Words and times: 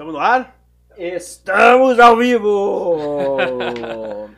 Estamos 0.00 0.14
no 0.14 0.18
ar? 0.18 0.58
Estamos 0.96 2.00
ao 2.00 2.16
vivo! 2.16 2.96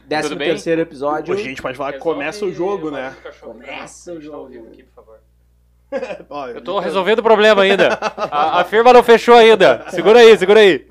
Décimo 0.09 0.35
bem? 0.35 0.49
terceiro 0.49 0.81
episódio. 0.81 1.33
Hoje 1.33 1.45
a 1.45 1.49
gente 1.51 1.63
pode 1.63 1.79
falar 1.79 1.93
que 1.93 2.01
começa 2.01 2.45
o 2.45 2.53
jogo, 2.53 2.91
né? 2.91 3.15
Começa 3.41 4.13
o 4.13 4.21
jogo. 4.21 4.51
Ó, 6.29 6.49
Eu 6.51 6.61
tô 6.65 6.81
resolvendo 6.81 7.21
o 7.21 7.23
problema 7.23 7.63
ainda. 7.63 7.91
A, 8.19 8.63
a 8.63 8.65
firma 8.65 8.93
não 8.93 9.05
fechou 9.05 9.37
ainda. 9.37 9.87
Segura 9.91 10.19
aí, 10.19 10.37
segura 10.37 10.59
aí. 10.59 10.85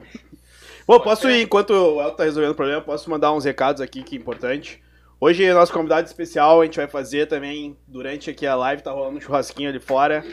Bom, 0.88 1.02
posso 1.02 1.30
ir, 1.30 1.42
enquanto 1.42 1.72
o 1.72 2.02
Elton 2.02 2.16
tá 2.16 2.24
resolvendo 2.24 2.52
o 2.52 2.56
problema, 2.56 2.80
posso 2.80 3.10
mandar 3.10 3.34
uns 3.34 3.44
recados 3.44 3.82
aqui 3.82 4.02
que 4.04 4.16
é 4.16 4.20
importante. 4.20 4.82
Hoje, 5.20 5.52
nosso 5.52 5.74
convidado 5.74 6.08
especial, 6.08 6.62
a 6.62 6.64
gente 6.64 6.78
vai 6.78 6.88
fazer 6.88 7.26
também, 7.26 7.76
durante 7.86 8.30
aqui 8.30 8.48
a 8.48 8.56
live, 8.56 8.82
tá 8.82 8.92
rolando 8.92 9.18
um 9.18 9.22
churrasquinho 9.22 9.67
ali 9.67 9.81
fora. 9.81 10.23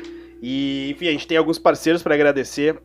E, 0.41 0.93
enfim, 0.93 1.09
a 1.09 1.11
gente 1.11 1.27
tem 1.27 1.37
alguns 1.37 1.59
parceiros 1.59 2.05
para 2.05 2.15
agradecer. 2.15 2.81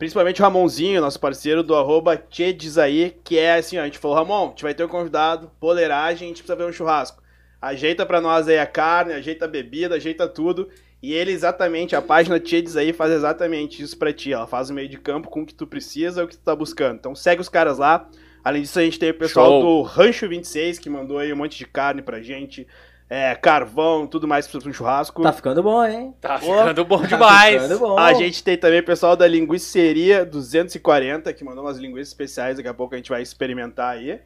Principalmente 0.00 0.40
o 0.40 0.44
Ramonzinho, 0.44 0.98
nosso 0.98 1.20
parceiro 1.20 1.62
do 1.62 1.74
arroba 1.74 2.16
Tchedizaí, 2.16 3.14
que 3.22 3.38
é 3.38 3.56
assim, 3.56 3.76
ó, 3.76 3.82
a 3.82 3.84
gente 3.84 3.98
falou, 3.98 4.16
Ramon, 4.16 4.46
a 4.46 4.48
gente 4.48 4.62
vai 4.62 4.72
ter 4.72 4.82
um 4.82 4.88
convidado, 4.88 5.50
boleiragem, 5.60 6.24
a 6.24 6.28
gente 6.28 6.38
precisa 6.38 6.56
ver 6.56 6.64
um 6.64 6.72
churrasco. 6.72 7.22
Ajeita 7.60 8.06
pra 8.06 8.18
nós 8.18 8.48
aí 8.48 8.58
a 8.58 8.64
carne, 8.64 9.12
ajeita 9.12 9.44
a 9.44 9.48
bebida, 9.48 9.96
ajeita 9.96 10.26
tudo. 10.26 10.70
E 11.02 11.12
ele 11.12 11.32
exatamente, 11.32 11.94
a 11.94 12.00
página 12.00 12.40
Tchedes 12.40 12.78
aí 12.78 12.94
faz 12.94 13.12
exatamente 13.12 13.82
isso 13.82 13.98
pra 13.98 14.10
ti. 14.10 14.32
Ela 14.32 14.46
faz 14.46 14.70
o 14.70 14.74
meio 14.74 14.88
de 14.88 14.96
campo 14.96 15.28
com 15.28 15.42
o 15.42 15.46
que 15.46 15.52
tu 15.52 15.66
precisa, 15.66 16.24
o 16.24 16.26
que 16.26 16.38
tu 16.38 16.42
tá 16.42 16.56
buscando. 16.56 16.96
Então 16.96 17.14
segue 17.14 17.42
os 17.42 17.50
caras 17.50 17.76
lá. 17.76 18.08
Além 18.42 18.62
disso, 18.62 18.78
a 18.78 18.82
gente 18.82 18.98
tem 18.98 19.10
o 19.10 19.14
pessoal 19.18 19.50
Show. 19.50 19.62
do 19.62 19.82
Rancho 19.82 20.26
26, 20.26 20.78
que 20.78 20.88
mandou 20.88 21.18
aí 21.18 21.30
um 21.30 21.36
monte 21.36 21.58
de 21.58 21.66
carne 21.66 22.00
pra 22.00 22.22
gente. 22.22 22.66
É, 23.12 23.34
carvão, 23.34 24.06
tudo 24.06 24.28
mais 24.28 24.46
pra 24.46 24.60
um 24.64 24.72
churrasco. 24.72 25.20
Tá 25.20 25.32
ficando 25.32 25.64
bom, 25.64 25.84
hein? 25.84 26.14
Tá 26.20 26.38
Pô, 26.38 26.56
ficando 26.58 26.84
bom 26.84 27.00
Tá 27.00 27.06
demais. 27.08 27.60
ficando 27.60 27.78
bom. 27.80 27.98
A 27.98 28.14
gente 28.14 28.44
tem 28.44 28.56
também 28.56 28.78
o 28.78 28.84
pessoal 28.84 29.16
da 29.16 29.26
Linguiceria 29.26 30.24
240, 30.24 31.32
que 31.32 31.42
mandou 31.42 31.64
umas 31.64 31.76
linguiças 31.76 32.06
especiais, 32.08 32.56
daqui 32.56 32.68
a 32.68 32.74
pouco 32.74 32.94
a 32.94 32.96
gente 32.96 33.10
vai 33.10 33.20
experimentar 33.20 33.96
aí. 33.96 34.20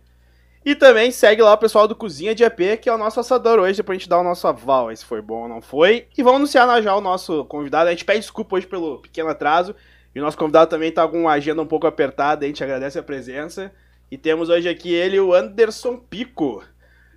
E 0.63 0.75
também 0.75 1.11
segue 1.11 1.41
lá 1.41 1.55
o 1.55 1.59
pessoal 1.59 1.89
do 1.89 1.97
Cozinha 1.97 2.35
de 2.35 2.45
AP, 2.45 2.77
que 2.81 2.89
é 2.91 2.95
o 2.95 2.99
nosso 2.99 3.19
assador 3.19 3.59
hoje, 3.59 3.83
pra 3.83 3.95
gente 3.95 4.09
dar 4.09 4.19
o 4.19 4.23
nosso 4.23 4.47
aval, 4.47 4.95
se 4.95 5.05
foi 5.05 5.23
bom 5.23 5.43
ou 5.43 5.49
não 5.49 5.63
foi. 5.63 6.07
E 6.17 6.23
vamos 6.23 6.37
anunciar 6.41 6.83
já 6.83 6.95
o 6.95 7.01
nosso 7.01 7.45
convidado. 7.47 7.89
A 7.89 7.91
gente 7.93 8.05
pede 8.05 8.21
desculpa 8.21 8.57
hoje 8.57 8.67
pelo 8.67 8.99
pequeno 8.99 9.31
atraso. 9.31 9.75
E 10.15 10.21
o 10.21 10.23
nosso 10.23 10.37
convidado 10.37 10.69
também 10.69 10.93
tá 10.93 11.09
com 11.09 11.23
uma 11.23 11.33
agenda 11.33 11.61
um 11.61 11.67
pouco 11.67 11.87
apertada, 11.87 12.45
a 12.45 12.49
gente 12.49 12.63
agradece 12.63 12.99
a 12.99 13.03
presença. 13.03 13.73
E 14.11 14.19
temos 14.19 14.51
hoje 14.51 14.69
aqui 14.69 14.93
ele, 14.93 15.19
o 15.19 15.33
Anderson 15.35 15.97
Pico. 15.97 16.63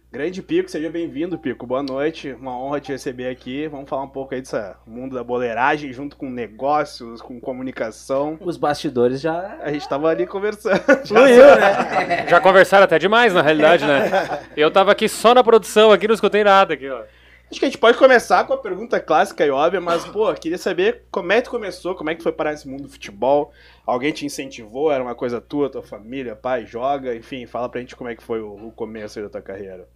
Grande 0.09 0.41
Pico, 0.41 0.71
seja 0.71 0.89
bem-vindo, 0.89 1.37
Pico. 1.37 1.67
Boa 1.67 1.83
noite, 1.83 2.31
uma 2.39 2.57
honra 2.57 2.79
te 2.79 2.93
receber 2.93 3.27
aqui. 3.27 3.67
Vamos 3.67 3.89
falar 3.89 4.03
um 4.03 4.07
pouco 4.07 4.33
aí 4.33 4.39
desse 4.39 4.55
mundo 4.85 5.15
da 5.15 5.23
boleiragem, 5.23 5.91
junto 5.91 6.15
com 6.15 6.29
negócios, 6.29 7.21
com 7.21 7.41
comunicação. 7.41 8.37
Os 8.39 8.55
bastidores 8.55 9.19
já 9.19 9.57
A 9.61 9.69
gente 9.69 9.87
tava 9.87 10.07
ali 10.07 10.25
conversando. 10.25 10.79
fluiu, 11.05 11.45
né? 11.57 12.25
Já 12.29 12.39
conversaram 12.39 12.85
até 12.85 12.97
demais, 12.97 13.33
na 13.33 13.41
realidade, 13.41 13.85
né? 13.85 14.09
Eu 14.55 14.71
tava 14.71 14.93
aqui 14.93 15.09
só 15.09 15.33
na 15.33 15.43
produção, 15.43 15.91
aqui 15.91 16.07
não 16.07 16.15
escutei 16.15 16.41
nada. 16.41 16.73
Aqui, 16.73 16.89
ó. 16.89 17.03
Acho 17.49 17.59
que 17.59 17.65
a 17.65 17.69
gente 17.69 17.77
pode 17.77 17.97
começar 17.97 18.43
com 18.45 18.53
a 18.53 18.57
pergunta 18.57 18.99
clássica 18.99 19.45
e 19.45 19.49
óbvia, 19.49 19.79
mas, 19.79 20.05
pô, 20.05 20.33
queria 20.33 20.57
saber 20.57 21.03
como 21.09 21.31
é 21.31 21.37
que 21.37 21.43
tu 21.43 21.51
começou, 21.51 21.95
como 21.95 22.09
é 22.09 22.15
que 22.15 22.21
foi 22.21 22.33
parar 22.33 22.51
nesse 22.51 22.67
mundo 22.67 22.83
do 22.83 22.89
futebol? 22.89 23.53
Alguém 23.85 24.11
te 24.11 24.25
incentivou? 24.25 24.91
Era 24.91 25.01
uma 25.01 25.15
coisa 25.15 25.39
tua, 25.39 25.69
tua 25.69 25.81
família, 25.81 26.35
pai, 26.35 26.65
joga? 26.65 27.15
Enfim, 27.15 27.45
fala 27.45 27.69
pra 27.69 27.79
gente 27.79 27.95
como 27.95 28.09
é 28.09 28.15
que 28.15 28.23
foi 28.23 28.41
o, 28.41 28.67
o 28.67 28.71
começo 28.73 29.17
aí 29.17 29.23
da 29.23 29.31
tua 29.31 29.41
carreira. 29.41 29.87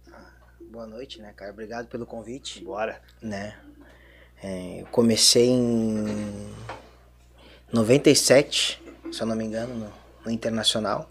Boa 0.72 0.86
noite, 0.86 1.20
né, 1.20 1.34
cara? 1.36 1.50
Obrigado 1.50 1.86
pelo 1.86 2.06
convite, 2.06 2.64
Bora. 2.64 2.98
né? 3.20 3.52
É, 4.42 4.80
eu 4.80 4.86
comecei 4.86 5.50
em 5.50 6.48
97, 7.70 8.82
se 9.12 9.20
eu 9.20 9.26
não 9.26 9.36
me 9.36 9.44
engano, 9.44 9.74
no, 9.74 9.92
no 10.24 10.30
Internacional. 10.30 11.10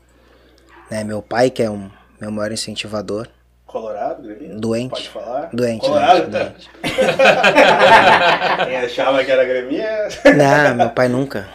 Né, 0.90 1.04
meu 1.04 1.22
pai, 1.22 1.52
que 1.52 1.62
é 1.62 1.70
um 1.70 1.92
meu 2.20 2.32
maior 2.32 2.52
incentivador, 2.52 3.28
Colorado, 3.68 4.24
Grêmio? 4.24 4.60
doente. 4.60 4.90
Pode 4.90 5.10
falar? 5.10 5.50
Doente, 5.54 5.82
Colorado? 5.82 6.32
doente, 6.32 6.42
doente. 6.50 6.70
Quem 8.66 8.78
achava 8.78 9.24
que 9.24 9.32
era 9.32 9.46
Grêmio 9.46 9.80
é- 9.80 10.10
Não, 10.34 10.76
meu 10.76 10.90
pai 10.90 11.08
nunca. 11.08 11.48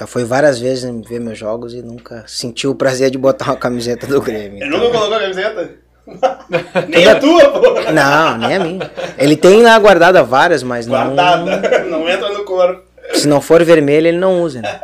Já 0.00 0.04
foi 0.08 0.24
várias 0.24 0.58
vezes 0.58 0.90
ver 1.08 1.20
meus 1.20 1.38
jogos 1.38 1.74
e 1.74 1.80
nunca 1.80 2.24
sentiu 2.26 2.72
o 2.72 2.74
prazer 2.74 3.08
de 3.12 3.18
botar 3.18 3.44
uma 3.52 3.56
camiseta 3.56 4.04
do 4.08 4.20
Grêmio. 4.20 4.64
Ele 4.64 4.68
nunca 4.68 4.90
colocou 4.90 5.14
a 5.14 5.20
camiseta? 5.20 5.89
Nem 6.88 7.06
a 7.06 7.18
tua, 7.18 7.50
pô! 7.50 7.60
Não, 7.92 8.38
nem 8.38 8.56
a 8.56 8.60
minha. 8.60 8.90
Ele 9.18 9.36
tem 9.36 9.62
lá 9.62 9.78
guardada 9.78 10.22
várias, 10.22 10.62
mas 10.62 10.86
não. 10.86 11.14
Guardada. 11.14 11.84
Não 11.84 12.08
entra 12.08 12.28
no 12.32 12.44
corpo. 12.44 12.82
Se 13.14 13.26
não 13.26 13.40
for 13.40 13.64
vermelho, 13.64 14.06
ele 14.06 14.18
não 14.18 14.40
usa, 14.42 14.62
né? 14.62 14.80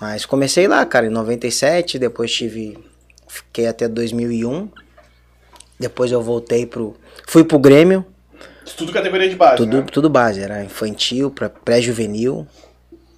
Mas 0.00 0.24
comecei 0.24 0.68
lá, 0.68 0.84
cara, 0.86 1.06
em 1.06 1.10
97, 1.10 1.98
depois 1.98 2.32
tive. 2.32 2.78
Fiquei 3.26 3.66
até 3.66 3.88
2001. 3.88 4.68
Depois 5.80 6.12
eu 6.12 6.22
voltei 6.22 6.66
pro. 6.66 6.96
Fui 7.26 7.42
pro 7.42 7.58
Grêmio, 7.58 8.06
Tudo 8.76 8.92
categoria 8.92 9.28
de 9.28 9.34
base, 9.34 9.56
tudo, 9.56 9.78
né? 9.78 9.86
tudo 9.90 10.08
base, 10.08 10.40
era 10.40 10.62
infantil 10.62 11.34
pré-juvenil, 11.64 12.46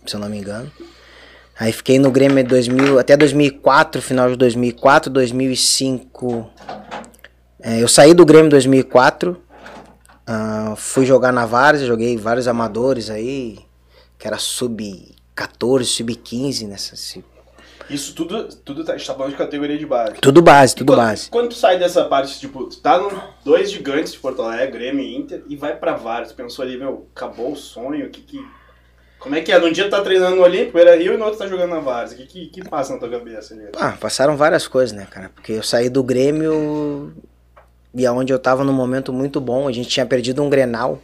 se 0.07 0.15
eu 0.17 0.21
não 0.21 0.29
me 0.29 0.39
engano. 0.39 0.71
Aí 1.59 1.73
fiquei 1.73 1.99
no 1.99 2.11
Grêmio 2.11 2.43
de 2.43 2.51
2000, 2.51 2.99
até 2.99 3.17
2004, 3.17 4.03
final 4.03 4.29
de 4.29 4.37
2004, 4.37 5.11
2005. 5.11 6.51
É, 7.63 7.83
eu 7.83 7.89
saí 7.89 8.13
do 8.13 8.27
Grêmio 8.27 8.47
em 8.47 8.51
2004, 8.51 9.41
ah, 10.27 10.75
fui 10.77 11.07
jogar 11.07 11.33
na 11.33 11.47
Várzea, 11.47 11.87
joguei 11.87 12.17
vários 12.19 12.47
amadores 12.47 13.09
aí, 13.09 13.59
que 14.19 14.27
era 14.27 14.37
sub-14, 14.37 15.85
sub-15, 15.85 16.69
nessa, 16.69 16.95
Isso 17.89 18.15
tudo, 18.15 18.49
tudo 18.49 18.85
tá, 18.85 18.93
a 18.93 18.99
gente 18.99 19.07
tá 19.07 19.15
falando 19.15 19.31
de 19.31 19.39
categoria 19.39 19.79
de 19.79 19.87
base. 19.87 20.17
tudo 20.21 20.43
base, 20.43 20.75
tudo 20.75 20.93
quando, 20.93 20.99
base. 20.99 21.31
Quando 21.31 21.49
tu 21.49 21.55
sai 21.55 21.79
dessa 21.79 22.05
parte, 22.05 22.39
tipo, 22.39 22.65
tu 22.65 22.81
tá 22.81 22.99
no 22.99 23.11
dois 23.45 23.71
gigantes 23.71 24.13
de 24.13 24.19
Porto 24.19 24.43
Alegre, 24.43 24.79
Grêmio 24.79 25.03
e 25.03 25.17
Inter, 25.17 25.43
e 25.49 25.57
vai 25.57 25.75
pra. 25.75 25.95
Tu 26.27 26.35
pensou 26.35 26.65
ali, 26.65 26.77
meu, 26.77 27.09
acabou 27.15 27.53
o 27.53 27.57
sonho, 27.57 28.11
que 28.11 28.21
que... 28.21 28.45
Como 29.27 29.35
é 29.35 29.41
que 29.41 29.51
é? 29.51 29.59
Num 29.59 29.73
dia 29.73 29.83
tu 29.87 29.91
tá 29.91 30.01
treinando 30.03 30.37
no 30.37 30.43
Olímpico, 30.43 30.79
era 30.79 30.95
Rio, 30.95 31.15
e 31.15 31.17
no 31.17 31.25
outro 31.25 31.41
tá 31.41 31.49
jogando 31.49 31.71
na 31.71 31.81
Várzea. 31.81 32.17
O 32.17 32.21
que, 32.21 32.27
que, 32.27 32.47
que 32.47 32.69
passa 32.69 32.93
na 32.93 33.01
tua 33.01 33.09
cabeça 33.09 33.55
ali? 33.55 33.65
Ah, 33.77 33.95
passaram 34.01 34.37
várias 34.37 34.69
coisas, 34.69 34.97
né, 34.97 35.05
cara? 35.11 35.33
Porque 35.35 35.51
eu 35.51 35.65
saí 35.65 35.89
do 35.89 36.01
Grêmio 36.01 37.13
e 37.93 38.07
aonde 38.07 38.33
eu 38.33 38.39
tava 38.39 38.63
num 38.63 38.73
momento 38.73 39.13
muito 39.13 39.41
bom. 39.41 39.67
A 39.67 39.73
gente 39.73 39.89
tinha 39.89 40.07
perdido 40.07 40.45
um 40.45 40.49
Grenal. 40.49 41.03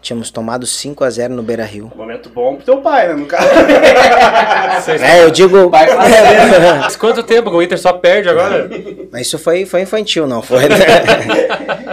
Tínhamos 0.00 0.30
tomado 0.30 0.64
5 0.66 1.04
a 1.04 1.10
0 1.10 1.34
no 1.34 1.42
Beira 1.42 1.62
Rio. 1.62 1.92
Momento 1.94 2.30
bom 2.30 2.56
pro 2.56 2.64
teu 2.64 2.78
pai, 2.78 3.08
né, 3.08 3.14
no 3.16 3.26
caso. 3.26 3.46
É, 4.98 5.22
eu 5.22 5.30
digo. 5.30 5.70
Mas 6.80 6.96
quanto 6.96 7.22
tempo 7.22 7.50
que 7.50 7.56
o 7.56 7.62
Inter 7.62 7.78
só 7.78 7.92
perde 7.92 8.30
agora? 8.30 8.68
Mas 9.12 9.26
isso 9.26 9.38
foi, 9.38 9.66
foi 9.66 9.82
infantil, 9.82 10.26
não 10.26 10.40
foi? 10.40 10.64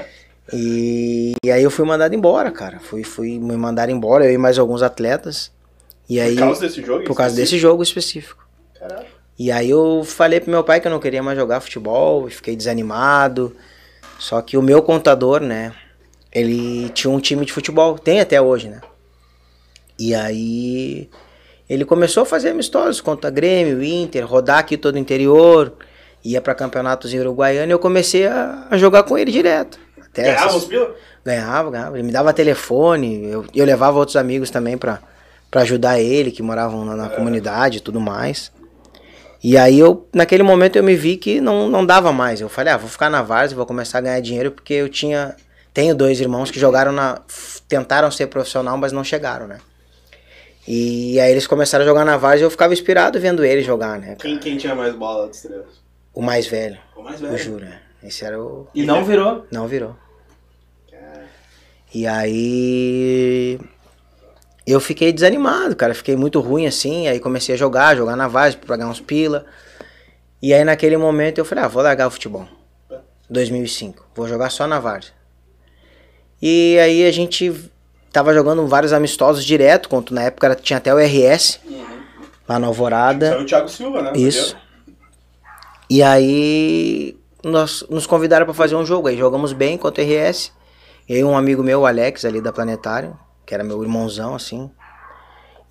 e, 0.53 1.33
e 1.43 1.51
aí 1.51 1.63
eu 1.63 1.71
fui 1.71 1.85
mandado 1.85 2.13
embora, 2.15 2.51
cara. 2.51 2.79
Fui, 2.79 3.03
fui 3.03 3.39
me 3.39 3.55
mandar 3.55 3.89
embora, 3.89 4.25
eu 4.25 4.31
e 4.33 4.37
mais 4.37 4.57
alguns 4.57 4.81
atletas. 4.81 5.51
E 6.09 6.19
aí, 6.19 6.35
Por 6.35 6.39
causa 6.39 6.61
desse 6.61 6.81
jogo? 6.81 7.03
por 7.03 7.15
causa 7.15 7.35
desse 7.35 7.43
específico? 7.55 7.69
jogo 7.69 7.83
específico. 7.83 8.47
Caralho. 8.79 9.05
E 9.37 9.51
aí 9.51 9.69
eu 9.69 10.03
falei 10.03 10.39
pro 10.39 10.51
meu 10.51 10.63
pai 10.63 10.81
que 10.81 10.87
eu 10.87 10.91
não 10.91 10.99
queria 10.99 11.23
mais 11.23 11.37
jogar 11.37 11.61
futebol, 11.61 12.27
e 12.27 12.31
fiquei 12.31 12.55
desanimado. 12.55 13.55
Só 14.17 14.41
que 14.41 14.57
o 14.57 14.61
meu 14.61 14.81
contador, 14.81 15.39
né, 15.39 15.73
ele 16.31 16.89
tinha 16.89 17.09
um 17.09 17.19
time 17.19 17.45
de 17.45 17.53
futebol, 17.53 17.97
tem 17.97 18.19
até 18.19 18.41
hoje, 18.41 18.67
né? 18.69 18.81
E 19.97 20.13
aí 20.13 21.09
ele 21.69 21.85
começou 21.85 22.23
a 22.23 22.25
fazer 22.25 22.49
amistosos 22.49 22.99
contra 22.99 23.29
Grêmio, 23.29 23.81
Inter, 23.83 24.25
rodar 24.25 24.57
aqui 24.59 24.75
todo 24.75 24.95
o 24.95 24.99
interior, 24.99 25.73
ia 26.23 26.41
pra 26.41 26.55
campeonatos 26.55 27.13
em 27.13 27.19
Uruguaiana 27.19 27.71
e 27.71 27.73
eu 27.73 27.79
comecei 27.79 28.27
a, 28.27 28.67
a 28.69 28.77
jogar 28.77 29.03
com 29.03 29.17
ele 29.17 29.31
direto. 29.31 29.79
Até 30.11 30.23
Ganhava 30.23 30.45
essas- 30.47 30.55
os 30.63 30.65
pila? 30.65 30.95
Ganhava, 31.23 31.69
ganhava. 31.71 31.97
Ele 31.97 32.03
me 32.07 32.11
dava 32.11 32.33
telefone, 32.33 33.25
eu, 33.29 33.45
eu 33.53 33.65
levava 33.65 33.97
outros 33.99 34.15
amigos 34.15 34.49
também 34.49 34.77
pra, 34.77 34.99
pra 35.51 35.61
ajudar 35.61 35.99
ele, 35.99 36.31
que 36.31 36.41
moravam 36.41 36.83
na, 36.85 36.95
na 36.95 37.09
comunidade 37.09 37.77
e 37.77 37.81
tudo 37.81 37.99
mais. 37.99 38.51
E 39.43 39.57
aí 39.57 39.79
eu, 39.79 40.07
naquele 40.13 40.43
momento 40.43 40.75
eu 40.75 40.83
me 40.83 40.95
vi 40.95 41.15
que 41.15 41.39
não, 41.39 41.69
não 41.69 41.85
dava 41.85 42.11
mais. 42.11 42.41
Eu 42.41 42.49
falei, 42.49 42.73
ah, 42.73 42.77
vou 42.77 42.89
ficar 42.89 43.09
na 43.09 43.21
Várzea, 43.21 43.55
vou 43.55 43.65
começar 43.65 43.99
a 43.99 44.01
ganhar 44.01 44.19
dinheiro, 44.21 44.51
porque 44.51 44.73
eu 44.73 44.89
tinha, 44.89 45.35
tenho 45.73 45.93
dois 45.95 46.19
irmãos 46.19 46.49
que 46.51 46.59
jogaram 46.59 46.91
na, 46.91 47.21
tentaram 47.67 48.09
ser 48.11 48.27
profissional, 48.27 48.77
mas 48.77 48.91
não 48.91 49.03
chegaram, 49.03 49.47
né? 49.47 49.59
E 50.67 51.19
aí 51.19 51.31
eles 51.31 51.47
começaram 51.47 51.83
a 51.83 51.87
jogar 51.87 52.05
na 52.05 52.17
Várzea 52.17 52.43
e 52.43 52.45
eu 52.45 52.51
ficava 52.51 52.73
inspirado 52.73 53.19
vendo 53.19 53.43
eles 53.45 53.65
jogar, 53.65 53.97
né? 53.99 54.07
cara? 54.07 54.17
Quem, 54.19 54.37
quem 54.37 54.57
tinha 54.57 54.75
mais 54.75 54.93
bola 54.93 55.27
dos 55.27 55.41
três? 55.41 55.61
O 56.13 56.21
mais 56.21 56.45
velho, 56.45 56.77
O 56.95 57.01
mais 57.01 57.21
eu 57.21 57.27
velho. 57.29 57.39
juro, 57.41 57.65
né? 57.65 57.79
Esse 58.03 58.23
era 58.23 58.41
o... 58.41 58.67
E 58.73 58.83
não 58.83 59.03
virou. 59.03 59.45
Não 59.51 59.67
virou. 59.67 59.95
E 61.93 62.05
aí 62.05 63.59
eu 64.65 64.79
fiquei 64.79 65.11
desanimado, 65.11 65.75
cara. 65.75 65.95
Fiquei 65.95 66.15
muito 66.15 66.39
ruim 66.39 66.67
assim. 66.67 67.07
Aí 67.07 67.19
comecei 67.19 67.55
a 67.55 67.57
jogar, 67.57 67.95
jogar 67.95 68.15
na 68.15 68.27
Várzea 68.27 68.59
pra 68.63 68.77
ganhar 68.77 68.89
uns 68.89 69.01
pila. 69.01 69.45
E 70.41 70.53
aí 70.53 70.63
naquele 70.63 70.97
momento 70.97 71.39
eu 71.39 71.45
falei, 71.45 71.63
ah, 71.63 71.67
vou 71.67 71.81
largar 71.81 72.07
o 72.07 72.11
futebol. 72.11 72.47
2005. 73.29 74.05
Vou 74.15 74.27
jogar 74.27 74.49
só 74.49 74.67
na 74.67 74.79
Várzea. 74.79 75.13
E 76.41 76.77
aí 76.79 77.05
a 77.05 77.11
gente 77.11 77.53
tava 78.13 78.33
jogando 78.33 78.65
vários 78.67 78.93
amistosos 78.93 79.43
direto, 79.43 79.89
contra, 79.89 80.15
na 80.15 80.23
época 80.23 80.55
tinha 80.55 80.77
até 80.77 80.93
o 80.93 80.97
RS. 80.97 81.59
lá 82.47 82.59
na 82.59 82.67
Alvorada. 82.67 83.29
Saiu 83.29 83.41
o 83.41 83.45
Thiago 83.45 83.69
Silva, 83.69 84.01
né? 84.01 84.13
Isso. 84.15 84.55
E 85.89 86.03
aí 86.03 87.17
nós 87.43 87.85
nos 87.89 88.05
convidaram 88.05 88.45
para 88.45 88.53
fazer 88.53 88.75
um 88.75 88.85
jogo. 88.85 89.07
Aí 89.07 89.17
jogamos 89.17 89.53
bem 89.53 89.77
contra 89.77 90.03
o 90.03 90.05
RS. 90.05 90.51
E 91.07 91.15
aí 91.15 91.23
um 91.23 91.35
amigo 91.35 91.63
meu, 91.63 91.81
o 91.81 91.85
Alex, 91.85 92.25
ali 92.25 92.41
da 92.41 92.53
Planetário, 92.53 93.17
que 93.45 93.53
era 93.53 93.63
meu 93.63 93.81
irmãozão, 93.81 94.35
assim. 94.35 94.69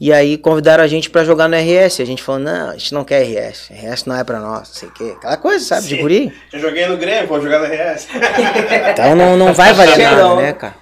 E 0.00 0.12
aí 0.12 0.38
convidaram 0.38 0.82
a 0.82 0.86
gente 0.86 1.10
para 1.10 1.24
jogar 1.24 1.48
no 1.48 1.56
RS. 1.56 2.00
A 2.00 2.04
gente 2.04 2.22
falou, 2.22 2.40
não, 2.40 2.70
a 2.70 2.72
gente 2.72 2.94
não 2.94 3.04
quer 3.04 3.22
RS. 3.22 3.70
RS 3.70 4.04
não 4.04 4.16
é 4.16 4.22
pra 4.22 4.38
nós, 4.38 4.68
não 4.68 4.74
sei 4.74 4.88
o 4.88 4.92
quê. 4.92 5.14
Aquela 5.16 5.36
coisa, 5.36 5.64
sabe, 5.64 5.88
de 5.88 5.96
Sim. 5.96 6.02
guri. 6.02 6.32
Eu 6.52 6.60
joguei 6.60 6.86
no 6.86 6.96
Grêmio, 6.96 7.28
vou 7.28 7.40
jogar 7.40 7.58
no 7.58 7.66
RS. 7.66 8.08
Então 8.92 9.14
não, 9.14 9.36
não 9.36 9.52
vai 9.52 9.72
valer 9.72 9.98
nada, 9.98 10.22
não. 10.22 10.36
né, 10.36 10.52
cara? 10.52 10.76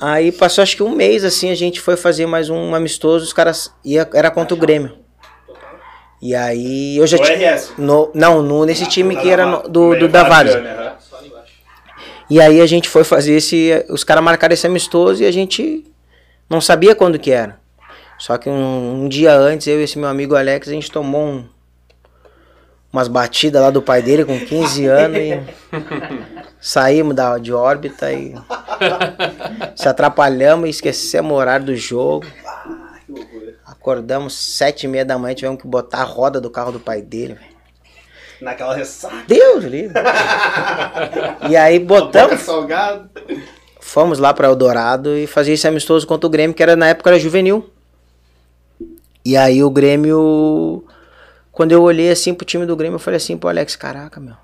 Aí 0.00 0.30
passou 0.30 0.62
acho 0.62 0.76
que 0.76 0.82
um 0.82 0.94
mês 0.94 1.24
assim, 1.24 1.50
a 1.50 1.54
gente 1.54 1.80
foi 1.80 1.96
fazer 1.96 2.26
mais 2.26 2.50
um 2.50 2.74
amistoso, 2.74 3.24
os 3.24 3.32
caras 3.32 3.72
ia, 3.84 4.08
era 4.14 4.30
contra 4.30 4.54
o 4.54 4.58
Grêmio. 4.58 5.07
E 6.20 6.34
aí 6.34 6.96
eu 6.96 7.06
já 7.06 7.16
No 7.16 7.22
tinha. 7.24 7.54
RS. 7.54 7.72
No, 7.78 8.10
não, 8.14 8.42
no, 8.42 8.64
nesse 8.64 8.86
time 8.86 9.14
Na 9.14 9.20
que 9.20 9.30
era 9.30 9.46
no- 9.46 9.62
do, 9.68 9.94
do 9.98 10.08
da. 10.08 10.24
Varziane, 10.24 10.66
aham. 10.66 10.92
E 12.30 12.40
aí 12.40 12.60
a 12.60 12.66
gente 12.66 12.88
foi 12.88 13.04
fazer 13.04 13.34
esse. 13.34 13.84
Os 13.88 14.04
caras 14.04 14.22
marcaram 14.22 14.52
esse 14.52 14.66
amistoso 14.66 15.22
e 15.22 15.26
a 15.26 15.30
gente 15.32 15.84
não 16.50 16.60
sabia 16.60 16.94
quando 16.94 17.18
que 17.18 17.30
era. 17.30 17.58
Só 18.18 18.36
que 18.36 18.48
um, 18.50 19.04
um 19.04 19.08
dia 19.08 19.32
antes, 19.34 19.66
eu 19.68 19.80
e 19.80 19.84
esse 19.84 19.98
meu 19.98 20.08
amigo 20.08 20.34
Alex, 20.34 20.68
a 20.68 20.72
gente 20.72 20.90
tomou 20.90 21.24
um- 21.24 21.44
umas 22.92 23.06
batidas 23.06 23.62
lá 23.62 23.70
do 23.70 23.80
pai 23.80 24.02
dele 24.02 24.24
com 24.24 24.38
15 24.40 24.84
anos 24.90 25.16
e 25.18 25.40
saímos 26.60 27.14
da, 27.14 27.38
de 27.38 27.52
órbita 27.52 28.12
e 28.12 28.34
se 29.76 29.88
atrapalhamos 29.88 30.66
e 30.66 30.70
esquecemos 30.70 31.30
o 31.32 31.34
horário 31.36 31.66
do 31.66 31.76
jogo. 31.76 32.26
Acordamos 33.88 34.34
sete 34.34 34.84
e 34.84 34.86
meia 34.86 35.02
da 35.02 35.16
manhã, 35.18 35.34
tivemos 35.34 35.62
que 35.62 35.66
botar 35.66 36.00
a 36.02 36.04
roda 36.04 36.38
do 36.38 36.50
carro 36.50 36.70
do 36.70 36.78
pai 36.78 37.00
dele. 37.00 37.32
velho. 37.32 37.56
Naquela 38.38 38.74
ressaca. 38.74 39.24
Deus 39.26 39.64
livre. 39.64 39.94
E 41.48 41.56
aí 41.56 41.78
botamos, 41.78 42.40
salgado. 42.40 43.08
fomos 43.80 44.18
lá 44.18 44.34
para 44.34 44.46
Eldorado 44.46 45.16
e 45.16 45.26
fazer 45.26 45.52
esse 45.54 45.66
amistoso 45.66 46.06
contra 46.06 46.26
o 46.26 46.30
Grêmio, 46.30 46.54
que 46.54 46.62
era 46.62 46.76
na 46.76 46.88
época 46.88 47.08
era 47.08 47.18
juvenil. 47.18 47.70
E 49.24 49.34
aí 49.38 49.64
o 49.64 49.70
Grêmio, 49.70 50.84
quando 51.50 51.72
eu 51.72 51.82
olhei 51.82 52.10
assim 52.10 52.34
pro 52.34 52.44
time 52.44 52.66
do 52.66 52.76
Grêmio, 52.76 52.96
eu 52.96 53.00
falei 53.00 53.16
assim 53.16 53.38
pro 53.38 53.48
Alex, 53.48 53.74
caraca, 53.74 54.20
meu. 54.20 54.34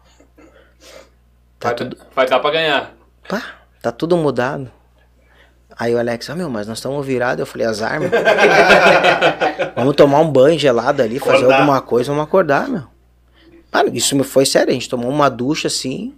Tá 1.60 1.68
Vai, 1.68 1.74
tudo, 1.74 1.96
vai 2.16 2.26
dar 2.26 2.40
pra 2.40 2.50
ganhar. 2.50 2.94
pá, 3.28 3.42
tá 3.82 3.92
tudo 3.92 4.16
mudado. 4.16 4.70
Aí 5.76 5.94
o 5.94 5.98
Alex, 5.98 6.30
ah 6.30 6.36
meu, 6.36 6.48
mas 6.48 6.66
nós 6.68 6.78
estamos 6.78 7.04
virados. 7.04 7.40
Eu 7.40 7.46
falei, 7.46 7.66
azar, 7.66 7.98
meu. 8.00 8.10
vamos 9.74 9.96
tomar 9.96 10.20
um 10.20 10.30
banho 10.30 10.58
gelado 10.58 11.02
ali, 11.02 11.18
fazer 11.18 11.38
Acordar. 11.38 11.56
alguma 11.56 11.80
coisa, 11.80 12.10
vamos 12.10 12.24
acordar, 12.24 12.68
meu. 12.68 12.82
Mano, 13.72 13.90
isso 13.92 14.14
me 14.16 14.22
foi 14.22 14.46
sério, 14.46 14.70
a 14.70 14.72
gente 14.72 14.88
tomou 14.88 15.10
uma 15.10 15.28
ducha 15.28 15.66
assim, 15.66 16.14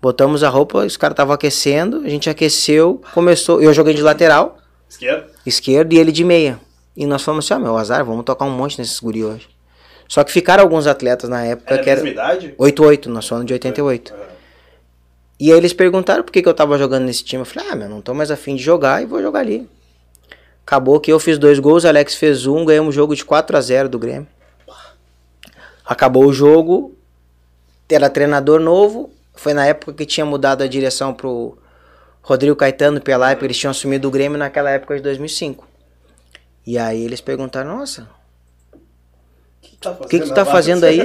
botamos 0.00 0.44
a 0.44 0.48
roupa, 0.50 0.84
os 0.84 0.96
caras 0.98 1.14
estavam 1.14 1.32
aquecendo, 1.32 2.02
a 2.04 2.08
gente 2.08 2.28
aqueceu, 2.28 3.00
começou, 3.14 3.62
eu 3.62 3.72
joguei 3.72 3.94
de 3.94 4.02
lateral, 4.02 4.58
Esquerda. 4.88 5.26
esquerdo 5.46 5.92
e 5.94 5.98
ele 5.98 6.12
de 6.12 6.22
meia. 6.22 6.60
E 6.94 7.06
nós 7.06 7.22
falamos 7.22 7.46
assim, 7.50 7.54
ó, 7.54 7.64
meu, 7.64 7.78
azar, 7.78 8.04
vamos 8.04 8.24
tocar 8.24 8.44
um 8.44 8.50
monte 8.50 8.78
nesses 8.78 9.00
guri 9.00 9.24
hoje. 9.24 9.48
Só 10.06 10.22
que 10.22 10.30
ficaram 10.30 10.62
alguns 10.62 10.86
atletas 10.86 11.30
na 11.30 11.42
época 11.42 11.72
Era 11.72 11.82
que 11.82 11.88
era 11.88 12.02
mesma 12.02 12.12
idade? 12.22 12.54
88, 12.58 13.08
nós 13.08 13.24
somos 13.24 13.46
de 13.46 13.54
88. 13.54 14.12
Aham. 14.12 14.22
E 15.42 15.50
aí 15.50 15.58
eles 15.58 15.72
perguntaram 15.72 16.22
por 16.22 16.30
que, 16.30 16.40
que 16.40 16.48
eu 16.48 16.54
tava 16.54 16.78
jogando 16.78 17.02
nesse 17.02 17.24
time. 17.24 17.40
Eu 17.40 17.44
falei, 17.44 17.68
ah, 17.68 17.74
meu, 17.74 17.88
não 17.88 18.00
tô 18.00 18.14
mais 18.14 18.30
afim 18.30 18.54
de 18.54 18.62
jogar 18.62 19.02
e 19.02 19.06
vou 19.06 19.20
jogar 19.20 19.40
ali. 19.40 19.68
Acabou 20.64 21.00
que 21.00 21.12
eu 21.12 21.18
fiz 21.18 21.36
dois 21.36 21.58
gols, 21.58 21.84
Alex 21.84 22.14
fez 22.14 22.46
um, 22.46 22.64
ganhamos 22.64 22.90
o 22.90 22.96
jogo 22.96 23.16
de 23.16 23.24
4 23.24 23.56
a 23.56 23.60
0 23.60 23.88
do 23.88 23.98
Grêmio. 23.98 24.28
Acabou 25.84 26.26
o 26.26 26.32
jogo, 26.32 26.96
era 27.90 28.08
treinador 28.08 28.60
novo, 28.60 29.10
foi 29.34 29.52
na 29.52 29.66
época 29.66 29.92
que 29.92 30.06
tinha 30.06 30.24
mudado 30.24 30.62
a 30.62 30.68
direção 30.68 31.12
pro 31.12 31.58
Rodrigo 32.22 32.54
Caetano, 32.54 33.00
Pelaipe, 33.00 33.44
eles 33.44 33.58
tinham 33.58 33.72
assumido 33.72 34.06
o 34.06 34.12
Grêmio 34.12 34.38
naquela 34.38 34.70
época 34.70 34.94
de 34.94 35.02
2005. 35.02 35.66
E 36.64 36.78
aí 36.78 37.02
eles 37.04 37.20
perguntaram, 37.20 37.78
nossa, 37.78 38.08
tá 39.82 39.90
o 39.90 40.08
que, 40.08 40.20
que 40.20 40.26
tu 40.26 40.34
tá 40.34 40.44
fazendo 40.44 40.84
aí? 40.84 41.00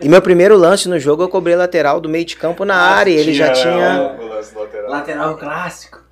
E 0.00 0.08
meu 0.08 0.20
primeiro 0.20 0.56
lance 0.56 0.88
no 0.88 0.98
jogo 0.98 1.22
eu 1.22 1.28
cobrei 1.28 1.56
lateral 1.56 2.00
do 2.00 2.08
meio 2.08 2.24
de 2.24 2.36
campo 2.36 2.64
na 2.64 2.76
área, 2.76 3.10
e 3.10 3.16
ele 3.16 3.32
já 3.34 3.52
tinha... 3.52 4.16
lateral. 4.54 4.90
Lateral 4.90 5.36
clássico. 5.36 6.02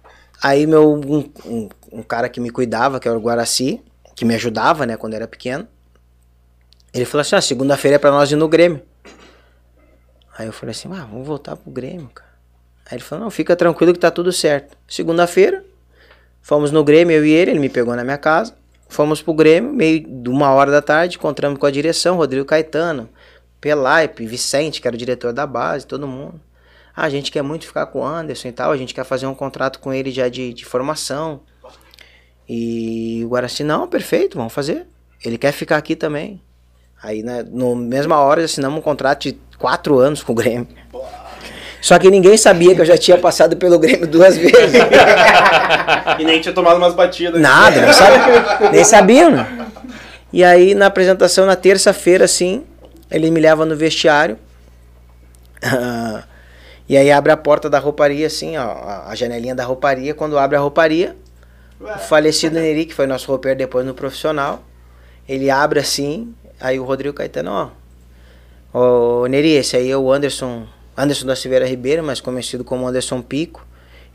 Aí 0.42 0.66
meu 0.66 0.94
um, 0.94 1.30
um, 1.44 1.68
um 1.92 2.02
cara 2.02 2.28
que 2.28 2.40
me 2.40 2.50
cuidava, 2.50 2.98
que 2.98 3.06
era 3.06 3.16
o 3.16 3.20
Guaraci, 3.20 3.80
que 4.16 4.24
me 4.24 4.34
ajudava, 4.34 4.86
né, 4.86 4.96
quando 4.96 5.14
era 5.14 5.28
pequeno. 5.28 5.68
Ele 6.92 7.04
falou 7.04 7.22
assim: 7.22 7.36
"Ah, 7.36 7.40
segunda-feira 7.40 7.94
é 7.94 7.98
pra 7.98 8.10
nós 8.10 8.30
ir 8.30 8.36
no 8.36 8.48
Grêmio". 8.48 8.82
Aí 10.36 10.46
eu 10.46 10.52
falei 10.52 10.72
assim: 10.72 10.88
"Ah, 10.92 11.06
vamos 11.10 11.26
voltar 11.26 11.56
pro 11.56 11.70
Grêmio, 11.70 12.08
cara". 12.08 12.32
Aí 12.86 12.96
ele 12.96 13.02
falou: 13.04 13.24
"Não, 13.24 13.30
fica 13.30 13.54
tranquilo 13.54 13.92
que 13.92 13.98
tá 13.98 14.10
tudo 14.10 14.32
certo". 14.32 14.76
Segunda-feira, 14.88 15.64
fomos 16.42 16.70
no 16.70 16.82
Grêmio, 16.82 17.16
eu 17.16 17.24
e 17.24 17.30
ele, 17.30 17.52
ele 17.52 17.60
me 17.60 17.68
pegou 17.68 17.94
na 17.94 18.02
minha 18.04 18.18
casa. 18.18 18.54
Fomos 18.92 19.22
pro 19.22 19.32
Grêmio, 19.32 19.72
meio 19.72 20.00
de 20.06 20.28
uma 20.28 20.50
hora 20.50 20.70
da 20.70 20.82
tarde, 20.82 21.16
encontramos 21.16 21.58
com 21.58 21.64
a 21.64 21.70
direção, 21.70 22.16
Rodrigo 22.16 22.44
Caetano, 22.44 23.08
Pelaipe, 23.58 24.26
Vicente, 24.26 24.82
que 24.82 24.86
era 24.86 24.94
o 24.94 24.98
diretor 24.98 25.32
da 25.32 25.46
base, 25.46 25.86
todo 25.86 26.06
mundo. 26.06 26.38
Ah, 26.94 27.04
a 27.04 27.08
gente 27.08 27.32
quer 27.32 27.40
muito 27.40 27.66
ficar 27.66 27.86
com 27.86 28.00
o 28.00 28.04
Anderson 28.04 28.48
e 28.48 28.52
tal, 28.52 28.70
a 28.70 28.76
gente 28.76 28.92
quer 28.92 29.04
fazer 29.04 29.26
um 29.26 29.34
contrato 29.34 29.78
com 29.78 29.94
ele 29.94 30.10
já 30.10 30.28
de, 30.28 30.52
de 30.52 30.66
formação. 30.66 31.40
E 32.46 33.22
o 33.24 33.30
Guaraci, 33.30 33.64
não, 33.64 33.88
perfeito, 33.88 34.36
vamos 34.36 34.52
fazer. 34.52 34.86
Ele 35.24 35.38
quer 35.38 35.52
ficar 35.52 35.78
aqui 35.78 35.96
também. 35.96 36.42
Aí, 37.02 37.22
né, 37.22 37.46
mesma 37.74 38.18
hora, 38.18 38.44
assinamos 38.44 38.78
um 38.78 38.82
contrato 38.82 39.22
de 39.22 39.38
quatro 39.58 39.98
anos 40.00 40.22
com 40.22 40.32
o 40.32 40.36
Grêmio. 40.36 40.68
Só 41.80 41.98
que 41.98 42.10
ninguém 42.10 42.36
sabia 42.36 42.74
que 42.74 42.82
eu 42.82 42.84
já 42.84 42.98
tinha 42.98 43.16
passado 43.16 43.56
pelo 43.56 43.78
Grêmio 43.78 44.06
duas 44.06 44.36
vezes. 44.38 44.82
E 46.18 46.24
nem 46.24 46.40
tinha 46.40 46.54
tomado 46.54 46.76
umas 46.76 46.94
batidas. 46.94 47.40
Nada, 47.40 47.80
nem, 47.82 47.92
sabe, 47.92 48.68
nem 48.72 48.84
sabiam, 48.84 49.30
né? 49.30 49.68
E 50.32 50.42
aí, 50.42 50.74
na 50.74 50.86
apresentação, 50.86 51.44
na 51.46 51.56
terça-feira, 51.56 52.24
assim, 52.24 52.64
ele 53.10 53.30
me 53.30 53.40
leva 53.40 53.64
no 53.66 53.76
vestiário. 53.76 54.38
Ah, 55.62 56.24
e 56.88 56.96
aí 56.96 57.10
abre 57.10 57.32
a 57.32 57.36
porta 57.36 57.70
da 57.70 57.78
rouparia, 57.78 58.26
assim, 58.26 58.56
ó, 58.56 58.62
a- 59.06 59.14
janelinha 59.14 59.54
da 59.54 59.64
rouparia. 59.64 60.14
Quando 60.14 60.38
abre 60.38 60.56
a 60.56 60.60
rouparia, 60.60 61.16
o 61.80 61.98
falecido 61.98 62.54
Neri, 62.58 62.84
que 62.86 62.94
foi 62.94 63.06
nosso 63.06 63.26
roupeiro 63.28 63.58
depois 63.58 63.84
no 63.86 63.94
profissional, 63.94 64.62
ele 65.28 65.50
abre 65.50 65.80
assim, 65.80 66.34
aí 66.60 66.78
o 66.80 66.84
Rodrigo 66.84 67.14
Caetano, 67.14 67.70
ó, 68.72 69.22
ô 69.22 69.26
Neri, 69.26 69.52
esse 69.52 69.76
aí 69.76 69.90
é 69.90 69.96
o 69.96 70.10
Anderson, 70.12 70.66
Anderson 70.96 71.26
da 71.26 71.36
Silveira 71.36 71.66
Ribeiro, 71.66 72.02
mas 72.02 72.20
conhecido 72.20 72.64
como 72.64 72.86
Anderson 72.86 73.20
Pico. 73.22 73.66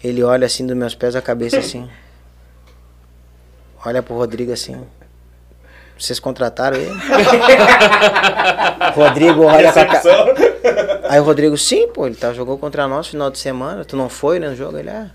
Ele 0.03 0.23
olha 0.23 0.45
assim 0.45 0.65
dos 0.65 0.75
meus 0.75 0.95
pés 0.95 1.15
à 1.15 1.21
cabeça 1.21 1.59
assim. 1.59 1.89
Olha 3.85 4.03
pro 4.03 4.15
Rodrigo 4.15 4.51
assim. 4.51 4.81
Vocês 5.97 6.19
contrataram 6.19 6.77
ele? 6.77 6.91
Rodrigo 8.93 9.43
olha 9.43 9.73
com 9.73 9.79
a 9.79 9.85
ca... 9.85 9.91
Recepção. 9.93 10.57
Aí 11.09 11.19
o 11.19 11.23
Rodrigo, 11.23 11.57
sim, 11.57 11.87
pô, 11.87 12.05
ele 12.05 12.15
tá, 12.15 12.33
jogou 12.33 12.57
contra 12.57 12.87
nós 12.87 13.07
no 13.07 13.11
final 13.11 13.31
de 13.31 13.39
semana, 13.39 13.85
tu 13.85 13.95
não 13.95 14.09
foi 14.09 14.39
né, 14.39 14.49
no 14.49 14.55
jogo? 14.55 14.77
Ele, 14.77 14.89
ah, 14.89 15.09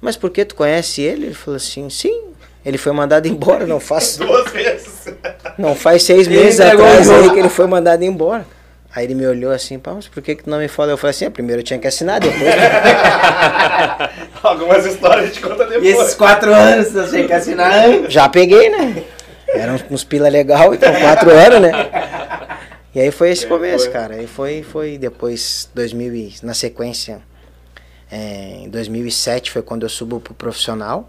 mas 0.00 0.16
por 0.16 0.30
que 0.30 0.44
tu 0.44 0.54
conhece 0.54 1.02
ele? 1.02 1.26
Ele 1.26 1.34
falou 1.34 1.56
assim, 1.56 1.90
sim, 1.90 2.24
ele 2.64 2.78
foi 2.78 2.92
mandado 2.92 3.26
embora, 3.26 3.66
não 3.66 3.80
faz, 3.80 4.16
Duas 4.16 4.50
vezes. 4.50 5.08
não 5.58 5.74
faz 5.74 6.04
seis 6.04 6.28
meses 6.28 6.60
atrás 6.60 7.10
aí 7.10 7.30
que 7.30 7.38
ele 7.38 7.48
foi 7.48 7.66
mandado 7.66 8.04
embora. 8.04 8.46
Aí 8.94 9.04
ele 9.04 9.14
me 9.14 9.26
olhou 9.26 9.52
assim, 9.52 9.78
pá, 9.78 9.92
mas 9.94 10.08
por 10.08 10.22
que 10.22 10.34
que 10.34 10.44
tu 10.44 10.50
não 10.50 10.58
me 10.58 10.66
falou? 10.66 10.92
Eu 10.92 10.98
falei 10.98 11.10
assim, 11.10 11.24
ah, 11.24 11.30
primeiro 11.30 11.60
eu 11.60 11.64
tinha 11.64 11.78
que 11.78 11.86
assinar, 11.86 12.18
depois... 12.20 12.42
Algumas 14.42 14.84
histórias 14.86 15.24
a 15.24 15.26
gente 15.28 15.40
conta 15.40 15.66
depois. 15.66 15.84
E 15.84 15.88
esses 15.88 16.14
quatro 16.14 16.52
anos 16.52 16.90
você 16.90 17.08
tinha 17.10 17.26
que 17.26 17.32
assinar 17.32 17.88
antes. 17.88 18.12
Já 18.12 18.28
peguei, 18.28 18.68
né? 18.68 19.04
Eram 19.48 19.78
uns, 19.90 20.04
pila 20.04 20.28
legal, 20.28 20.74
então 20.74 20.92
quatro 21.00 21.30
anos, 21.30 21.60
né? 21.60 21.72
E 22.94 23.00
aí 23.00 23.10
foi 23.10 23.30
esse 23.30 23.44
É, 23.44 23.48
começo, 23.48 23.84
foi. 23.84 23.92
cara. 23.92 24.14
Aí 24.14 24.26
foi, 24.26 24.62
foi 24.62 24.98
depois, 24.98 25.68
2000 25.74 26.14
e, 26.14 26.34
na 26.42 26.54
sequência, 26.54 27.20
é, 28.10 28.62
em 28.64 28.68
2007 28.68 29.50
foi 29.50 29.62
quando 29.62 29.84
eu 29.84 29.88
subo 29.88 30.20
pro 30.20 30.34
profissional. 30.34 31.08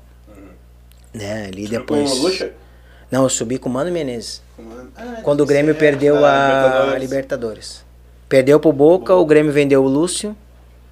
Né, 1.13 1.45
ali 1.47 1.63
Subiu 1.63 1.79
depois... 1.79 2.09
Com 2.11 2.17
o 2.17 2.21
Lucha? 2.21 2.51
Não, 3.11 3.23
eu 3.23 3.29
subi 3.29 3.57
com 3.57 3.67
o 3.67 3.71
Mano 3.71 3.91
Menezes. 3.91 4.41
Ah, 4.96 5.22
Quando 5.24 5.41
o 5.41 5.46
Grêmio 5.46 5.75
perdeu 5.75 6.25
a 6.25 6.48
Libertadores. 6.48 7.01
Libertadores. 7.01 7.86
Perdeu 8.27 8.60
pro 8.60 8.72
Boca, 8.72 9.13
o 9.15 9.25
Grêmio 9.25 9.51
vendeu 9.51 9.84
o 9.84 9.88
Lúcio. 9.88 10.36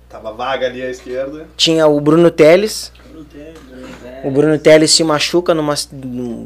Tava 0.09 0.31
vaga 0.31 0.65
ali 0.65 0.81
à 0.81 0.89
esquerda. 0.89 1.47
Tinha 1.55 1.87
o 1.87 2.01
Bruno 2.01 2.31
Teles. 2.31 2.91
O 4.23 4.31
Bruno 4.31 4.57
Teles 4.57 4.91
se 4.91 5.03
machuca 5.03 5.53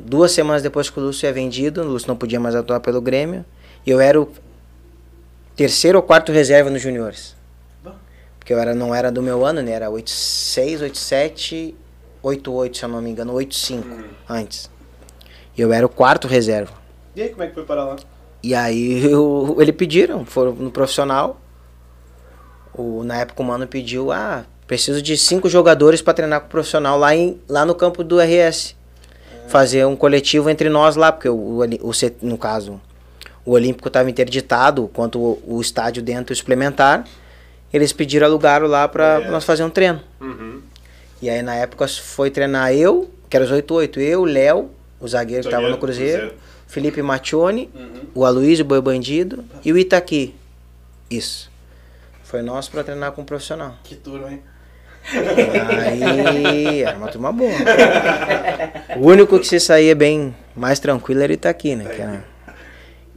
duas 0.05 0.31
semanas 0.31 0.61
depois 0.61 0.89
que 0.89 0.99
o 0.99 1.03
Lúcio 1.03 1.27
é 1.27 1.31
vendido. 1.31 1.81
O 1.81 1.85
Lúcio 1.85 2.07
não 2.07 2.15
podia 2.15 2.39
mais 2.39 2.55
atuar 2.55 2.79
pelo 2.79 3.01
Grêmio. 3.01 3.45
E 3.85 3.89
eu 3.89 3.99
era 3.99 4.19
o 4.19 4.29
terceiro 5.55 5.97
ou 5.97 6.03
quarto 6.03 6.31
reserva 6.31 6.69
nos 6.69 6.81
juniores. 6.81 7.35
Porque 8.37 8.53
eu 8.53 8.59
era, 8.59 8.75
não 8.75 8.93
era 8.93 9.09
do 9.09 9.21
meu 9.21 9.45
ano, 9.45 9.61
né? 9.61 9.71
Era 9.71 9.89
86, 9.89 10.81
87, 10.81 11.75
88, 12.21 12.77
se 12.77 12.83
eu 12.83 12.89
não 12.89 13.01
me 13.01 13.09
engano. 13.09 13.33
85 13.33 13.87
antes. 14.29 14.69
E 15.57 15.61
eu 15.61 15.71
era 15.71 15.85
o 15.85 15.89
quarto 15.89 16.27
reserva. 16.27 16.82
E 17.15 17.21
aí, 17.21 17.29
como 17.29 17.43
é 17.43 17.47
que 17.47 17.53
foi 17.53 17.63
parar 17.63 17.85
lá? 17.85 17.95
E 18.41 18.53
aí 18.53 19.05
eu, 19.05 19.55
ele 19.59 19.71
pediram, 19.71 20.25
foram 20.25 20.53
no 20.53 20.71
profissional. 20.71 21.39
O, 22.73 23.03
na 23.03 23.17
época 23.17 23.41
o 23.41 23.45
mano 23.45 23.67
pediu, 23.67 24.11
ah, 24.11 24.45
preciso 24.65 25.01
de 25.01 25.15
cinco 25.17 25.47
jogadores 25.47 26.01
para 26.01 26.13
treinar 26.13 26.41
com 26.41 26.47
o 26.47 26.49
profissional 26.49 26.97
lá, 26.97 27.15
em, 27.15 27.39
lá 27.47 27.65
no 27.65 27.75
campo 27.75 28.03
do 28.03 28.17
RS. 28.19 28.75
Fazer 29.47 29.85
um 29.85 29.95
coletivo 29.95 30.49
entre 30.49 30.69
nós 30.69 30.95
lá, 30.95 31.11
porque 31.11 31.29
o, 31.29 31.35
o, 31.35 31.61
o 31.61 31.91
no 32.21 32.37
caso, 32.37 32.81
o 33.45 33.51
Olímpico 33.51 33.87
estava 33.89 34.09
interditado, 34.09 34.89
quanto 34.93 35.19
o, 35.19 35.43
o 35.45 35.61
estádio 35.61 36.01
dentro 36.01 36.35
suplementar. 36.35 37.05
Eles 37.71 37.93
pediram 37.93 38.25
alugaram 38.27 38.67
lá 38.67 38.87
para 38.87 39.21
É. 39.21 39.29
nós 39.29 39.43
fazer 39.43 39.63
um 39.63 39.69
treino. 39.69 40.01
Uhum. 40.19 40.61
E 41.21 41.29
aí 41.29 41.41
na 41.41 41.55
época 41.55 41.87
foi 41.87 42.29
treinar 42.31 42.73
eu, 42.73 43.09
que 43.29 43.37
era 43.37 43.45
os 43.45 43.51
8-8, 43.51 43.97
eu, 43.97 44.25
Léo, 44.25 44.69
o 44.99 45.07
zagueiro 45.07 45.43
que 45.43 45.47
estava 45.49 45.69
no 45.69 45.77
Cruzeiro, 45.77 46.29
Cruzeiro. 46.29 46.41
Felipe 46.73 47.03
Maccione, 47.03 47.69
Uhum. 47.75 48.01
o 48.15 48.25
Aloysio, 48.25 48.65
Boi 48.65 48.81
Bandido 48.81 49.45
e 49.63 49.71
o 49.71 49.77
Itaqui. 49.77 50.33
Isso. 51.07 51.51
Foi 52.23 52.41
nós 52.41 52.67
pra 52.67 52.83
treinar 52.83 53.11
com 53.11 53.21
um 53.21 53.25
profissional. 53.25 53.75
Que 53.83 53.93
turma, 53.95 54.31
hein? 54.31 54.41
Aí 55.85 56.81
era 56.81 56.97
uma 56.97 57.09
turma 57.09 57.31
boa. 57.31 57.51
O 58.97 59.05
único 59.07 59.37
que 59.39 59.45
se 59.45 59.59
saía 59.59 59.93
bem 59.95 60.35
mais 60.55 60.79
tranquilo 60.79 61.21
era 61.21 61.31
o 61.31 61.35
Itaqui, 61.35 61.75
né? 61.75 61.85
Que, 61.93 62.01
era- 62.01 62.23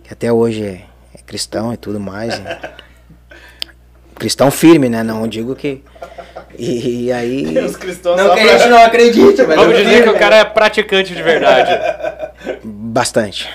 que 0.05 0.13
até 0.13 0.31
hoje 0.31 0.63
é, 0.63 0.85
é 1.15 1.23
cristão 1.25 1.73
e 1.73 1.79
tudo 1.79 1.99
mais. 1.99 2.35
e- 2.35 2.87
Cristão 4.17 4.51
firme, 4.51 4.89
né? 4.91 5.03
Não 5.03 5.27
digo 5.29 5.55
que. 5.55 5.83
E, 6.59 7.05
e 7.07 7.13
aí. 7.13 7.59
Os 7.59 7.77
cristãos 7.77 8.17
Não 8.17 8.35
que 8.35 8.41
a 8.41 8.59
gente 8.59 8.69
não 8.71 8.83
acredite, 8.83 9.43
mas 9.43 9.57
Vamos 9.57 9.77
dizer 9.77 10.03
que 10.05 10.09
o 10.09 10.19
cara 10.19 10.37
é 10.37 10.45
praticante 10.45 11.15
de 11.15 11.23
verdade. 11.23 11.71
Bastante. 12.97 13.47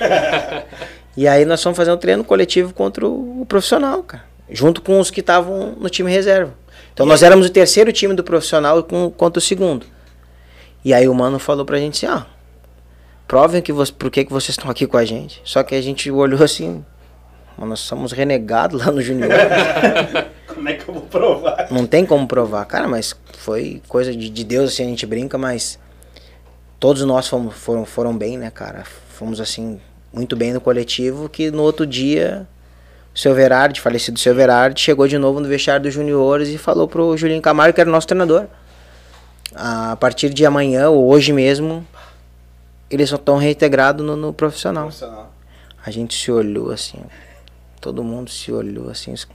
e 1.17 1.27
aí 1.27 1.45
nós 1.45 1.63
fomos 1.63 1.75
fazer 1.75 1.91
um 1.91 1.97
treino 1.97 2.23
coletivo 2.23 2.75
contra 2.75 3.07
o, 3.07 3.43
profissional, 3.49 4.03
cara. 4.03 4.23
Junto 4.47 4.83
com 4.83 4.99
os 4.99 5.09
que 5.09 5.19
estavam 5.19 5.71
no 5.79 5.89
time 5.89 6.11
reserva. 6.11 6.53
Então 6.93 7.07
nós 7.07 7.23
éramos 7.23 7.47
o 7.47 7.49
terceiro 7.49 7.91
time 7.91 8.13
do 8.13 8.23
profissional 8.23 8.83
com, 8.83 9.09
contra 9.09 9.39
o 9.39 9.41
segundo. 9.41 9.87
E 10.85 10.93
aí 10.93 11.07
o 11.07 11.15
mano 11.15 11.39
falou 11.39 11.65
pra 11.65 11.79
gente 11.79 12.05
assim, 12.05 12.15
ó. 12.15 12.23
Provem 13.27 13.63
que 13.63 13.73
você, 13.73 13.91
por 13.91 14.11
que, 14.11 14.25
que 14.25 14.31
vocês 14.31 14.55
estão 14.55 14.69
aqui 14.69 14.85
com 14.85 14.97
a 14.97 15.05
gente. 15.05 15.41
Só 15.43 15.63
que 15.63 15.73
a 15.73 15.81
gente 15.81 16.11
olhou 16.11 16.43
assim. 16.43 16.85
"Mas 17.57 17.67
Nós 17.67 17.79
somos 17.79 18.11
renegados 18.11 18.85
lá 18.85 18.91
no 18.91 19.01
Junior. 19.01 19.31
Como 20.53 20.69
é 20.69 20.73
que 20.73 20.87
eu 20.87 20.93
vou 20.93 21.03
provar? 21.03 21.67
Não 21.71 21.87
tem 21.87 22.05
como 22.05 22.27
provar. 22.27 22.65
Cara, 22.65 22.87
mas 22.87 23.15
foi 23.39 23.81
coisa 23.87 24.15
de, 24.15 24.29
de 24.29 24.43
Deus, 24.43 24.73
assim, 24.73 24.83
a 24.83 24.87
gente 24.87 25.07
brinca, 25.07 25.35
mas 25.35 25.79
todos 26.79 27.03
nós 27.05 27.27
fomos, 27.27 27.55
foram, 27.55 27.85
foram 27.85 28.15
bem, 28.15 28.37
né, 28.37 28.51
cara? 28.51 28.83
Fomos, 29.21 29.39
assim, 29.39 29.79
muito 30.11 30.35
bem 30.35 30.51
no 30.51 30.59
coletivo, 30.59 31.29
que 31.29 31.51
no 31.51 31.61
outro 31.61 31.85
dia 31.85 32.47
o 33.13 33.19
seu 33.19 33.35
Verardi, 33.35 33.79
falecido 33.79 34.17
seu 34.17 34.33
Verardi, 34.33 34.81
chegou 34.81 35.07
de 35.07 35.15
novo 35.19 35.39
no 35.39 35.47
vestiário 35.47 35.83
dos 35.83 35.93
juniores 35.93 36.49
e 36.49 36.57
falou 36.57 36.87
pro 36.87 37.15
Julinho 37.15 37.39
Camargo, 37.39 37.75
que 37.75 37.79
era 37.79 37.87
o 37.87 37.93
nosso 37.93 38.07
treinador. 38.07 38.47
A 39.53 39.95
partir 39.97 40.33
de 40.33 40.43
amanhã, 40.43 40.89
ou 40.89 41.07
hoje 41.07 41.31
mesmo, 41.31 41.85
eles 42.89 43.09
só 43.09 43.15
estão 43.17 43.37
reintegrados 43.37 44.03
no, 44.03 44.15
no 44.15 44.33
profissional. 44.33 44.85
Profissional. 44.85 45.31
A 45.85 45.91
gente 45.91 46.15
se 46.15 46.31
olhou 46.31 46.71
assim, 46.71 46.97
todo 47.79 48.03
mundo 48.03 48.31
se 48.31 48.51
olhou 48.51 48.89
assim, 48.89 49.13
os- 49.13 49.27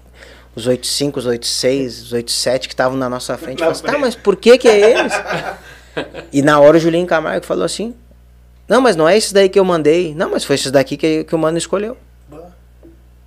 os 0.56 0.66
85, 0.66 1.20
os 1.20 1.26
86, 1.26 2.02
os 2.02 2.12
87 2.12 2.66
que 2.66 2.74
estavam 2.74 2.98
na 2.98 3.08
nossa 3.08 3.38
frente, 3.38 3.60
falou 3.60 3.70
assim, 3.70 3.84
tá, 3.84 3.96
mas 3.98 4.16
por 4.16 4.34
que 4.34 4.58
que 4.58 4.66
é 4.68 4.98
eles? 4.98 5.12
e 6.32 6.42
na 6.42 6.58
hora 6.58 6.76
o 6.76 6.80
Julinho 6.80 7.06
Camargo 7.06 7.46
falou 7.46 7.64
assim, 7.64 7.94
não, 8.68 8.80
mas 8.80 8.96
não 8.96 9.08
é 9.08 9.16
esses 9.16 9.32
daí 9.32 9.49
que 9.49 9.58
eu 9.58 9.64
mandei, 9.64 10.14
não, 10.14 10.30
mas 10.30 10.44
foi 10.44 10.54
esses 10.56 10.70
daqui 10.70 10.96
que, 10.96 11.25
que 11.25 11.35
o 11.35 11.38
mano 11.38 11.56
escolheu. 11.58 11.96
Bah. 12.28 12.50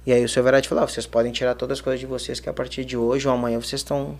E 0.05 0.12
aí 0.13 0.24
o 0.24 0.29
seu 0.29 0.43
Verati 0.43 0.67
falou, 0.67 0.84
ah, 0.84 0.88
vocês 0.88 1.05
podem 1.05 1.31
tirar 1.31 1.55
todas 1.55 1.77
as 1.77 1.81
coisas 1.81 2.00
de 2.00 2.05
vocês 2.05 2.39
que 2.39 2.50
a 2.50 2.53
partir 2.53 2.84
de 2.86 2.98
hoje 2.98 3.27
ou 3.27 3.34
amanhã 3.34 3.60
vocês 3.60 3.81
estão 3.81 4.17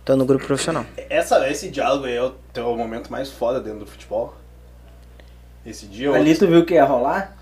estão 0.00 0.16
no 0.16 0.24
grupo 0.24 0.46
profissional. 0.46 0.84
Essa, 1.08 1.48
esse 1.50 1.68
diálogo 1.68 2.06
aí 2.06 2.16
é 2.16 2.22
o 2.22 2.30
teu 2.52 2.74
momento 2.76 3.10
mais 3.12 3.30
foda 3.30 3.60
dentro 3.60 3.80
do 3.80 3.86
futebol? 3.86 4.34
Esse 5.64 5.86
dia. 5.86 6.10
Ali 6.12 6.36
tu 6.36 6.46
viu 6.46 6.64
que 6.64 6.74
ia 6.74 6.84
rolar? 6.84 7.36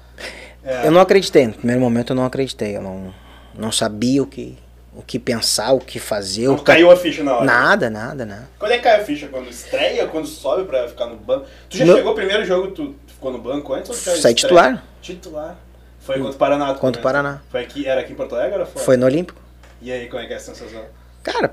É. 0.65 0.87
Eu 0.87 0.91
não 0.91 1.01
acreditei, 1.01 1.47
no 1.47 1.53
primeiro 1.53 1.81
momento 1.81 2.11
eu 2.13 2.17
não 2.17 2.25
acreditei, 2.25 2.77
eu 2.77 2.83
não, 2.83 3.15
não 3.55 3.71
sabia 3.71 4.23
o 4.23 4.27
que, 4.27 4.59
o 4.95 5.03
que 5.03 5.19
pensar, 5.19 5.73
o 5.73 5.79
que 5.79 6.01
fazer, 6.01 6.49
Não 6.49 6.57
o 6.57 6.63
caiu 6.63 6.91
a 6.91 6.97
ficha 6.97 7.23
na 7.23 7.37
hora. 7.37 7.45
Nada, 7.45 7.89
nada, 7.89 8.27
nada. 8.27 8.49
Quando 8.59 8.73
é 8.73 8.77
que 8.79 8.83
cai 8.83 9.01
a 9.01 9.05
ficha? 9.05 9.29
Quando 9.29 9.49
estreia? 9.49 10.07
Quando 10.09 10.27
sobe 10.27 10.65
pra 10.65 10.89
ficar 10.89 11.07
no 11.07 11.17
banco? 11.17 11.47
Tu 11.71 11.79
já 11.79 11.85
Não. 11.87 11.95
chegou 11.95 12.13
o 12.13 12.15
primeiro 12.15 12.45
jogo, 12.45 12.73
tu 12.73 12.95
ficou 13.19 13.33
no 13.33 13.39
banco 13.39 13.75
antes? 13.75 13.91
Ou 13.91 13.97
estreia? 13.97 14.35
titular. 14.35 14.85
Titular. 15.03 15.57
Foi 16.01 16.17
contra 16.17 16.33
o 16.33 16.35
Paraná? 16.37 16.65
Contra 16.67 16.77
o 16.77 16.81
comentou? 16.81 17.03
Paraná. 17.03 17.41
Foi 17.51 17.61
aqui, 17.61 17.87
era 17.87 18.01
aqui 18.01 18.13
em 18.13 18.17
Porto 18.17 18.35
Alegre 18.37 18.61
ou 18.61 18.67
fora? 18.67 18.85
Foi 18.85 18.97
no 18.97 19.05
Olímpico. 19.05 19.41
E 19.83 19.93
aí, 19.93 20.07
como 20.09 20.23
é 20.23 20.27
que 20.27 20.33
é 20.33 20.37
a 20.37 20.41
sensação? 20.41 20.83
Cara, 21.23 21.53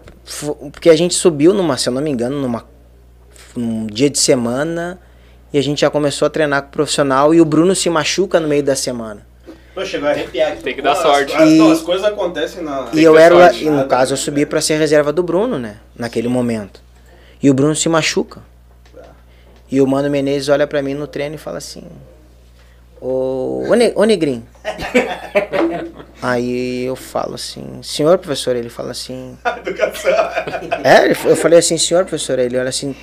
porque 0.72 0.90
a 0.90 0.96
gente 0.96 1.14
subiu 1.16 1.54
numa, 1.54 1.76
se 1.78 1.90
eu 1.90 1.94
não 1.94 2.02
me 2.02 2.10
engano, 2.10 2.40
numa 2.40 2.64
num 3.56 3.88
dia 3.88 4.10
de 4.10 4.20
semana 4.20 5.00
e 5.52 5.58
a 5.58 5.62
gente 5.64 5.82
já 5.82 5.90
começou 5.90 6.26
a 6.26 6.30
treinar 6.30 6.62
com 6.64 6.68
o 6.70 6.72
profissional 6.72 7.34
e 7.34 7.42
o 7.42 7.46
Bruno 7.46 7.74
se 7.76 7.90
machuca 7.90 8.40
no 8.40 8.48
meio 8.48 8.64
da 8.64 8.76
semana. 8.76 9.26
Pô, 9.74 9.84
chegou 9.86 10.08
a 10.08 10.12
arrepiar 10.12 10.54
aqui. 10.54 10.64
Tem 10.64 10.76
que 10.76 10.82
dar 10.82 10.96
sorte. 10.96 11.34
As, 11.36 11.50
E- 11.50 11.58
não, 11.58 11.72
as 11.72 11.82
coisas 11.82 12.06
acontecem 12.06 12.64
na... 12.64 12.88
E 12.94 13.04
eu 13.04 13.18
era, 13.18 13.36
sorte. 13.36 13.64
e 13.64 13.70
no 13.70 13.78
Nada, 13.78 13.88
caso 13.90 14.14
eu 14.14 14.18
né? 14.18 14.24
subi 14.24 14.46
pra 14.46 14.62
ser 14.62 14.78
reserva 14.78 15.12
do 15.12 15.22
Bruno, 15.24 15.58
né, 15.60 15.78
naquele 15.96 16.28
momento. 16.30 16.82
E 17.44 17.50
o 17.50 17.54
Bruno 17.54 17.76
se 17.76 17.90
machuca. 17.90 18.42
E 19.72 19.82
o 19.82 19.88
Mano 19.88 20.10
Menezes 20.10 20.50
olha 20.50 20.68
pra 20.68 20.82
mim 20.82 20.94
no 20.94 21.08
treino 21.08 21.36
e 21.36 21.38
fala 21.40 21.58
assim: 21.58 21.84
Ô, 23.02 23.66
ô, 23.70 23.74
Ne- 23.76 23.94
ô 23.96 24.04
Negrinho. 24.04 24.46
Aí 26.22 26.86
eu 26.86 26.96
falo 26.96 27.36
assim: 27.36 27.82
Senhor 27.84 28.18
professor, 28.18 28.56
ele 28.56 28.70
fala 28.70 28.92
assim: 28.92 29.38
Educação. 29.58 30.12
É, 30.84 31.12
eu 31.12 31.36
falei 31.36 31.60
assim, 31.60 31.78
senhor 31.78 32.06
professor, 32.06 32.40
ele 32.40 32.58
olha 32.58 32.70
assim, 32.70 32.96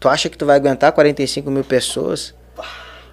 tu 0.00 0.08
acha 0.08 0.28
que 0.28 0.36
tu 0.36 0.44
vai 0.46 0.56
aguentar 0.56 0.92
45 0.92 1.50
mil 1.50 1.64
pessoas? 1.64 2.34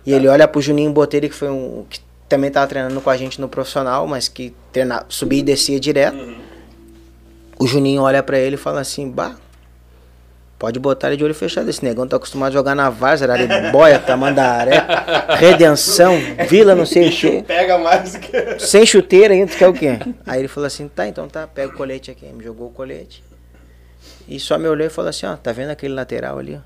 E 0.05 0.11
ele 0.13 0.27
olha 0.27 0.47
pro 0.47 0.61
Juninho 0.61 0.91
Botelho, 0.91 1.29
que 1.29 1.35
foi 1.35 1.49
um. 1.49 1.85
que 1.89 1.99
também 2.27 2.49
tava 2.49 2.65
treinando 2.67 2.99
com 2.99 3.09
a 3.09 3.15
gente 3.17 3.39
no 3.39 3.47
profissional, 3.47 4.07
mas 4.07 4.27
que 4.27 4.53
treina, 4.71 5.05
subia 5.07 5.39
e 5.39 5.43
descia 5.43 5.79
direto. 5.79 6.17
O 7.59 7.67
Juninho 7.67 8.01
olha 8.01 8.21
pra 8.23 8.37
ele 8.39 8.55
e 8.55 8.57
fala 8.57 8.81
assim, 8.81 9.09
bah, 9.09 9.35
pode 10.63 10.79
botar 10.79 11.07
ele 11.09 11.17
de 11.17 11.25
olho 11.25 11.35
fechado, 11.35 11.69
esse 11.69 11.83
negão 11.83 12.07
tá 12.07 12.15
acostumado 12.15 12.51
a 12.51 12.53
jogar 12.53 12.73
na 12.73 12.89
Várzea, 12.89 13.29
Araribóia, 13.29 13.99
Tamandaré, 13.99 14.77
Redenção, 15.37 16.13
Vila 16.47 16.73
não 16.73 16.85
sei 16.85 17.09
o 17.09 17.11
quê. 17.11 17.43
pega 17.45 17.77
mais 17.77 18.15
que... 18.15 18.59
Sem 18.59 18.85
chuteira 18.85 19.33
ainda, 19.33 19.51
tu 19.51 19.57
quer 19.57 19.67
o 19.67 19.73
quê? 19.73 19.99
Aí 20.25 20.39
ele 20.39 20.47
falou 20.47 20.65
assim, 20.65 20.87
tá, 20.87 21.05
então 21.05 21.27
tá, 21.27 21.45
pega 21.45 21.73
o 21.73 21.75
colete 21.75 22.11
aqui. 22.11 22.27
Me 22.27 22.41
jogou 22.41 22.67
o 22.67 22.71
colete. 22.71 23.21
E 24.25 24.39
só 24.39 24.57
me 24.57 24.65
olhou 24.69 24.87
e 24.87 24.89
falou 24.89 25.09
assim, 25.09 25.25
ó, 25.25 25.35
tá 25.35 25.51
vendo 25.51 25.71
aquele 25.71 25.93
lateral 25.93 26.39
ali? 26.39 26.57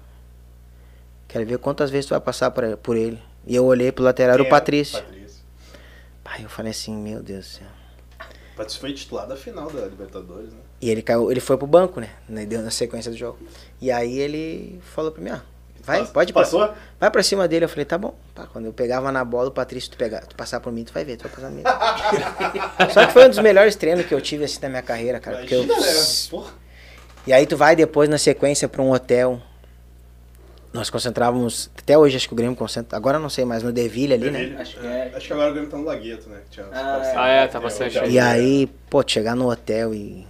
Quero 1.28 1.48
ver 1.48 1.58
quantas 1.58 1.90
vezes 1.90 2.06
tu 2.06 2.12
vai 2.12 2.22
passar 2.22 2.52
por, 2.52 2.96
ele. 2.96 3.20
E 3.48 3.56
eu 3.56 3.66
olhei 3.66 3.92
pro 3.92 4.04
lateral, 4.04 4.36
era 4.36 4.44
o? 4.44 4.48
Patrício. 4.48 5.02
Patrício. 5.02 5.42
Aí 6.24 6.44
eu 6.44 6.50
falei 6.50 6.70
assim, 6.70 6.96
meu 6.96 7.24
Deus 7.24 7.40
do 7.40 7.46
céu. 7.46 7.77
Foi 8.80 8.94
titular 8.94 9.28
da 9.28 9.36
final 9.36 9.70
da 9.70 9.86
Libertadores, 9.86 10.52
né? 10.52 10.60
E 10.82 10.90
ele 10.90 11.02
caiu, 11.02 11.32
ele 11.32 11.40
foi 11.40 11.58
pro 11.58 11.66
banco, 11.68 12.00
né? 12.00 12.10
Na, 12.28 12.44
deu 12.44 12.62
na 12.62 12.72
sequência 12.72 13.12
do 13.12 13.18
jogo. 13.18 13.38
E 13.82 13.92
aí 13.92 14.18
ele 14.20 14.80
falou 14.94 15.12
pra 15.12 15.22
mim, 15.24 15.30
ah, 15.32 15.42
vai, 15.84 16.00
Pass- 16.00 16.10
pode 16.12 16.34
passar. 16.34 16.58
Passou? 16.60 16.76
Vai 17.00 17.10
pra 17.12 17.24
cima 17.24 17.48
dele. 17.48 17.66
Eu 17.66 17.70
falei, 17.70 17.86
tá 17.86 17.98
bom. 17.98 18.16
Pá, 18.36 18.48
quando 18.52 18.66
eu 18.66 18.74
pegava 18.74 19.12
na 19.12 19.24
bola, 19.26 19.50
o 19.50 19.52
Patrício, 19.52 19.92
tu, 19.92 19.98
pegar, 19.98 20.22
tu 20.26 20.36
passar 20.36 20.60
por 20.60 20.72
mim, 20.72 20.84
tu 20.84 20.94
vai 20.94 21.04
ver, 21.06 21.18
tu 21.18 21.24
vai 21.24 21.32
passar 21.32 21.50
mim. 21.50 21.64
Só 22.94 23.06
que 23.06 23.14
foi 23.14 23.26
um 23.26 23.30
dos 23.30 23.40
melhores 23.40 23.76
treinos 23.76 24.06
que 24.06 24.14
eu 24.14 24.22
tive 24.22 24.44
assim 24.46 24.60
na 24.62 24.70
minha 24.70 24.82
carreira, 24.84 25.20
cara. 25.20 25.38
Porque 25.38 25.56
eu, 25.56 25.64
Imagina, 25.64 25.86
né? 25.94 26.06
Porra. 26.30 26.52
E 27.26 27.34
aí 27.34 27.46
tu 27.46 27.58
vai 27.58 27.76
depois 27.76 28.08
na 28.10 28.18
sequência 28.18 28.68
pra 28.70 28.82
um 28.82 28.92
hotel. 28.92 29.42
Nós 30.78 30.90
concentrávamos, 30.92 31.70
até 31.78 31.98
hoje 31.98 32.16
acho 32.18 32.28
que 32.28 32.34
o 32.34 32.38
Grêmio 32.38 32.56
concentra, 32.56 32.96
agora 32.96 33.18
não 33.18 33.30
sei 33.30 33.44
mais, 33.46 33.64
no 33.64 33.72
Deville 33.72 34.14
ali, 34.14 34.30
né? 34.30 34.40
Deville. 34.40 34.58
Acho 34.62 34.80
que 34.80 34.86
é. 34.88 35.12
Acho 35.16 35.28
que 35.28 35.34
agora 35.34 35.50
o 35.50 35.54
Grêmio 35.54 35.70
tá 35.72 35.78
no 35.78 35.84
Lagueto, 35.84 36.30
né? 36.30 36.38
que 36.46 36.52
tinha 36.52 36.66
Ah, 36.68 36.70
parceiros. 36.72 37.18
Ah, 37.18 37.28
é, 37.28 37.48
tá 37.48 37.58
É, 37.58 37.62
bastante 37.62 38.00
aí. 38.00 38.12
E 38.12 38.20
aí, 38.20 38.68
pô, 38.90 39.04
chegar 39.06 39.36
no 39.36 39.50
hotel 39.50 39.94
e 39.94 40.28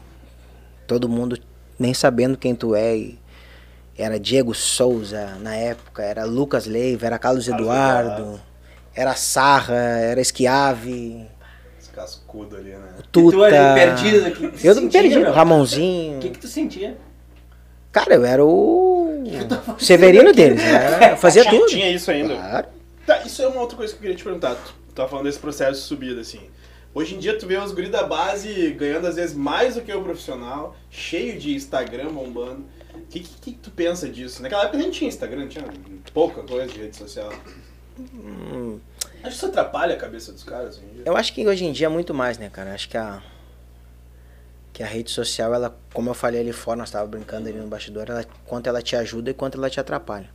todo 0.88 1.10
mundo 1.10 1.38
nem 1.78 1.94
sabendo 1.94 2.38
quem 2.38 2.56
tu 2.56 2.74
é. 2.76 2.96
E 2.96 3.20
era 3.98 4.20
Diego 4.20 4.54
Souza 4.54 5.38
na 5.42 5.56
época, 5.56 6.02
era 6.04 6.24
Lucas 6.24 6.66
Leiva, 6.66 7.06
era 7.08 7.18
Carlos 7.20 7.46
Carlos 7.48 7.62
Eduardo, 7.68 8.10
Eduardo. 8.22 8.42
era 8.96 9.16
Sarra, 9.16 9.76
era 9.76 10.22
Esquiave, 10.22 11.26
Esse 11.80 11.90
cascudo 11.90 12.56
ali, 12.56 12.70
né? 12.70 12.90
E 13.00 13.04
tu 13.12 13.44
ali 13.44 13.52
Tuta. 13.58 13.74
perdido 13.74 14.28
aqui. 14.28 14.52
Eu 14.64 14.76
não 14.76 14.84
me 14.84 14.90
perdi, 14.92 15.18
meu? 15.20 15.34
Ramonzinho. 15.34 16.18
O 16.18 16.20
que 16.22 16.30
que 16.30 16.40
tu 16.40 16.48
sentia? 16.48 16.96
Cara, 17.98 18.14
eu 18.14 18.26
era 18.26 18.46
o 18.46 19.24
Severino 19.80 20.32
deles, 20.32 20.62
né? 20.62 21.14
Eu 21.14 21.18
fazia 21.18 21.44
tinha, 21.44 21.60
tudo. 21.60 21.70
Tinha 21.70 21.90
isso 21.90 22.12
ainda. 22.12 22.36
Claro. 22.36 22.68
Tá, 23.08 23.24
isso 23.24 23.42
é 23.42 23.48
uma 23.48 23.62
outra 23.62 23.76
coisa 23.76 23.92
que 23.92 23.98
eu 23.98 24.02
queria 24.02 24.16
te 24.16 24.24
perguntar. 24.24 24.56
Tu 24.56 24.74
tu 24.88 24.94
tava 24.94 25.10
falando 25.10 25.26
desse 25.26 25.40
processo 25.40 25.82
de 25.82 25.88
subida, 25.88 26.22
assim. 26.22 26.42
Hoje 26.94 27.16
em 27.16 27.20
dia 27.20 27.38
tu 27.38 27.48
vê 27.48 27.58
os 27.58 27.72
guri 27.72 27.90
da 27.90 28.04
base 28.04 28.72
ganhando 28.72 29.08
às 29.08 29.16
vezes 29.16 29.36
mais 29.36 29.76
do 29.76 29.82
que 29.82 29.94
o 29.94 30.02
profissional, 30.02 30.76
cheio 30.90 31.40
de 31.40 31.56
Instagram 31.56 32.10
bombando. 32.10 32.66
O 32.94 33.02
que, 33.10 33.20
que, 33.20 33.52
que 33.52 33.58
tu 33.58 33.72
pensa 33.72 34.08
disso? 34.08 34.42
Naquela 34.42 34.64
época 34.64 34.78
nem 34.78 34.90
tinha 34.90 35.08
Instagram, 35.08 35.48
tinha 35.48 35.66
pouca 36.14 36.42
coisa 36.44 36.68
de 36.68 36.80
rede 36.80 36.98
social. 36.98 37.32
Acho 37.32 38.80
que 39.24 39.30
isso 39.30 39.46
atrapalha 39.46 39.96
a 39.96 39.98
cabeça 39.98 40.32
dos 40.32 40.44
caras 40.44 40.78
hoje 40.78 40.86
em 40.86 40.94
dia. 40.96 41.04
Eu 41.06 41.16
acho 41.16 41.34
que 41.34 41.48
hoje 41.48 41.66
em 41.66 41.72
dia 41.72 41.88
é 41.88 41.90
muito 41.90 42.14
mais, 42.14 42.38
né, 42.38 42.50
cara? 42.50 42.74
Acho 42.74 42.90
que 42.90 42.98
a 42.98 43.22
que 44.78 44.84
a 44.84 44.86
rede 44.86 45.10
social, 45.10 45.56
ela, 45.56 45.76
como 45.92 46.12
eu 46.12 46.14
falei 46.14 46.40
ali 46.40 46.54
fora, 46.54 46.78
nós 46.78 46.90
estávamos 46.90 47.10
brincando 47.10 47.50
ali 47.50 47.58
no 47.58 47.66
bastidor, 47.66 48.06
ela, 48.10 48.24
quanto 48.46 48.68
ela 48.68 48.80
te 48.80 48.96
ajuda 48.96 49.32
e 49.32 49.34
quanto 49.34 49.58
ela 49.58 49.72
te 49.72 49.80
atrapalha. 49.80 50.30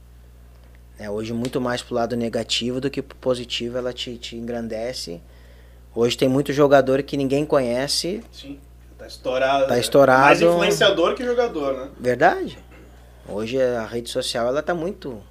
É, 0.98 1.08
hoje 1.08 1.32
muito 1.32 1.60
mais 1.60 1.80
pro 1.80 1.94
lado 1.94 2.16
negativo 2.16 2.80
do 2.80 2.90
que 2.90 3.00
pro 3.00 3.16
positivo, 3.18 3.78
ela 3.78 3.92
te, 3.92 4.18
te 4.18 4.34
engrandece. 4.34 5.20
Hoje 5.94 6.18
tem 6.18 6.28
muito 6.28 6.52
jogador 6.52 7.04
que 7.04 7.16
ninguém 7.16 7.46
conhece, 7.46 8.20
Sim. 8.32 8.58
Tá 8.98 9.06
estourado. 9.06 9.68
Tá 9.68 9.78
estourado. 9.78 10.24
Mais 10.24 10.42
influenciador 10.42 11.14
que 11.14 11.24
jogador, 11.24 11.74
né? 11.74 11.88
verdade. 12.00 12.58
Hoje 13.28 13.62
a 13.62 13.86
rede 13.86 14.10
social 14.10 14.48
ela 14.48 14.60
tá 14.60 14.74
muito 14.74 15.22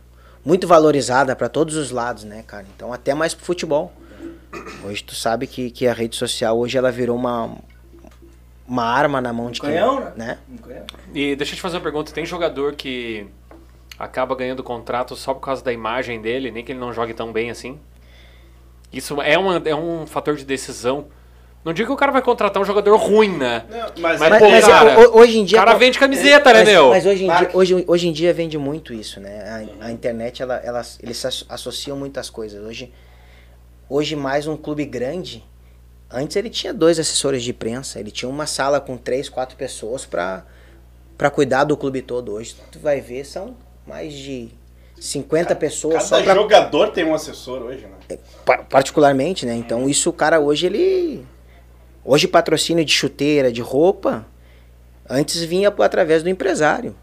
muito 0.46 0.66
valorizada 0.66 1.36
para 1.36 1.50
todos 1.50 1.76
os 1.76 1.92
lados, 1.92 2.24
né, 2.24 2.46
cara? 2.48 2.66
Então 2.74 2.94
até 2.94 3.14
mais 3.14 3.34
pro 3.34 3.44
futebol. 3.44 3.92
Hoje 4.86 5.04
tu 5.04 5.16
sabe 5.16 5.48
que, 5.48 5.70
que 5.70 5.86
a 5.86 5.94
rede 5.94 6.16
social 6.16 6.58
hoje 6.58 6.78
ela 6.78 6.94
virou 6.94 7.18
uma 7.18 7.58
uma 8.72 8.86
arma 8.86 9.20
na 9.20 9.34
mão 9.34 9.52
de 9.52 9.60
quem, 9.60 9.70
canhão, 9.70 10.00
né? 10.00 10.14
né? 10.16 10.38
Não 10.48 10.58
conheço. 10.60 10.86
E 11.14 11.36
deixa 11.36 11.52
eu 11.52 11.56
te 11.58 11.62
fazer 11.62 11.76
uma 11.76 11.84
pergunta. 11.84 12.14
Tem 12.14 12.26
jogador 12.26 12.74
que 12.74 13.28
acaba 14.00 14.34
ganhando 14.34 14.64
contrato 14.64 15.14
só 15.18 15.34
por 15.34 15.42
causa 15.42 15.62
da 15.62 15.74
imagem 15.74 16.22
dele, 16.22 16.50
nem 16.52 16.64
que 16.64 16.72
ele 16.72 16.80
não 16.80 16.94
jogue 16.94 17.14
tão 17.14 17.34
bem 17.34 17.52
assim? 17.52 17.78
Isso 18.92 19.22
é, 19.22 19.38
uma, 19.38 19.62
é 19.66 19.76
um 19.76 20.08
fator 20.08 20.38
de 20.38 20.46
decisão. 20.46 21.08
Não 21.66 21.74
digo 21.74 21.88
que 21.88 21.94
o 21.94 21.98
cara 21.98 22.14
vai 22.14 22.22
contratar 22.22 22.62
um 22.62 22.66
jogador 22.66 22.96
ruim, 22.96 23.38
né? 23.38 23.66
Não, 23.70 23.92
mas, 24.02 24.20
Mas, 24.22 24.40
pô, 24.40 24.50
mas, 24.50 24.66
cara, 24.66 25.00
ho- 25.00 25.20
hoje 25.20 25.38
em 25.38 25.44
O 25.44 25.46
dia 25.46 25.60
cara 25.60 25.74
vende 25.76 26.00
camiseta, 26.00 26.54
né, 26.54 26.60
mas, 26.60 26.70
meu? 26.70 26.90
mas 26.90 27.06
hoje, 27.06 27.26
em 27.26 27.28
dia, 27.38 27.50
hoje, 27.54 27.84
hoje 27.86 28.08
em 28.08 28.12
dia 28.14 28.34
vende 28.34 28.58
muito 28.58 28.94
isso, 28.94 29.20
né? 29.20 29.68
A, 29.82 29.86
a 29.88 29.92
internet, 29.92 30.42
ela, 30.42 30.56
ela, 30.56 30.82
eles 31.04 31.24
associam 31.50 31.98
muitas 31.98 32.30
coisas. 32.30 32.64
Hoje, 32.66 32.92
hoje, 33.90 34.16
mais 34.16 34.48
um 34.48 34.56
clube 34.58 34.86
grande, 34.86 35.44
antes 36.14 36.36
ele 36.36 36.50
tinha 36.50 36.74
dois 36.74 37.00
assessores 37.00 37.44
de 37.44 37.52
imprensa, 37.52 38.00
ele 38.00 38.12
tinha 38.12 38.30
uma 38.30 38.46
sala 38.46 38.80
com 38.80 38.98
três, 38.98 39.30
quatro 39.30 39.56
pessoas 39.56 40.06
para 40.06 40.44
para 41.18 41.30
cuidar 41.30 41.66
do 41.66 41.78
clube 41.78 42.02
todo. 42.02 42.32
Hoje, 42.32 42.56
tu 42.72 42.80
vai 42.80 43.00
ver, 43.00 43.24
são 43.26 43.56
mais 43.86 44.12
de 44.12 44.50
50 45.00 45.56
pessoas 45.56 46.04
só 46.06 46.16
Cada 46.18 46.24
pra, 46.34 46.34
jogador 46.42 46.88
tem 46.90 47.04
um 47.04 47.14
assessor 47.14 47.62
hoje, 47.62 47.86
né? 48.10 48.18
pa- 48.44 48.64
particularmente, 48.64 49.46
né? 49.46 49.54
Então, 49.56 49.88
isso 49.88 50.10
o 50.10 50.14
cara 50.14 50.40
hoje, 50.40 50.66
ele... 50.66 51.24
Hoje, 52.04 52.28
patrocínio 52.28 52.84
de 52.84 52.92
chuteira, 52.92 53.52
de 53.52 53.62
roupa, 53.62 54.26
antes 55.08 55.44
vinha 55.44 55.70
por- 55.70 55.84
através 55.84 56.24
do 56.24 56.30
empresário. 56.30 56.96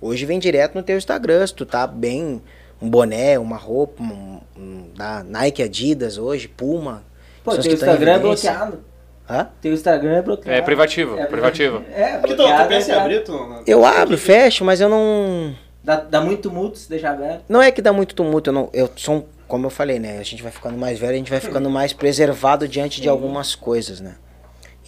Hoje 0.00 0.24
vem 0.24 0.38
direto 0.38 0.74
no 0.74 0.82
teu 0.82 0.96
Instagram, 0.96 1.46
se 1.46 1.52
tu 1.54 1.66
tá 1.66 1.86
bem, 1.86 2.40
um 2.80 2.88
boné, 2.88 3.38
uma 3.38 3.58
roupa, 3.58 4.02
um, 4.02 4.40
um- 4.56 4.90
da 4.96 5.22
Nike, 5.22 5.62
Adidas 5.62 6.16
hoje, 6.16 6.48
Puma. 6.48 7.04
Pô, 7.46 7.52
teu 7.52 7.62
tão 7.62 7.70
em 7.70 7.74
Instagram 7.74 8.12
é 8.12 8.18
bloqueado. 8.18 8.84
Hã? 9.28 9.48
Teu 9.60 9.72
Instagram 9.72 10.16
é 10.16 10.22
bloqueado. 10.22 10.58
É 10.58 10.62
privativo, 10.62 11.18
É 11.18 11.26
privativo. 11.26 11.82
É, 11.92 12.18
Porque 12.18 12.34
tu, 12.34 12.36
bloqueado. 12.36 12.64
tu 12.64 12.68
pensa 12.68 12.90
em 12.90 12.94
é- 12.94 12.98
abrir, 12.98 13.24
tu... 13.24 13.32
não- 13.32 13.62
Eu 13.66 13.84
abro, 13.84 14.16
fecho, 14.18 14.64
mas 14.64 14.80
eu 14.80 14.88
não... 14.88 15.54
Dá, 15.82 15.96
dá 15.96 16.20
muito 16.20 16.50
multo 16.50 16.78
se 16.78 16.88
deixar 16.88 17.12
aberto. 17.12 17.44
Não 17.48 17.62
é 17.62 17.70
que 17.70 17.80
dá 17.80 17.92
muito 17.92 18.14
tumulto, 18.14 18.50
eu, 18.50 18.54
não, 18.54 18.70
eu 18.72 18.90
sou, 18.96 19.16
um- 19.16 19.24
como 19.48 19.66
eu 19.66 19.70
falei, 19.70 19.98
né? 19.98 20.18
A 20.18 20.22
gente 20.22 20.42
vai 20.42 20.50
ficando 20.52 20.76
mais 20.76 20.98
velho, 20.98 21.12
a 21.14 21.16
gente 21.16 21.30
vai 21.30 21.40
ficando 21.40 21.70
mais 21.70 21.92
preservado 21.92 22.66
diante 22.68 23.00
de 23.00 23.08
algumas 23.08 23.54
coisas, 23.54 24.00
né? 24.00 24.16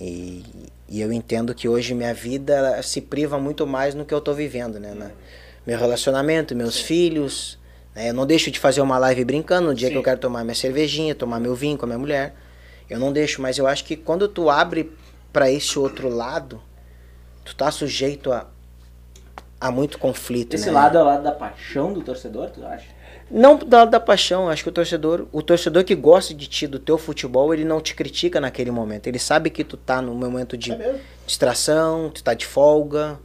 E, 0.01 0.45
e 0.89 1.01
eu 1.01 1.13
entendo 1.13 1.55
que 1.55 1.69
hoje 1.69 1.95
minha 1.95 2.15
vida 2.15 2.81
se 2.83 3.01
priva 3.01 3.39
muito 3.39 3.67
mais 3.67 3.95
no 3.95 4.05
que 4.05 4.13
eu 4.15 4.21
tô 4.21 4.33
vivendo, 4.35 4.79
né? 4.79 4.93
Na- 4.95 5.11
meu 5.67 5.79
relacionamento, 5.79 6.55
meus 6.57 6.79
filhos. 6.81 7.59
né? 7.95 8.11
Eu 8.11 8.15
não 8.15 8.25
deixo 8.27 8.51
de 8.51 8.59
fazer 8.59 8.81
uma 8.81 8.99
live 8.99 9.25
brincando 9.25 9.69
no 9.69 9.75
dia 9.75 9.89
Sim. 9.89 9.93
que 9.95 9.99
eu 9.99 10.03
quero 10.03 10.19
tomar 10.21 10.43
minha 10.45 10.55
cervejinha, 10.55 11.15
tomar 11.15 11.39
meu 11.41 11.55
vinho 11.55 11.77
com 11.77 11.85
a 11.85 11.89
minha 11.89 11.99
mulher. 11.99 12.35
Eu 12.89 12.99
não 12.99 13.13
deixo, 13.13 13.43
mas 13.43 13.59
eu 13.59 13.67
acho 13.67 13.85
que 13.85 13.97
quando 13.97 14.29
tu 14.29 14.49
abre 14.49 14.93
para 15.33 15.51
esse 15.51 15.79
outro 15.79 16.09
lado, 16.09 16.61
tu 17.45 17.55
tá 17.55 17.71
sujeito 17.71 18.33
a, 18.33 18.47
a 19.61 19.71
muito 19.71 19.99
conflito, 19.99 20.55
Esse 20.55 20.67
né? 20.67 20.73
lado 20.73 20.99
é 20.99 21.03
o 21.03 21.05
lado 21.05 21.23
da 21.23 21.33
paixão 21.33 21.93
do 21.93 22.03
torcedor, 22.03 22.51
tu 22.51 22.65
acha? 22.65 22.87
Não 23.31 23.59
da, 23.59 23.85
da 23.85 24.01
paixão, 24.01 24.49
acho 24.49 24.63
que 24.63 24.71
o 24.71 24.73
torcedor, 24.73 25.27
o 25.33 25.43
torcedor 25.43 25.85
que 25.85 25.95
gosta 25.95 26.33
de 26.33 26.47
ti, 26.47 26.67
do 26.67 26.79
teu 26.79 26.97
futebol, 26.97 27.53
ele 27.53 27.65
não 27.65 27.79
te 27.79 27.95
critica 27.95 28.41
naquele 28.41 28.71
momento. 28.71 29.07
Ele 29.07 29.19
sabe 29.19 29.51
que 29.51 29.63
tu 29.63 29.77
tá 29.77 30.01
no 30.01 30.15
momento 30.15 30.57
de 30.57 30.73
É 30.73 30.99
distração, 31.27 32.11
tu 32.11 32.23
tá 32.23 32.33
de 32.33 32.47
folga, 32.47 33.19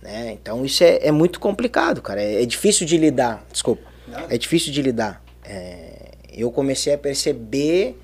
né? 0.00 0.32
Então 0.40 0.64
isso 0.64 0.84
é, 0.84 1.00
é 1.02 1.10
muito 1.10 1.40
complicado, 1.40 2.00
cara. 2.00 2.22
É, 2.22 2.42
é 2.42 2.46
difícil 2.46 2.86
de 2.86 2.96
lidar, 2.96 3.44
desculpa. 3.50 3.82
Nada. 4.06 4.32
É 4.32 4.38
difícil 4.38 4.72
de 4.72 4.80
lidar. 4.82 5.20
É, 5.44 6.12
eu 6.32 6.52
comecei 6.52 6.94
a 6.94 6.98
perceber 6.98 8.00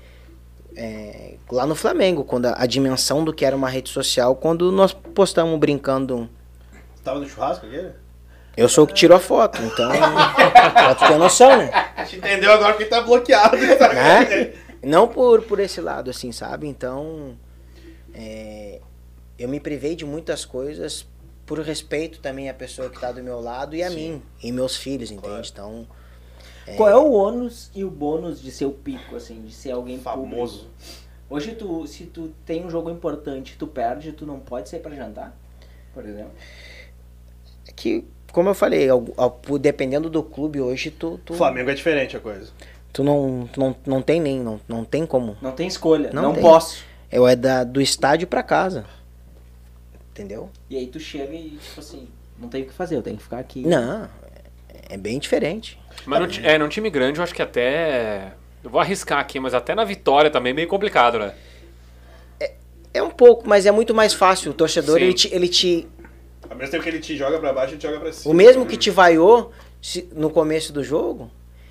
é, 0.77 1.33
lá 1.51 1.65
no 1.65 1.73
Flamengo, 1.73 2.23
quando 2.23 2.45
a, 2.45 2.61
a 2.61 2.65
dimensão 2.67 3.25
do 3.25 3.33
que 3.33 3.43
era 3.43 3.55
uma 3.55 3.67
rede 3.67 3.89
social, 3.89 4.35
quando 4.35 4.71
nós 4.71 4.93
postamos 4.93 5.59
brincando 5.59 6.29
Tava 7.03 7.19
no 7.19 7.27
churrasco 7.27 7.65
aquele? 7.65 7.91
eu 8.55 8.69
sou 8.69 8.83
o 8.83 8.87
que 8.87 8.93
tirou 8.93 9.17
a 9.17 9.19
foto, 9.19 9.61
então. 9.61 9.91
pra 10.73 10.95
tu 10.95 11.07
ter 11.07 11.17
noção, 11.17 11.57
né? 11.57 11.69
A 11.95 12.03
gente 12.03 12.17
entendeu 12.17 12.51
agora 12.51 12.73
que 12.73 12.85
tá 12.85 13.01
bloqueado. 13.01 13.55
Tá? 13.77 13.93
Né? 13.93 14.53
Não 14.83 15.07
por, 15.07 15.41
por 15.43 15.59
esse 15.59 15.79
lado, 15.79 16.09
assim, 16.09 16.31
sabe? 16.31 16.67
Então, 16.67 17.37
é, 18.13 18.79
eu 19.37 19.47
me 19.47 19.59
privei 19.59 19.95
de 19.95 20.05
muitas 20.05 20.43
coisas 20.43 21.07
por 21.45 21.59
respeito 21.59 22.19
também 22.19 22.49
à 22.49 22.53
pessoa 22.53 22.89
que 22.89 22.99
tá 22.99 23.11
do 23.11 23.23
meu 23.23 23.39
lado 23.39 23.75
e 23.75 23.81
a 23.81 23.89
Sim. 23.89 23.95
mim, 23.95 24.21
e 24.43 24.51
meus 24.51 24.75
filhos, 24.75 25.11
entende? 25.11 25.27
Claro. 25.27 25.47
Então, 25.51 25.87
Qual 26.75 26.89
é 26.89 26.95
o 26.97 27.11
ônus 27.11 27.71
e 27.73 27.83
o 27.83 27.89
bônus 27.89 28.41
de 28.41 28.51
ser 28.51 28.65
o 28.65 28.71
pico, 28.71 29.15
assim, 29.15 29.41
de 29.41 29.53
ser 29.53 29.71
alguém 29.71 29.97
Famoso. 29.99 30.29
público? 30.65 30.71
Hoje, 31.29 31.55
tu, 31.55 31.85
se 31.87 32.05
tu 32.05 32.31
tem 32.45 32.65
um 32.65 32.69
jogo 32.69 32.89
importante, 32.89 33.55
tu 33.57 33.67
perde, 33.67 34.11
tu 34.11 34.25
não 34.25 34.39
pode 34.39 34.69
sair 34.69 34.79
pra 34.79 34.93
jantar, 34.95 35.35
por 35.93 36.05
exemplo. 36.05 36.31
é 37.67 37.71
que, 37.73 38.05
como 38.31 38.49
eu 38.49 38.53
falei, 38.55 38.89
ao- 38.89 39.05
ao- 39.17 39.39
dependendo 39.59 40.09
do 40.09 40.23
clube 40.23 40.59
hoje, 40.61 40.89
tu, 40.91 41.19
tu, 41.25 41.33
Flamengo 41.33 41.69
é 41.69 41.73
diferente 41.73 42.15
a 42.15 42.19
coisa. 42.19 42.51
tu 42.93 43.03
não, 43.03 43.47
tu 43.51 43.59
não, 43.59 43.75
não 43.85 44.01
tem 44.01 44.19
nem, 44.21 44.39
não, 44.39 44.59
não 44.67 44.83
tem 44.85 45.05
como. 45.05 45.35
Não 45.41 45.51
tem 45.51 45.67
escolha, 45.67 46.11
Não 46.13 46.21
não, 46.23 46.33
tem. 46.33 46.41
posso. 46.41 46.83
Eu 47.11 47.27
é 47.27 47.35
da, 47.35 47.63
do 47.63 47.81
estádio 47.81 48.27
pra 48.27 48.41
casa. 48.43 48.85
Entendeu? 50.11 50.49
E 50.69 50.77
aí 50.77 50.87
tu 50.87 50.99
chega 50.99 51.33
e, 51.33 51.51
tipo 51.57 51.79
assim, 51.79 52.07
não 52.39 52.49
tem 52.49 52.63
o 52.63 52.65
que 52.65 52.73
fazer, 52.73 52.95
eu 52.95 53.01
tenho 53.03 53.17
que 53.17 53.23
ficar 53.23 53.37
aqui. 53.39 53.61
Não, 53.67 54.09
é, 54.89 54.93
é 54.93 54.97
bem 54.97 55.19
diferente. 55.19 55.79
Mas 56.05 56.19
num, 56.19 56.27
ti- 56.27 56.41
é, 56.45 56.57
num 56.57 56.67
time 56.67 56.89
grande 56.89 57.19
eu 57.19 57.23
acho 57.23 57.33
que 57.33 57.41
até. 57.41 58.33
Eu 58.63 58.69
vou 58.69 58.79
arriscar 58.81 59.19
aqui, 59.19 59.39
mas 59.39 59.53
até 59.53 59.73
na 59.75 59.83
vitória 59.83 60.29
também 60.29 60.51
é 60.51 60.53
meio 60.53 60.67
complicado, 60.67 61.19
né? 61.19 61.33
É 62.93 63.01
um 63.03 63.09
pouco, 63.11 63.47
mas 63.47 63.65
é 63.65 63.71
muito 63.71 63.93
mais 63.93 64.13
fácil. 64.13 64.51
O 64.51 64.53
torcedor, 64.53 64.97
Sim. 64.97 65.03
ele 65.05 65.13
te, 65.13 65.33
ele 65.35 65.47
te, 65.47 65.87
Ao 66.49 66.55
mesmo 66.55 66.71
tempo 66.71 66.83
que 66.83 66.89
ele 66.89 66.99
te 66.99 67.15
joga 67.15 67.37
pra 67.39 67.53
baixo, 67.53 67.73
ele 67.73 67.79
te 67.79 67.85
joga 67.85 67.99
pra 67.99 68.11
cima. 68.11 68.33
O 68.33 68.35
mesmo 68.35 68.65
que 68.65 68.75
te 68.75 68.89
vaiou 68.89 69.51
se- 69.81 70.09
no 70.15 70.29
começo 70.31 70.73
do 70.73 70.83
jogo, 70.83 71.29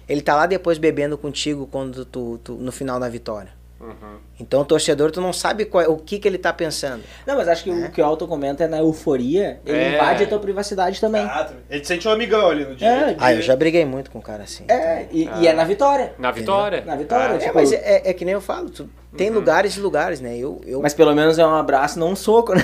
ele 0.08 0.20
tá 0.20 0.36
lá 0.36 0.46
depois 0.46 0.78
bebendo 0.78 1.18
contigo 1.18 1.66
quando 1.66 2.04
tu, 2.04 2.38
tu- 2.44 2.54
no 2.54 2.70
final 2.70 3.00
da 3.00 3.08
vitória. 3.08 3.52
Uhum. 3.78 4.16
Então 4.40 4.62
o 4.62 4.64
torcedor, 4.64 5.10
tu 5.10 5.20
não 5.20 5.32
sabe 5.32 5.66
qual 5.66 5.84
é- 5.84 5.88
o 5.88 5.96
que, 5.98 6.18
que 6.18 6.26
ele 6.26 6.38
tá 6.38 6.50
pensando. 6.52 7.02
Não, 7.26 7.36
mas 7.36 7.46
acho 7.46 7.62
que 7.62 7.70
o 7.70 7.90
que 7.90 8.00
o 8.00 8.04
Alto 8.04 8.26
comenta 8.26 8.64
é 8.64 8.66
na 8.66 8.78
euforia, 8.78 9.60
ele 9.66 9.76
É. 9.78 9.94
invade 9.94 10.24
a 10.24 10.26
tua 10.26 10.38
privacidade 10.38 10.98
também. 11.00 11.22
Ah, 11.22 11.50
ele 11.68 11.80
te 11.80 11.86
sente 11.86 12.08
um 12.08 12.10
amigão 12.10 12.48
ali 12.48 12.64
no 12.64 12.74
dia. 12.74 12.88
É, 12.88 13.12
de- 13.12 13.16
Ah, 13.18 13.34
eu 13.34 13.42
já 13.42 13.54
briguei 13.54 13.84
muito 13.84 14.10
com 14.10 14.18
o 14.18 14.22
cara 14.22 14.44
assim. 14.44 14.64
É, 14.68 15.06
e, 15.12 15.28
e 15.40 15.46
é 15.46 15.52
na 15.52 15.64
vitória. 15.64 16.14
Na 16.18 16.30
vitória. 16.30 16.82
Na 16.86 16.96
vitória, 16.96 17.34
Ah, 17.34 17.36
É, 17.36 17.38
tipo, 17.38 17.54
mas 17.54 17.72
é, 17.72 18.02
é 18.06 18.12
que 18.14 18.24
nem 18.24 18.32
eu 18.34 18.40
falo, 18.40 18.70
tu- 18.70 18.88
tem 19.16 19.30
lugares 19.30 19.76
e 19.76 19.80
lugares, 19.80 20.20
né? 20.20 20.36
Eu, 20.36 20.60
eu, 20.66 20.80
Mas 20.82 20.92
pelo 20.94 21.14
menos 21.14 21.38
é 21.38 21.46
um 21.46 21.54
abraço, 21.54 21.98
não 21.98 22.10
um 22.10 22.16
soco, 22.16 22.54
né? 22.54 22.62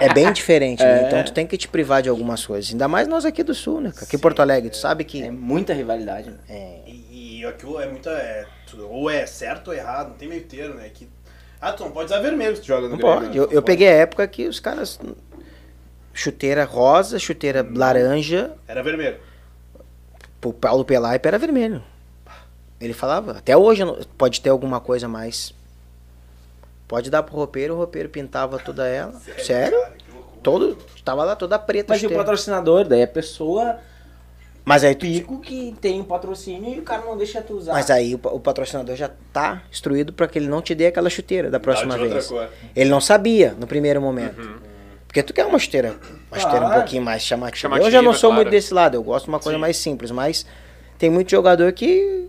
é 0.00 0.12
bem 0.12 0.32
diferente, 0.32 0.82
né? 0.82 1.02
É. 1.02 1.06
Então 1.06 1.22
tu 1.24 1.32
tem 1.32 1.46
que 1.46 1.56
te 1.56 1.68
privar 1.68 2.02
de 2.02 2.08
algumas 2.08 2.44
coisas. 2.44 2.70
Ainda 2.72 2.88
mais 2.88 3.06
nós 3.08 3.24
aqui 3.24 3.42
do 3.42 3.54
Sul, 3.54 3.80
né? 3.80 3.92
Aqui 4.00 4.16
em 4.16 4.18
Porto 4.18 4.40
Alegre, 4.40 4.70
tu 4.70 4.76
sabe 4.76 5.04
que. 5.04 5.22
É 5.22 5.30
muita 5.30 5.72
rivalidade, 5.72 6.30
né? 6.30 6.36
é, 6.48 6.78
E, 7.42 7.46
aquilo 7.46 7.80
é 7.80 7.86
muita. 7.88 8.10
é, 8.10 8.46
ou 8.88 9.10
é 9.10 9.26
certo 9.26 9.68
ou 9.68 9.74
errado, 9.74 10.10
não 10.10 10.16
tem 10.16 10.28
meio 10.28 10.44
termo, 10.44 10.74
né? 10.76 10.88
Que, 10.92 11.08
ah, 11.60 11.72
tu 11.72 11.84
não 11.84 11.90
pode 11.92 12.06
usar 12.06 12.20
vermelho 12.20 12.54
se 12.56 12.62
tu 12.62 12.68
joga 12.68 12.82
no 12.88 12.90
não 12.90 12.96
Grêmio, 12.98 13.14
pode. 13.16 13.28
né? 13.30 13.32
Eu, 13.36 13.46
Não 13.46 13.52
eu 13.52 13.62
pode. 13.62 13.66
peguei 13.66 13.88
a 13.88 13.92
época 13.92 14.26
que 14.28 14.46
os 14.46 14.60
caras. 14.60 14.98
Chuteira 16.14 16.64
rosa, 16.64 17.18
chuteira 17.18 17.66
laranja, 17.74 18.52
Era 18.68 18.82
vermelho. 18.82 19.18
pro 20.40 20.52
Paulo 20.52 20.84
Pelaipe 20.84 21.26
era 21.26 21.38
vermelho. 21.38 21.82
Ele 22.80 22.92
falava, 22.92 23.38
até 23.38 23.56
hoje 23.56 23.84
não- 23.84 23.98
pode 24.18 24.40
ter 24.40 24.50
alguma 24.50 24.78
coisa 24.80 25.08
mais. 25.08 25.54
Pode 26.86 27.08
dar 27.10 27.22
pro 27.22 27.34
roupeiro, 27.34 27.74
o 27.74 27.76
roupeiro 27.78 28.08
pintava 28.10 28.58
toda 28.58 28.86
ela. 28.86 29.18
Sério? 29.38 29.78
Cara, 29.80 29.92
que 29.92 30.12
loucura. 30.12 30.40
Todo, 30.42 30.78
tava 31.04 31.24
lá 31.24 31.34
toda 31.34 31.58
preta. 31.58 31.94
Mas 31.94 32.02
e 32.02 32.06
o 32.06 32.14
patrocinador? 32.14 32.84
Daí 32.84 33.02
a 33.04 33.08
pessoa 33.08 33.78
Mas 34.64 34.84
aí, 34.84 34.94
tu- 34.94 35.00
pico 35.00 35.40
que 35.40 35.74
tem 35.80 36.00
um 36.00 36.04
patrocínio 36.04 36.74
e 36.74 36.78
o 36.78 36.82
cara 36.82 37.02
não 37.04 37.16
deixa 37.16 37.42
tu 37.42 37.54
usar. 37.54 37.72
mas 37.72 37.90
aí 37.90 38.14
o, 38.14 38.20
o 38.28 38.38
patrocinador 38.40 38.94
já 38.94 39.10
tá 39.32 39.62
instruído 39.70 40.12
para 40.12 40.28
que 40.28 40.38
ele 40.38 40.46
não 40.46 40.62
te 40.62 40.74
dê 40.74 40.86
aquela 40.86 41.10
chuteira 41.10 41.50
da 41.50 41.58
próxima 41.58 41.96
vez. 41.98 42.30
Ele 42.76 42.88
não 42.90 43.00
sabia 43.00 43.54
no 43.58 43.66
primeiro 43.66 44.00
momento. 44.00 44.60
Porque 45.06 45.22
tu 45.22 45.34
quer 45.34 45.44
uma 45.44 45.58
chuteira, 45.58 45.96
uma 46.30 46.40
chuteira 46.40 46.66
um 46.66 46.70
pouquinho 46.70 47.02
mais 47.02 47.22
chamativa. 47.22 47.56
Chamativa, 47.60 47.86
eu 47.88 47.90
já 47.90 48.00
não 48.00 48.14
sou 48.14 48.30
claro. 48.30 48.36
muito 48.44 48.50
desse 48.50 48.72
lado, 48.72 48.94
eu 48.94 49.02
gosto 49.02 49.24
de 49.26 49.30
uma 49.30 49.38
coisa 49.40 49.56
Sim. 49.56 49.60
mais 49.60 49.76
simples, 49.76 50.10
mas 50.10 50.46
tem 50.96 51.10
muito 51.10 51.30
jogador 51.30 51.70
que 51.72 52.28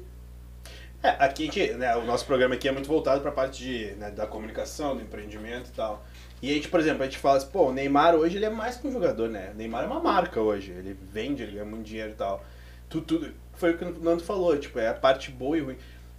É, 1.02 1.10
aqui, 1.20 1.46
gente, 1.46 1.74
né, 1.76 1.96
o 1.96 2.04
nosso 2.06 2.26
programa 2.26 2.56
aqui 2.56 2.68
é 2.68 2.72
muito 2.74 2.88
voltado 2.90 3.22
para 3.22 3.30
a 3.30 3.34
parte 3.34 3.64
de, 3.64 3.92
né, 3.98 4.10
da 4.12 4.26
comunicação, 4.28 4.96
do 4.98 5.02
empreendimento 5.02 5.70
e 5.70 5.74
tal. 5.74 6.04
E 6.44 6.52
a 6.52 6.54
gente, 6.56 6.68
por 6.68 6.82
exemplo, 6.82 7.04
a 7.04 7.06
gente 7.06 7.18
fala 7.20 7.38
assim, 7.38 7.48
pô, 7.48 7.70
o 7.70 7.72
Neymar 7.74 8.16
hoje 8.16 8.36
ele 8.36 8.44
é 8.44 8.50
mais 8.50 8.76
que 8.76 8.86
um 8.86 8.92
jogador, 8.92 9.30
né? 9.30 9.52
O 9.54 9.58
Neymar 9.58 9.86
é 9.86 9.88
uma 9.88 10.02
marca 10.02 10.42
hoje, 10.42 10.72
ele 10.72 10.94
vende, 11.10 11.42
ele 11.42 11.54
ganha 11.54 11.64
muito 11.64 11.86
dinheiro 11.86 12.10
e 12.12 12.16
tal. 12.16 12.44
Tu, 12.90 13.00
tu, 13.00 13.26
foi 13.56 13.72
o 13.72 13.78
que 13.78 13.86
o 13.86 13.98
Nando 14.02 14.22
falou, 14.22 14.58
tipo, 14.58 14.78
é 14.78 14.90
a 14.90 14.94
parte 14.94 15.32
boa 15.32 15.58
e 15.58 15.62
ruim. 15.62 15.78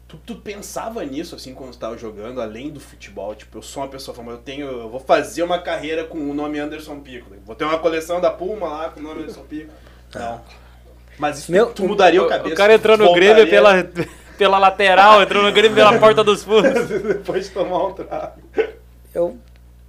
Tu, 0.09 0.17
tu 0.25 0.37
pensava 0.37 1.05
nisso, 1.05 1.35
assim, 1.35 1.53
quando 1.53 1.73
tu 1.73 1.79
tava 1.79 1.99
jogando, 1.99 2.41
além 2.41 2.71
do 2.71 2.81
futebol? 2.81 3.35
Tipo, 3.35 3.59
eu 3.59 3.63
sou 3.63 3.83
uma 3.83 3.89
pessoa 3.91 4.15
famosa, 4.17 4.39
eu 4.39 4.43
tenho, 4.43 4.67
eu 4.67 4.89
vou 4.89 4.99
fazer 4.99 5.43
uma 5.43 5.59
carreira 5.59 6.05
com 6.05 6.17
o 6.17 6.33
nome 6.33 6.59
Anderson 6.59 7.01
Pico. 7.01 7.31
Vou 7.45 7.55
ter 7.55 7.65
uma 7.65 7.79
coleção 7.79 8.19
da 8.19 8.31
Puma 8.31 8.67
lá 8.67 8.89
com 8.89 9.01
o 9.01 9.03
nome 9.03 9.25
Anderson 9.25 9.43
Pico. 9.45 9.71
Não. 10.15 10.41
Mas 11.19 11.39
isso 11.39 11.53
Meu- 11.53 11.67
tu 11.67 11.87
mudaria 11.87 12.23
o 12.23 12.25
O, 12.25 12.29
cabeça. 12.31 12.55
o 12.55 12.57
cara 12.57 12.73
entrou 12.73 12.97
no 12.97 13.05
voltaria 13.05 13.35
Grêmio 13.35 13.51
pela, 13.51 13.85
pela 14.39 14.59
lateral, 14.59 15.21
entrou 15.23 15.43
no 15.43 15.53
Grêmio 15.53 15.75
pela 15.77 15.97
porta 16.01 16.25
dos 16.25 16.43
fundos. 16.43 16.89
Depois 16.89 17.45
de 17.45 17.51
tomar 17.51 17.89
um 17.89 17.93
trago. 17.93 18.41
Eu 19.15 19.39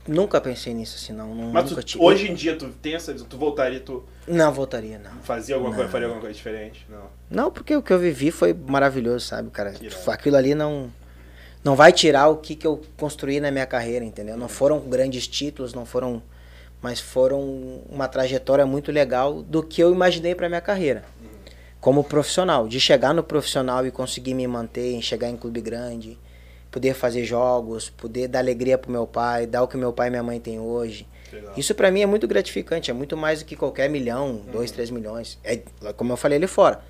nunca 0.08 0.40
pensei 0.40 0.74
nisso 0.74 0.96
assim, 0.98 1.14
não. 1.14 1.34
não 1.34 1.52
Mas 1.52 1.70
tu, 1.72 2.04
hoje 2.04 2.30
em 2.32 2.34
dia 2.34 2.56
tu 2.56 2.70
tem 2.82 2.96
essa 2.96 3.12
visão, 3.12 3.28
tu 3.28 3.38
voltaria, 3.38 3.80
tu 3.80 4.04
Não 4.28 4.52
voltaria, 4.54 5.00
não. 5.00 5.12
fazia 5.22 5.56
alguma 5.56 5.72
Não. 5.72 5.78
coisa, 5.78 5.92
faria 5.92 6.08
alguma 6.08 6.22
coisa 6.22 6.36
diferente? 6.36 6.86
Não. 6.90 7.10
Não, 7.30 7.52
porque 7.52 7.76
o 7.76 7.82
que 7.82 7.92
eu 7.92 8.00
vivi 8.00 8.32
foi 8.32 8.54
maravilhoso, 8.54 9.26
sabe, 9.26 9.50
cara? 9.50 9.74
Irado. 9.82 10.12
Aquilo 10.12 10.36
ali 10.36 10.54
não 10.56 10.92
não 11.64 11.76
vai 11.76 11.92
tirar 11.92 12.28
o 12.28 12.38
que, 12.38 12.56
que 12.56 12.68
eu 12.68 12.80
construí 12.96 13.40
na 13.40 13.50
minha 13.50 13.66
carreira, 13.66 14.06
entendeu? 14.06 14.38
Não 14.38 14.48
foram 14.48 14.80
grandes 14.82 15.28
títulos, 15.28 15.74
não 15.74 15.84
foram, 15.84 16.22
mas 16.80 17.00
foram 17.00 17.42
uma 17.90 18.08
trajetória 18.08 18.68
muito 18.68 18.92
legal 18.92 19.42
do 19.42 19.64
que 19.64 19.82
eu 19.82 19.92
imaginei 19.92 20.36
para 20.36 20.48
minha 20.48 20.62
carreira. 20.62 21.04
Como 21.82 22.04
profissional, 22.04 22.68
de 22.68 22.80
chegar 22.80 23.16
no 23.16 23.24
profissional 23.24 23.86
e 23.86 23.90
conseguir 23.90 24.36
me 24.36 24.46
manter, 24.48 25.02
chegar 25.02 25.28
em 25.28 25.36
clube 25.36 25.60
grande, 25.60 26.20
poder 26.76 26.94
fazer 26.94 27.24
jogos, 27.24 27.90
poder 27.90 28.28
dar 28.28 28.40
alegria 28.40 28.78
pro 28.78 28.92
meu 28.92 29.08
pai, 29.08 29.48
dar 29.48 29.64
o 29.64 29.68
que 29.68 29.78
meu 29.78 29.94
pai 29.94 30.08
e 30.08 30.10
minha 30.10 30.22
mãe 30.22 30.42
têm 30.42 30.60
hoje. 30.60 31.08
Legal. 31.32 31.54
Isso 31.56 31.74
pra 31.74 31.90
mim 31.90 32.02
é 32.02 32.06
muito 32.06 32.28
gratificante, 32.28 32.92
é 32.92 32.94
muito 32.94 33.16
mais 33.16 33.40
do 33.40 33.46
que 33.46 33.56
qualquer 33.56 33.90
milhão, 33.90 34.42
dois, 34.52 34.72
três 34.72 34.90
milhões. 34.90 35.40
É, 35.42 35.62
como 35.96 36.12
eu 36.12 36.18
falei 36.18 36.38
ali 36.38 36.48
fora, 36.48 36.82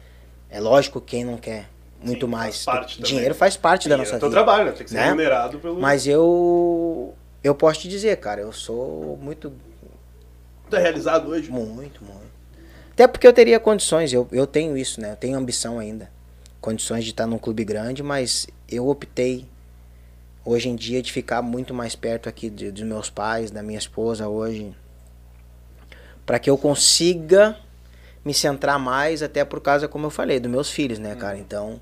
é 0.50 0.60
lógico 0.60 1.00
quem 1.00 1.24
não 1.24 1.38
quer 1.38 1.70
muito 2.02 2.26
Sim, 2.26 2.32
mais. 2.32 2.64
faz. 2.64 2.94
Dinheiro 2.94 3.36
faz 3.36 3.56
parte 3.58 3.88
da 3.88 3.94
Sim, 3.94 4.00
nossa 4.00 4.16
é 4.16 4.20
vida. 4.20 4.32
trabalho, 4.32 4.66
né? 4.66 4.72
Tem 4.72 4.86
que 4.86 4.90
ser 4.90 4.98
né? 4.98 5.04
remunerado 5.04 5.60
pelo. 5.60 5.80
Mas 5.80 6.08
eu 6.08 7.14
eu 7.44 7.54
posso 7.54 7.82
te 7.82 7.88
dizer, 7.88 8.18
cara, 8.18 8.42
eu 8.42 8.52
sou 8.52 9.20
muito 9.22 9.54
é 10.72 10.80
realizado 10.80 11.30
hoje? 11.30 11.52
muito, 11.52 12.04
muito. 12.04 12.26
Até 12.92 13.06
porque 13.06 13.28
eu 13.28 13.34
teria 13.34 13.60
condições, 13.60 14.12
eu, 14.12 14.28
eu 14.32 14.48
tenho 14.48 14.76
isso, 14.76 15.00
né? 15.00 15.12
Eu 15.12 15.16
tenho 15.16 15.38
ambição 15.38 15.78
ainda. 15.78 16.10
Condições 16.60 17.04
de 17.04 17.12
estar 17.12 17.28
num 17.28 17.38
clube 17.38 17.64
grande, 17.64 18.02
mas 18.02 18.48
eu 18.68 18.88
optei 18.88 19.46
hoje 20.46 20.70
em 20.70 20.76
dia 20.76 21.02
de 21.02 21.12
ficar 21.12 21.42
muito 21.42 21.74
mais 21.74 21.96
perto 21.96 22.30
aqui 22.30 22.50
de- 22.50 22.72
dos 22.72 22.84
meus 22.84 23.10
pais, 23.10 23.52
da 23.52 23.64
minha 23.64 23.80
esposa 23.80 24.28
hoje. 24.28 24.74
para 26.26 26.40
que 26.40 26.50
eu 26.50 26.58
consiga 26.58 27.56
me 28.24 28.34
centrar 28.34 28.80
mais, 28.80 29.22
até 29.22 29.46
por 29.46 29.62
causa, 29.62 29.88
como 29.88 30.08
eu 30.08 30.10
falei, 30.10 30.40
dos 30.40 30.50
meus 30.52 30.72
filhos, 30.72 30.98
né, 30.98 31.14
cara? 31.16 31.38
Então, 31.38 31.80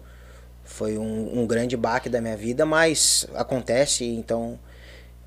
foi 0.66 0.98
um, 0.98 1.40
um 1.40 1.48
grande 1.48 1.78
baque 1.78 2.10
da 2.10 2.20
minha 2.20 2.36
vida, 2.36 2.66
mas 2.66 3.26
acontece, 3.36 4.04
então, 4.06 4.60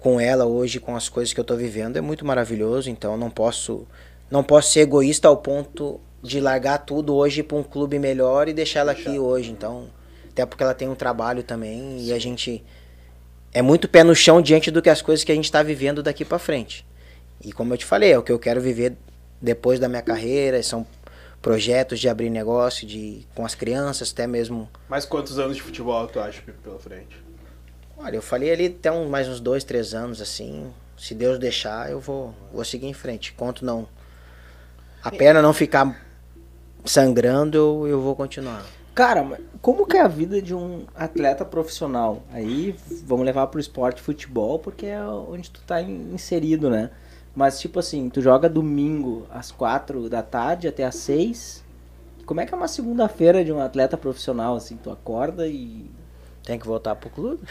com 0.01 0.20
ela 0.20 0.44
hoje, 0.44 0.79
com 0.79 0.94
as 0.94 1.09
coisas 1.09 1.33
que 1.33 1.40
eu 1.40 1.44
tô 1.44 1.57
vivendo, 1.57 1.96
é 1.96 2.01
muito 2.03 2.27
maravilhoso, 2.27 2.90
então 2.90 3.16
não 3.16 3.31
posso 3.31 3.87
não 4.31 4.42
posso 4.44 4.72
ser 4.72 4.81
egoísta 4.81 5.29
ao 5.29 5.37
ponto 5.37 5.99
de 6.22 6.40
largar 6.40 6.79
tudo 6.79 7.14
hoje 7.14 7.42
para 7.42 7.57
um 7.57 7.62
clube 7.62 7.99
melhor 7.99 8.49
e 8.49 8.53
deixar 8.53 8.81
ela 8.81 8.92
aqui 8.92 9.18
hoje, 9.18 9.51
então, 9.51 9.88
até 10.29 10.44
porque 10.44 10.62
ela 10.62 10.75
tem 10.75 10.88
um 10.88 10.94
trabalho 10.94 11.42
também 11.42 12.01
e 12.01 12.12
a 12.12 12.18
gente 12.18 12.62
é 13.53 13.63
muito 13.63 13.89
pé 13.89 14.05
no 14.05 14.15
chão 14.15 14.43
diante 14.43 14.71
do 14.71 14.83
que 14.83 14.91
as 14.91 15.03
coisas 15.03 15.25
que 15.25 15.33
a 15.33 15.35
gente 15.35 15.45
está 15.45 15.63
vivendo 15.63 16.03
daqui 16.03 16.25
para 16.25 16.39
frente. 16.39 16.87
E 17.45 17.53
como 17.53 17.73
eu 17.73 17.79
te 17.79 17.85
falei, 17.85 18.13
é 18.13 18.19
o 18.19 18.23
que 18.23 18.33
eu 18.33 18.39
quero 18.39 18.61
viver 18.61 18.97
depois 19.41 19.79
da 19.79 19.89
minha 19.89 20.03
carreira, 20.03 20.63
são 20.63 20.87
projetos 21.41 22.01
de 22.01 22.09
abrir 22.09 22.31
negócio, 22.31 22.87
de 22.87 23.27
com 23.35 23.45
as 23.45 23.55
crianças, 23.55 24.11
até 24.13 24.27
mesmo. 24.27 24.69
Mais 24.89 25.05
quantos 25.05 25.39
anos 25.39 25.57
de 25.57 25.63
futebol 25.63 26.07
tu 26.07 26.19
acha 26.19 26.43
pela 26.63 26.79
frente? 26.79 27.17
Olha, 27.97 28.17
eu 28.17 28.23
falei 28.23 28.51
ali 28.51 28.67
até 28.67 28.91
um, 28.91 29.09
mais 29.09 29.29
uns 29.29 29.41
dois, 29.41 29.65
três 29.65 29.95
anos 29.95 30.21
assim. 30.21 30.73
Se 30.99 31.15
Deus 31.15 31.39
deixar, 31.39 31.91
eu 31.91 32.01
vou, 32.01 32.35
vou 32.53 32.65
seguir 32.65 32.87
em 32.87 32.95
frente. 32.95 33.33
Enquanto 33.35 33.65
não 33.65 33.89
a 35.03 35.11
perna 35.11 35.41
não 35.41 35.53
ficar 35.53 36.05
sangrando, 36.85 37.57
eu, 37.57 37.87
eu 37.87 38.01
vou 38.01 38.17
continuar. 38.17 38.65
Cara, 38.97 39.23
mas 39.23 39.41
como 39.61 39.85
que 39.87 39.95
é 39.97 40.01
a 40.01 40.09
vida 40.09 40.41
de 40.41 40.55
um 40.55 40.87
atleta 40.95 41.45
profissional? 41.45 42.23
Aí 42.33 42.75
vamos 43.05 43.27
levar 43.27 43.47
pro 43.49 43.61
esporte 43.61 44.01
futebol, 44.01 44.59
porque 44.59 44.87
é 44.87 45.01
onde 45.05 45.51
tu 45.51 45.61
tá 45.67 45.83
in- 45.83 46.15
inserido, 46.15 46.71
né? 46.71 46.91
Mas 47.35 47.61
tipo 47.61 47.79
assim, 47.79 48.09
tu 48.09 48.23
joga 48.23 48.49
domingo 48.49 49.27
às 49.31 49.53
quatro 49.53 50.09
da 50.09 50.23
tarde 50.23 50.67
até 50.67 50.83
às 50.85 50.95
seis. 50.97 51.63
Como 52.25 52.41
é 52.41 52.47
que 52.47 52.55
é 52.55 52.57
uma 52.57 52.69
segunda-feira 52.69 53.45
de 53.45 53.53
um 53.53 53.61
atleta 53.61 53.99
profissional, 53.99 54.57
assim? 54.57 54.77
Tu 54.79 54.91
acorda 54.91 55.47
e. 55.47 55.91
Tem 56.43 56.59
que 56.59 56.67
voltar 56.67 56.97
pro 56.97 57.11
clube. 57.11 57.43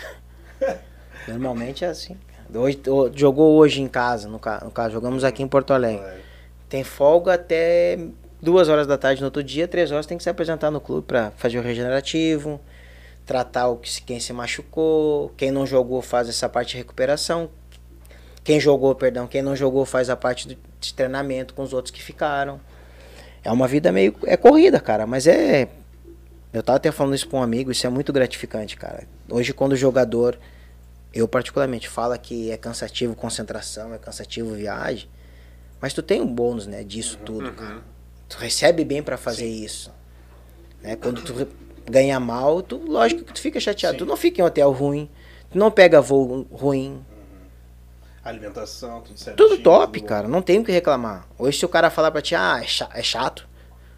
Normalmente 1.27 1.85
é 1.85 1.89
assim. 1.89 2.17
Hoje, 2.53 2.81
o- 2.87 3.11
jogou 3.13 3.55
hoje 3.57 3.81
em 3.83 3.87
casa, 3.87 4.27
no, 4.27 4.39
ca- 4.39 4.61
no 4.63 4.71
caso, 4.71 4.93
jogamos 4.93 5.23
aqui 5.23 5.43
em 5.43 5.47
Porto 5.47 5.73
Alegre. 5.73 6.23
Tem 6.67 6.83
folga 6.83 7.35
até 7.35 7.99
duas 8.45 8.69
horas 8.69 8.85
da 8.87 8.97
tarde 8.97 9.19
no 9.21 9.25
outro 9.27 9.43
dia, 9.43 9.67
três 9.67 9.91
horas 9.91 10.05
tem 10.05 10.17
que 10.17 10.23
se 10.23 10.29
apresentar 10.29 10.69
no 10.71 10.79
clube 10.79 11.05
para 11.07 11.31
fazer 11.31 11.57
o 11.57 11.61
regenerativo, 11.61 12.61
tratar 13.25 13.67
o 13.67 13.77
que 13.77 14.01
quem 14.03 14.19
se 14.19 14.31
machucou, 14.31 15.33
quem 15.35 15.51
não 15.51 15.65
jogou 15.65 16.01
faz 16.01 16.29
essa 16.29 16.47
parte 16.47 16.71
de 16.71 16.77
recuperação, 16.77 17.49
quem 18.43 18.59
jogou, 18.59 18.93
perdão, 18.93 19.25
quem 19.27 19.41
não 19.41 19.55
jogou 19.55 19.83
faz 19.85 20.09
a 20.09 20.15
parte 20.15 20.47
do- 20.47 20.57
de 20.79 20.93
treinamento 20.93 21.53
com 21.55 21.63
os 21.63 21.73
outros 21.73 21.91
que 21.91 22.01
ficaram. 22.01 22.61
É 23.43 23.51
uma 23.51 23.67
vida 23.67 23.91
meio 23.91 24.15
é 24.25 24.37
corrida, 24.37 24.79
cara, 24.79 25.05
mas 25.07 25.25
é 25.27 25.67
eu 26.53 26.63
tava 26.63 26.77
até 26.77 26.91
falando 26.91 27.15
isso 27.15 27.27
pra 27.27 27.39
um 27.39 27.43
amigo, 27.43 27.71
isso 27.71 27.85
é 27.85 27.89
muito 27.89 28.13
gratificante, 28.13 28.77
cara. 28.77 29.03
Hoje 29.29 29.51
quando 29.53 29.73
o 29.73 29.75
jogador 29.75 30.37
eu 31.13 31.27
particularmente 31.27 31.89
fala 31.89 32.17
que 32.17 32.51
é 32.51 32.57
cansativo 32.57 33.15
concentração, 33.15 33.93
é 33.93 33.97
cansativo 33.97 34.53
viagem, 34.53 35.09
mas 35.81 35.93
tu 35.93 36.01
tem 36.03 36.21
um 36.21 36.27
bônus, 36.27 36.67
né, 36.67 36.83
disso 36.83 37.17
tudo, 37.25 37.51
cara. 37.51 37.81
Tu 38.29 38.37
recebe 38.37 38.83
bem 38.83 39.01
pra 39.03 39.17
fazer 39.17 39.47
isso. 39.47 39.91
Né? 40.81 40.95
Quando 40.95 41.21
tu 41.21 41.47
ganha 41.89 42.19
mal, 42.19 42.61
tu, 42.61 42.77
lógico 42.77 43.23
que 43.23 43.33
tu 43.33 43.39
fica 43.39 43.59
chateado. 43.59 43.93
Sim. 43.93 43.99
Tu 43.99 44.05
não 44.05 44.17
fica 44.17 44.41
em 44.41 44.45
hotel 44.45 44.71
ruim, 44.71 45.09
tu 45.51 45.57
não 45.57 45.69
pega 45.71 46.01
voo 46.01 46.47
ruim. 46.51 47.03
Alimentação, 48.23 49.01
tudo 49.01 49.19
certo. 49.19 49.37
Tudo 49.37 49.61
top, 49.61 50.01
cara. 50.01 50.27
Não 50.27 50.41
tem 50.41 50.59
o 50.59 50.63
que 50.63 50.71
reclamar. 50.71 51.27
Hoje 51.37 51.59
se 51.59 51.65
o 51.65 51.69
cara 51.69 51.91
falar 51.91 52.09
pra 52.09 52.21
ti, 52.23 52.33
ah, 52.33 52.59
é 52.59 52.99
é 52.99 53.03
chato. 53.03 53.47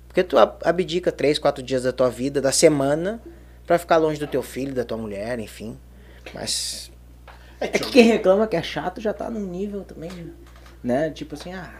Porque 0.07 0.21
tu 0.23 0.37
ab- 0.37 0.59
abdica 0.65 1.11
três, 1.11 1.39
quatro 1.39 1.63
dias 1.63 1.83
da 1.83 1.93
tua 1.93 2.09
vida, 2.09 2.41
da 2.41 2.51
semana, 2.51 3.21
pra 3.65 3.79
ficar 3.79 3.95
longe 3.97 4.19
do 4.19 4.27
teu 4.27 4.43
filho, 4.43 4.73
da 4.73 4.83
tua 4.83 4.97
mulher, 4.97 5.39
enfim. 5.39 5.77
Mas 6.33 6.91
É 7.61 7.67
que 7.69 7.89
quem 7.89 8.03
reclama 8.03 8.47
que 8.47 8.57
é 8.57 8.61
chato 8.61 8.99
já 8.99 9.13
tá 9.13 9.29
num 9.29 9.45
nível 9.45 9.83
também, 9.85 10.11
né? 10.83 11.09
Tipo 11.11 11.35
assim, 11.35 11.53
ah. 11.53 11.71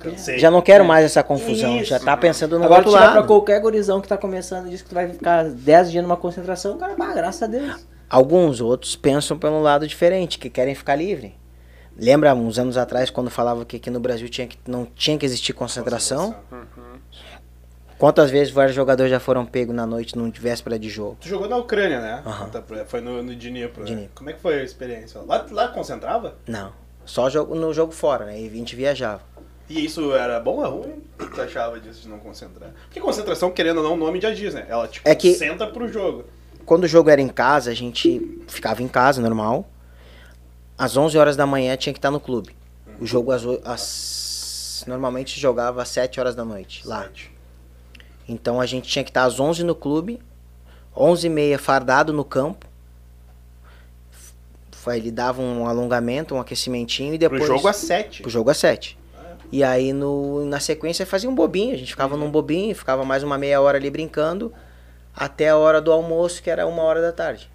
Cansei. 0.00 0.38
já 0.38 0.50
não 0.50 0.60
quero 0.62 0.84
mais 0.84 1.04
essa 1.04 1.22
confusão. 1.22 1.76
Isso. 1.76 1.90
Já 1.90 2.00
tá 2.00 2.16
pensando 2.16 2.58
no 2.58 2.64
Agora 2.64 2.80
outro 2.80 2.92
tirar 2.92 3.10
pra 3.10 3.20
lado. 3.20 3.26
qualquer 3.26 3.60
gurizão 3.60 4.00
que 4.00 4.08
tá 4.08 4.16
começando 4.16 4.68
diz 4.68 4.82
que 4.82 4.88
tu 4.88 4.94
vai 4.94 5.08
ficar 5.08 5.44
10 5.44 5.90
dias 5.90 6.02
numa 6.02 6.16
concentração, 6.16 6.76
cara, 6.78 6.94
bah, 6.96 7.12
graças 7.14 7.42
a 7.42 7.46
Deus. 7.46 7.86
Alguns 8.08 8.60
outros 8.60 8.96
pensam 8.96 9.38
pelo 9.38 9.60
lado 9.62 9.86
diferente, 9.86 10.38
que 10.38 10.50
querem 10.50 10.74
ficar 10.74 10.96
livre. 10.96 11.38
Lembra 11.96 12.34
uns 12.34 12.58
anos 12.58 12.76
atrás 12.76 13.10
quando 13.10 13.30
falava 13.30 13.64
que 13.64 13.76
aqui 13.76 13.90
no 13.90 14.00
Brasil 14.00 14.28
tinha 14.28 14.46
que, 14.46 14.58
não 14.66 14.84
tinha 14.86 15.18
que 15.18 15.26
existir 15.26 15.52
concentração? 15.52 16.34
Quantas 17.98 18.30
vezes 18.30 18.50
vários 18.50 18.74
jogadores 18.74 19.10
já 19.10 19.20
foram 19.20 19.44
pegos 19.44 19.74
na 19.76 19.86
noite, 19.86 20.16
num 20.16 20.30
véspera 20.30 20.78
de 20.78 20.88
jogo? 20.88 21.18
Tu 21.20 21.28
jogou 21.28 21.46
na 21.46 21.58
Ucrânia, 21.58 22.00
né? 22.00 22.22
Tá, 22.50 22.64
Foi 22.86 23.02
no, 23.02 23.22
no 23.22 23.34
Dnipro, 23.36 23.84
né? 23.84 24.08
Como 24.14 24.30
é 24.30 24.32
que 24.32 24.40
foi 24.40 24.60
a 24.60 24.64
experiência? 24.64 25.20
Lá, 25.20 25.44
lá 25.50 25.68
concentrava? 25.68 26.36
Não. 26.46 26.72
Só 27.04 27.28
jogo, 27.28 27.54
no 27.54 27.74
jogo 27.74 27.92
fora, 27.92 28.24
né? 28.24 28.40
E 28.40 28.48
20 28.48 28.74
viajava. 28.74 29.20
E 29.70 29.84
isso 29.84 30.12
era 30.12 30.40
bom 30.40 30.56
ou 30.64 30.80
ruim? 30.82 30.94
O 31.18 31.26
que 31.26 31.34
tu 31.34 31.40
achava 31.40 31.78
disso 31.78 32.02
de 32.02 32.08
não 32.08 32.18
concentrar? 32.18 32.70
Porque 32.86 33.00
concentração, 33.00 33.52
querendo 33.52 33.76
ou 33.78 33.84
não, 33.84 33.94
o 33.94 33.96
nome 33.96 34.20
já 34.20 34.32
diz, 34.32 34.52
né? 34.52 34.66
Ela 34.68 34.88
te 34.88 35.00
É 35.04 35.14
que- 35.14 35.32
concentra 35.32 35.68
pro 35.68 35.86
jogo. 35.86 36.24
Quando 36.66 36.84
o 36.84 36.88
jogo 36.88 37.08
era 37.08 37.20
em 37.20 37.28
casa, 37.28 37.70
a 37.70 37.74
gente 37.74 38.42
ficava 38.48 38.82
em 38.82 38.88
casa, 38.88 39.22
normal. 39.22 39.68
Às 40.76 40.96
11 40.96 41.16
horas 41.16 41.36
da 41.36 41.46
manhã 41.46 41.76
tinha 41.76 41.92
que 41.92 41.98
estar 41.98 42.10
no 42.10 42.18
clube. 42.18 42.54
O 43.00 43.06
jogo 43.06 43.30
às, 43.30 43.42
às- 43.64 44.84
normalmente 44.88 45.38
jogava 45.38 45.82
às 45.82 45.88
7 45.88 46.18
horas 46.18 46.34
da 46.34 46.44
noite 46.44 46.86
lá. 46.86 47.04
Sete. 47.04 47.30
Então 48.28 48.60
a 48.60 48.66
gente 48.66 48.88
tinha 48.88 49.04
que 49.04 49.10
estar 49.10 49.22
às 49.24 49.38
11 49.38 49.62
no 49.62 49.74
clube, 49.74 50.20
11 50.96 51.28
e 51.28 51.30
meia 51.30 51.58
fardado 51.60 52.12
no 52.12 52.24
campo. 52.24 52.66
Ele 54.88 55.10
dava 55.10 55.40
um 55.42 55.66
alongamento, 55.66 56.34
um 56.34 56.40
aquecimentinho 56.40 57.14
e 57.14 57.18
depois... 57.18 57.42
Pro 57.44 57.54
jogo 57.56 57.68
às 57.68 57.76
sete. 57.76 58.22
Pro 58.22 58.30
jogo 58.30 58.50
às 58.50 58.56
7. 58.56 58.98
E 59.52 59.64
aí 59.64 59.92
no, 59.92 60.44
na 60.44 60.60
sequência 60.60 61.04
fazia 61.04 61.28
um 61.28 61.34
bobinho, 61.34 61.74
a 61.74 61.78
gente 61.78 61.90
ficava 61.90 62.16
num 62.16 62.30
bobinho, 62.30 62.74
ficava 62.74 63.04
mais 63.04 63.22
uma 63.22 63.36
meia 63.36 63.60
hora 63.60 63.78
ali 63.78 63.90
brincando. 63.90 64.52
até 65.14 65.48
a 65.48 65.56
hora 65.56 65.80
do 65.80 65.90
almoço, 65.92 66.42
que 66.42 66.50
era 66.50 66.66
uma 66.66 66.82
hora 66.82 67.02
da 67.02 67.12
tarde. 67.12 67.50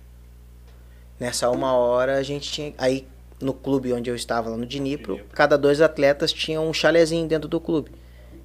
Nessa 1.20 1.50
uma 1.50 1.74
hora 1.74 2.18
a 2.18 2.24
gente 2.24 2.52
tinha. 2.52 2.74
Aí 2.78 3.08
no 3.40 3.54
clube 3.54 3.94
onde 3.94 4.10
eu 4.10 4.16
estava, 4.16 4.50
lá 4.50 4.58
no 4.58 4.66
Dnipro, 4.66 5.20
cada 5.34 5.58
dois 5.58 5.82
atletas 5.82 6.32
tinham 6.32 6.68
um 6.68 6.74
chalezinho 6.74 7.28
dentro 7.28 7.48
do 7.48 7.60
clube. 7.60 7.92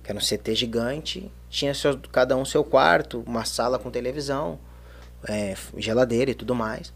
Que 0.03 0.11
era 0.11 0.19
um 0.19 0.23
CT 0.23 0.55
gigante, 0.55 1.31
tinha 1.49 1.75
seus, 1.75 1.99
cada 2.11 2.37
um 2.37 2.45
seu 2.45 2.65
quarto, 2.65 3.23
uma 3.27 3.45
sala 3.45 3.79
com 3.79 3.91
televisão, 3.91 4.59
é, 5.29 5.55
geladeira 5.77 6.31
e 6.31 6.35
tudo 6.35 6.55
mais. 6.55 6.93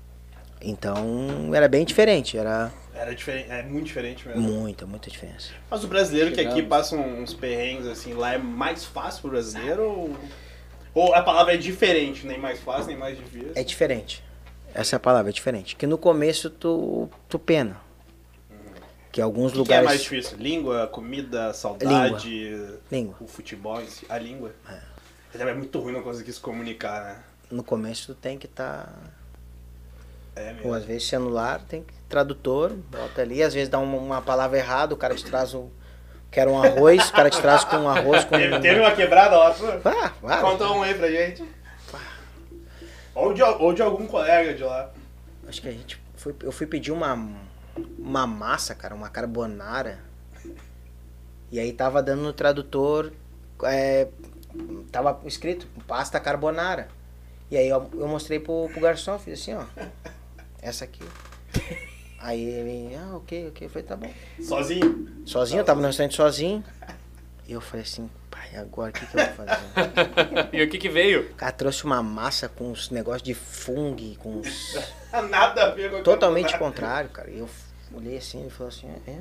Então 0.60 1.50
era 1.52 1.68
bem 1.68 1.84
diferente, 1.84 2.38
era 2.38 2.72
Era 2.94 3.14
diferente, 3.14 3.50
é 3.50 3.62
muito 3.62 3.86
diferente 3.86 4.26
mesmo. 4.26 4.42
muita, 4.42 4.86
muita 4.86 5.10
diferença. 5.10 5.50
Mas 5.68 5.82
o 5.82 5.88
brasileiro 5.88 6.32
que 6.32 6.40
aqui 6.40 6.50
Chegamos. 6.50 6.68
passa 6.68 6.96
uns 6.96 7.34
perrengues 7.34 7.86
assim, 7.86 8.14
lá 8.14 8.34
é 8.34 8.38
mais 8.38 8.84
fácil 8.84 9.22
pro 9.22 9.30
brasileiro 9.32 9.82
ou. 9.82 10.16
Ou 10.94 11.12
a 11.12 11.20
palavra 11.22 11.54
é 11.54 11.56
diferente, 11.56 12.24
nem 12.24 12.38
mais 12.38 12.60
fácil, 12.60 12.86
nem 12.86 12.96
mais 12.96 13.18
difícil? 13.18 13.50
É 13.56 13.64
diferente. 13.64 14.22
Essa 14.72 14.94
é 14.94 14.96
a 14.96 15.00
palavra, 15.00 15.30
é 15.30 15.32
diferente. 15.32 15.74
Que 15.74 15.88
no 15.88 15.98
começo 15.98 16.48
tu, 16.48 17.08
tu 17.28 17.36
pena. 17.36 17.80
Que 19.10 19.20
alguns 19.20 19.52
que, 19.52 19.52
que 19.52 19.58
é 19.58 19.62
lugares. 19.62 19.84
mais 19.86 20.02
difícil? 20.02 20.38
Língua, 20.38 20.86
comida, 20.86 21.52
saudade, 21.52 22.56
Língua. 22.90 23.16
o 23.20 23.26
futebol 23.26 23.80
em 23.80 23.88
si? 23.88 24.06
A 24.08 24.18
língua? 24.18 24.52
É. 24.68 24.94
É 25.42 25.54
muito 25.54 25.80
ruim 25.80 25.92
não 25.92 26.02
conseguir 26.02 26.32
se 26.32 26.40
comunicar, 26.40 27.04
né? 27.04 27.22
No 27.50 27.64
começo 27.64 28.14
tu 28.14 28.20
tem 28.20 28.38
que 28.38 28.46
estar. 28.46 28.92
É 30.36 30.52
mesmo. 30.52 30.68
Ou 30.68 30.74
às 30.74 30.84
vezes 30.84 31.06
celular, 31.08 31.60
tem 31.60 31.82
que. 31.82 31.94
Tradutor, 32.08 32.72
bota 32.72 33.22
ali, 33.22 33.42
às 33.42 33.54
vezes 33.54 33.68
dá 33.68 33.78
uma, 33.78 33.96
uma 33.96 34.22
palavra 34.22 34.58
errada, 34.58 34.94
o 34.94 34.96
cara 34.96 35.14
te 35.14 35.24
traz 35.24 35.54
o. 35.54 35.70
Quer 36.30 36.48
um 36.48 36.60
arroz, 36.60 37.08
o 37.08 37.12
cara 37.12 37.30
te 37.30 37.40
traz 37.40 37.64
com 37.64 37.76
um 37.76 37.88
arroz 37.88 38.24
com. 38.24 38.36
Teve, 38.36 38.60
teve 38.60 38.80
uma 38.80 38.92
quebrada 38.92 39.36
lá, 39.36 39.54
sua? 39.54 39.80
Ah, 39.84 40.12
vai. 40.20 40.40
Conta 40.40 40.68
um 40.70 40.82
aí 40.82 40.94
pra 40.94 41.10
gente. 41.10 41.44
Ou 43.14 43.32
de, 43.32 43.42
ou 43.42 43.72
de 43.72 43.82
algum 43.82 44.06
colega 44.06 44.54
de 44.54 44.64
lá. 44.64 44.90
Acho 45.48 45.62
que 45.62 45.68
a 45.68 45.72
gente. 45.72 46.00
Foi, 46.16 46.34
eu 46.42 46.52
fui 46.52 46.66
pedir 46.66 46.92
uma. 46.92 47.14
Uma 47.98 48.26
massa, 48.26 48.74
cara, 48.74 48.94
uma 48.94 49.08
carbonara. 49.08 49.98
E 51.50 51.58
aí 51.58 51.72
tava 51.72 52.02
dando 52.02 52.22
no 52.22 52.32
tradutor. 52.32 53.12
É, 53.64 54.08
tava 54.92 55.20
escrito 55.24 55.66
pasta 55.86 56.20
carbonara. 56.20 56.88
E 57.50 57.56
aí 57.56 57.68
eu, 57.68 57.88
eu 57.94 58.08
mostrei 58.08 58.38
pro, 58.38 58.68
pro 58.72 58.80
garçom, 58.80 59.18
fiz 59.18 59.40
assim, 59.40 59.54
ó. 59.54 59.64
Essa 60.64 60.86
aqui. 60.86 61.02
Aí 62.18 62.42
ele, 62.42 62.96
ah, 62.96 63.16
ok, 63.16 63.48
ok. 63.48 63.66
Eu 63.66 63.70
falei, 63.70 63.86
tá 63.86 63.96
bom. 63.96 64.10
Sozinho. 64.42 65.08
Sozinho, 65.26 65.60
eu 65.60 65.64
tava 65.64 65.78
no 65.82 65.86
restaurante 65.86 66.16
sozinho. 66.16 66.64
E 67.46 67.52
eu 67.52 67.60
falei 67.60 67.82
assim, 67.82 68.08
pai, 68.30 68.56
agora 68.56 68.88
o 68.88 68.92
que, 68.94 69.04
que 69.04 69.14
eu 69.14 69.26
vou 69.26 69.34
fazer? 69.34 69.60
e 70.54 70.62
o 70.62 70.70
que 70.70 70.78
que 70.78 70.88
veio? 70.88 71.20
O 71.32 71.34
cara 71.34 71.52
trouxe 71.52 71.84
uma 71.84 72.02
massa 72.02 72.48
com 72.48 72.70
uns 72.70 72.88
negócios 72.88 73.22
de 73.22 73.34
fungo, 73.34 74.16
com 74.16 74.38
uns. 74.38 74.74
Nada 75.28 75.64
a 75.66 75.70
ver 75.72 75.90
com 75.90 76.02
Totalmente 76.02 76.56
contrário, 76.56 77.10
cara. 77.10 77.30
E 77.30 77.40
eu 77.40 77.48
olhei 77.94 78.16
assim 78.16 78.46
e 78.46 78.50
falei 78.50 78.72
assim, 78.72 78.88
é. 79.06 79.18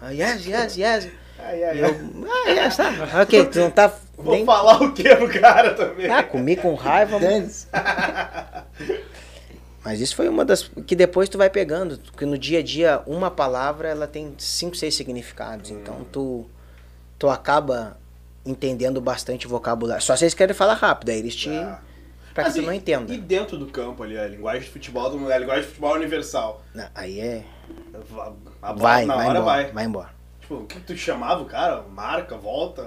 Ah, 0.00 0.10
yes, 0.10 0.46
yes, 0.46 0.76
yes. 0.76 1.08
Ai, 1.40 1.64
ai, 1.64 1.78
E 1.78 1.80
eu, 1.80 1.96
ah, 2.30 2.50
yes, 2.50 2.76
tá. 2.76 2.92
Ok, 3.22 3.46
tu 3.46 3.58
não 3.58 3.70
tá 3.72 3.92
Vou 4.16 4.34
nem. 4.34 4.44
falar 4.46 4.80
o 4.80 4.92
que 4.92 5.16
pro 5.16 5.40
cara 5.40 5.74
também. 5.74 6.08
Ah, 6.08 6.22
comi 6.22 6.54
com 6.54 6.74
raiva, 6.74 7.18
mas. 7.18 7.66
Mas 9.86 10.00
isso 10.00 10.16
foi 10.16 10.28
uma 10.28 10.44
das. 10.44 10.68
que 10.84 10.96
depois 10.96 11.28
tu 11.28 11.38
vai 11.38 11.48
pegando. 11.48 11.96
Porque 11.96 12.26
no 12.26 12.36
dia 12.36 12.58
a 12.58 12.62
dia, 12.62 13.00
uma 13.06 13.30
palavra 13.30 13.88
ela 13.88 14.08
tem 14.08 14.34
cinco, 14.36 14.74
seis 14.74 14.96
significados. 14.96 15.70
Então 15.70 16.04
tu. 16.10 16.44
Tu 17.16 17.28
acaba 17.28 17.96
entendendo 18.44 19.00
bastante 19.00 19.46
vocabulário. 19.46 20.02
Só 20.02 20.14
eles 20.14 20.34
querem 20.34 20.56
falar 20.56 20.74
rápido, 20.74 21.10
aí 21.10 21.18
eles 21.20 21.36
te. 21.36 21.50
Ah. 21.50 21.78
Pra 22.34 22.44
que 22.44 22.54
tu 22.54 22.62
não 22.62 22.72
entenda. 22.72 23.14
E 23.14 23.16
dentro 23.16 23.56
do 23.56 23.66
campo 23.66 24.02
ali, 24.02 24.18
a 24.18 24.26
linguagem 24.26 24.62
de 24.62 24.70
futebol 24.70 25.08
do 25.08 25.32
a 25.32 25.38
linguagem 25.38 25.62
de 25.62 25.68
futebol 25.68 25.94
universal. 25.94 26.62
Não, 26.74 26.88
Aí 26.92 27.20
é. 27.20 27.44
A- 28.18 28.32
a 28.62 28.72
Vai, 28.72 29.06
vai 29.06 29.24
embora. 29.24 29.40
vai. 29.40 29.70
Vai 29.70 29.84
embora. 29.84 30.10
Tipo, 30.40 30.54
o 30.56 30.66
que 30.66 30.80
tu 30.80 30.96
chamava 30.96 31.42
o 31.42 31.46
cara? 31.46 31.82
Marca, 31.82 32.36
volta? 32.36 32.82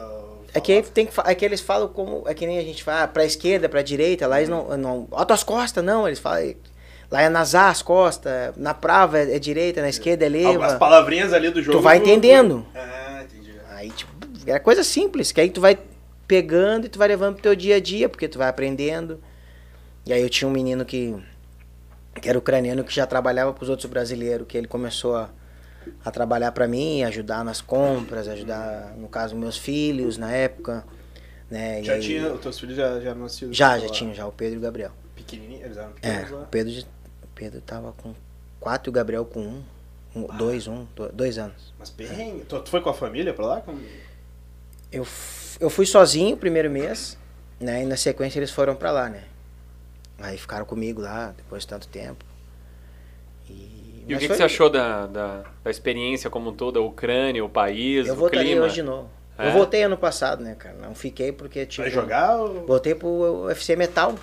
É 0.54 0.60
que, 0.60 0.82
tem 0.82 1.06
que 1.06 1.14
é 1.26 1.34
que 1.34 1.46
eles 1.46 1.62
falam 1.62 1.88
como. 1.88 2.24
É 2.28 2.34
que 2.34 2.46
nem 2.46 2.60
a 2.60 2.64
gente 2.64 2.84
fala, 2.84 3.04
ah, 3.04 3.08
pra 3.08 3.24
esquerda, 3.24 3.70
pra 3.70 3.82
direita, 3.82 4.28
lá 4.28 4.40
eles 4.40 4.50
não. 4.50 4.78
não 4.78 5.08
ó, 5.12 5.24
tuas 5.24 5.44
costas, 5.44 5.82
não. 5.84 6.06
Eles 6.06 6.20
falam. 6.20 6.54
Lá 7.12 7.22
é 7.24 7.30
nas 7.30 7.56
as 7.56 7.82
costas, 7.82 8.56
na 8.56 8.74
prava 8.74 9.18
é, 9.18 9.36
é 9.36 9.40
direita, 9.40 9.82
na 9.82 9.90
esquerda 9.90 10.26
é 10.26 10.28
As 10.28 10.34
leva. 10.34 10.78
palavrinhas 10.78 11.34
ali 11.34 11.50
do 11.50 11.62
jogo. 11.62 11.78
Tu 11.80 11.82
vai 11.82 11.98
entendendo. 11.98 12.66
Ah, 12.76 13.24
entendi. 13.24 13.52
Aí, 13.72 13.90
tipo, 13.90 14.12
é 14.46 14.60
coisa 14.60 14.84
simples, 14.84 15.32
que 15.32 15.42
aí 15.42 15.50
tu 15.50 15.60
vai 15.60 15.78
pegando 16.28 16.86
e 16.86 16.90
tu 16.90 17.00
vai 17.00 17.08
levando 17.08 17.34
pro 17.34 17.44
teu 17.44 17.56
dia 17.56 17.78
a 17.78 17.80
dia, 17.80 18.08
porque 18.08 18.28
tu 18.28 18.38
vai 18.38 18.48
aprendendo. 18.48 19.20
E 20.06 20.14
aí 20.14 20.22
eu 20.22 20.30
tinha 20.30 20.48
um 20.48 20.52
menino 20.52 20.86
que, 20.86 21.16
que 22.22 22.30
era 22.30 22.38
ucraniano, 22.38 22.84
que 22.84 22.94
já 22.94 23.08
trabalhava 23.08 23.54
pros 23.54 23.70
outros 23.70 23.90
brasileiros, 23.90 24.46
que 24.48 24.56
ele 24.56 24.68
começou 24.68 25.16
a, 25.16 25.30
a 26.06 26.12
trabalhar 26.12 26.52
para 26.52 26.68
mim, 26.68 27.04
ajudar 27.04 27.44
nas 27.44 27.60
compras, 27.60 28.28
ajudar, 28.28 28.94
no 28.98 29.08
caso, 29.08 29.36
meus 29.36 29.58
filhos 29.58 30.16
na 30.18 30.32
época. 30.32 30.84
Né? 31.50 31.82
Já 31.84 31.94
aí- 31.94 32.02
tinha, 32.02 32.32
os 32.32 32.40
teus 32.42 32.60
filhos 32.60 32.76
já, 32.76 33.00
já 33.00 33.16
nasciam? 33.16 33.52
Já, 33.52 33.80
já 33.80 33.90
tinha, 33.90 34.14
já, 34.14 34.28
o 34.28 34.32
Pedro 34.32 34.56
e 34.56 34.58
o 34.60 34.62
Gabriel. 34.62 34.92
Pequenininhos, 35.16 35.66
eles 35.66 35.78
eram 35.78 35.90
É, 36.02 36.10
pequenos 36.12 36.32
o 36.32 36.36
lá. 36.36 36.42
O 36.44 36.46
Pedro 36.48 36.84
tava 37.66 37.92
com 37.94 38.14
quatro 38.60 38.90
e 38.90 38.92
o 38.92 38.94
Gabriel 38.94 39.26
com 39.26 39.40
um. 39.40 39.64
um 40.16 40.38
dois, 40.38 40.68
um, 40.68 40.86
do- 40.96 41.10
dois 41.12 41.38
anos. 41.38 41.74
Mas 41.80 41.90
perrengue. 41.90 42.44
Tu, 42.46 42.60
tu 42.60 42.70
foi 42.70 42.82
com 42.82 42.90
a 42.90 42.94
família 42.94 43.34
pra 43.34 43.46
lá? 43.46 43.62
Com- 43.62 43.78
Eu, 44.92 45.06
eu 45.60 45.70
fui 45.70 45.86
sozinho 45.86 46.36
o 46.36 46.38
primeiro 46.38 46.70
mês, 46.70 47.18
né? 47.60 47.84
E 47.84 47.86
na 47.86 47.96
sequência 47.96 48.40
eles 48.40 48.52
foram 48.52 48.76
pra 48.76 48.92
lá, 48.92 49.08
né? 49.10 49.24
Aí 50.20 50.38
ficaram 50.38 50.66
comigo 50.66 51.00
lá, 51.02 51.34
depois 51.38 51.62
de 51.64 51.68
tanto 51.70 51.88
tempo. 51.88 52.26
E, 53.50 54.04
E 54.08 54.16
o 54.16 54.18
que, 54.18 54.24
que 54.24 54.28
foi- 54.28 54.36
você 54.38 54.44
achou 54.44 54.70
da, 54.70 55.06
da, 55.08 55.44
da 55.64 55.72
experiência 55.72 56.30
como 56.30 56.50
um 56.50 56.54
todo, 56.54 56.80
a 56.80 56.82
Ucrânia, 56.82 57.44
o 57.46 57.50
país, 57.50 58.08
Eu 58.08 58.14
o 58.16 58.18
voltaria 58.18 58.52
clima? 58.52 58.66
hoje 58.66 58.76
de 58.76 58.84
novo. 58.84 59.10
É? 59.38 59.48
Eu 59.48 59.52
voltei 59.54 59.84
ano 59.84 59.98
passado, 59.98 60.44
né, 60.44 60.56
cara? 60.56 60.76
Não 60.82 60.94
fiquei 60.94 61.32
porque 61.32 61.66
tive. 61.66 61.84
Vai 61.84 61.92
jogar 61.92 62.36
ou... 62.36 62.66
Voltei 62.66 62.94
pro 62.94 63.08
UFC 63.46 63.76
Metal, 63.78 64.16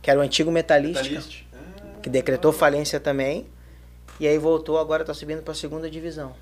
que 0.00 0.08
era 0.10 0.20
o 0.20 0.22
antigo 0.22 0.52
Metalística, 0.52 1.02
Metalist? 1.08 1.44
Que 2.02 2.08
decretou 2.10 2.52
falência 2.52 2.98
também. 3.00 3.46
E 4.18 4.26
aí 4.26 4.38
voltou, 4.38 4.78
agora 4.78 5.04
tá 5.04 5.14
subindo 5.14 5.42
pra 5.42 5.54
segunda 5.54 5.88
divisão. 5.90 6.32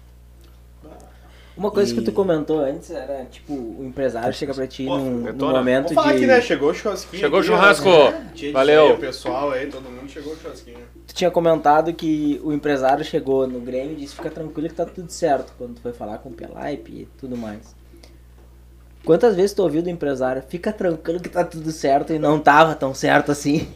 Uma 1.56 1.72
coisa 1.72 1.92
que 1.92 2.00
E- 2.00 2.04
tu 2.04 2.12
comentou 2.12 2.60
antes 2.60 2.88
era, 2.92 3.24
tipo, 3.24 3.52
o 3.52 3.84
empresário 3.84 4.32
chega 4.32 4.54
pra 4.54 4.64
ti 4.68 4.84
Pô, 4.84 4.96
num, 4.96 5.32
num 5.32 5.50
momento 5.50 5.88
Vamos 5.88 5.94
falar 5.94 6.12
de... 6.12 6.18
aqui, 6.18 6.26
né? 6.26 6.40
Chegou 6.40 6.70
o 6.70 6.74
churrasquinho. 6.74 7.20
Chegou 7.20 7.40
o 7.40 7.42
churrasco. 7.42 7.88
De 8.32 8.52
Valeu. 8.52 8.94
O 8.94 8.98
pessoal 8.98 9.50
aí, 9.50 9.66
todo 9.66 9.90
mundo 9.90 10.08
chegou 10.08 10.34
o 10.34 10.36
churrasquinho. 10.36 10.78
Tu 11.08 11.14
tinha 11.14 11.30
comentado 11.32 11.92
que 11.92 12.40
o 12.44 12.52
empresário 12.52 13.04
chegou 13.04 13.48
no 13.48 13.58
Grêmio 13.58 13.92
e 13.94 13.96
disse 13.96 14.14
fica 14.14 14.30
tranquilo 14.30 14.68
que 14.68 14.74
tá 14.76 14.86
tudo 14.86 15.10
certo 15.10 15.52
quando 15.58 15.74
tu 15.74 15.80
foi 15.80 15.92
falar 15.92 16.18
com 16.18 16.28
o 16.28 16.32
Pelaipe 16.32 16.92
e 16.92 17.08
tudo 17.18 17.36
mais. 17.36 17.74
Quantas 19.04 19.34
vezes 19.34 19.52
tu 19.52 19.62
ouviu 19.62 19.82
do 19.82 19.90
empresário, 19.90 20.42
fica 20.48 20.72
tranquilo 20.72 21.18
que 21.18 21.28
tá 21.28 21.44
tudo 21.44 21.72
certo 21.72 22.12
e 22.12 22.18
não 22.20 22.38
tava 22.38 22.74
tão 22.76 22.94
certo 22.94 23.32
assim? 23.32 23.66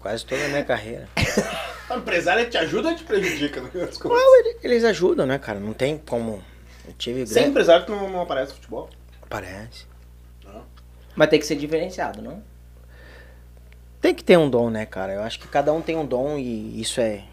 Quase 0.00 0.24
toda 0.24 0.44
a 0.44 0.48
minha 0.48 0.64
carreira. 0.64 1.08
O 1.90 1.94
empresário 1.94 2.48
te 2.48 2.56
ajuda 2.56 2.90
ou 2.90 2.94
te 2.94 3.02
prejudica? 3.02 3.60
Não, 4.04 4.38
ele- 4.38 4.56
eles 4.62 4.84
ajudam, 4.84 5.26
né, 5.26 5.40
cara? 5.40 5.58
Não 5.58 5.72
tem 5.72 5.98
como. 5.98 6.40
Eu 6.86 6.92
tive 6.96 7.26
Sem 7.26 7.34
grande. 7.34 7.50
empresário 7.50 7.84
tu 7.84 7.90
não, 7.90 8.08
não 8.08 8.20
aparece 8.20 8.50
no 8.50 8.54
futebol. 8.58 8.88
Parece. 9.28 9.86
Mas 11.16 11.28
tem 11.28 11.40
que 11.40 11.46
ser 11.46 11.56
diferenciado, 11.56 12.22
não? 12.22 12.40
Tem 14.00 14.14
que 14.14 14.22
ter 14.22 14.38
um 14.38 14.48
dom, 14.48 14.70
né, 14.70 14.86
cara? 14.86 15.14
Eu 15.14 15.22
acho 15.22 15.40
que 15.40 15.48
cada 15.48 15.72
um 15.72 15.82
tem 15.82 15.96
um 15.96 16.06
dom 16.06 16.38
e 16.38 16.80
isso 16.80 17.00
é, 17.00 17.24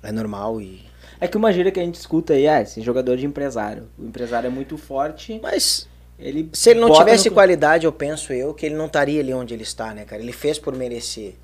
é 0.00 0.12
normal. 0.12 0.60
E... 0.60 0.86
É 1.20 1.26
que 1.26 1.36
uma 1.36 1.52
gíria 1.52 1.72
que 1.72 1.80
a 1.80 1.84
gente 1.84 1.96
escuta 1.96 2.34
aí, 2.34 2.46
ah, 2.46 2.62
esse 2.62 2.80
jogador 2.82 3.16
de 3.16 3.26
empresário. 3.26 3.88
O 3.98 4.04
empresário 4.04 4.46
é 4.46 4.50
muito 4.50 4.78
forte, 4.78 5.40
Mas 5.42 5.88
ele 6.18 6.48
se 6.52 6.70
ele 6.70 6.78
não 6.80 6.92
tivesse 6.92 7.28
no- 7.28 7.34
qualidade, 7.34 7.84
eu 7.84 7.92
penso 7.92 8.32
eu 8.32 8.54
que 8.54 8.64
ele 8.64 8.76
não 8.76 8.86
estaria 8.86 9.20
ali 9.20 9.34
onde 9.34 9.52
ele 9.54 9.64
está, 9.64 9.92
né, 9.92 10.04
cara? 10.04 10.22
Ele 10.22 10.32
fez 10.32 10.56
por 10.58 10.72
merecer. 10.76 11.34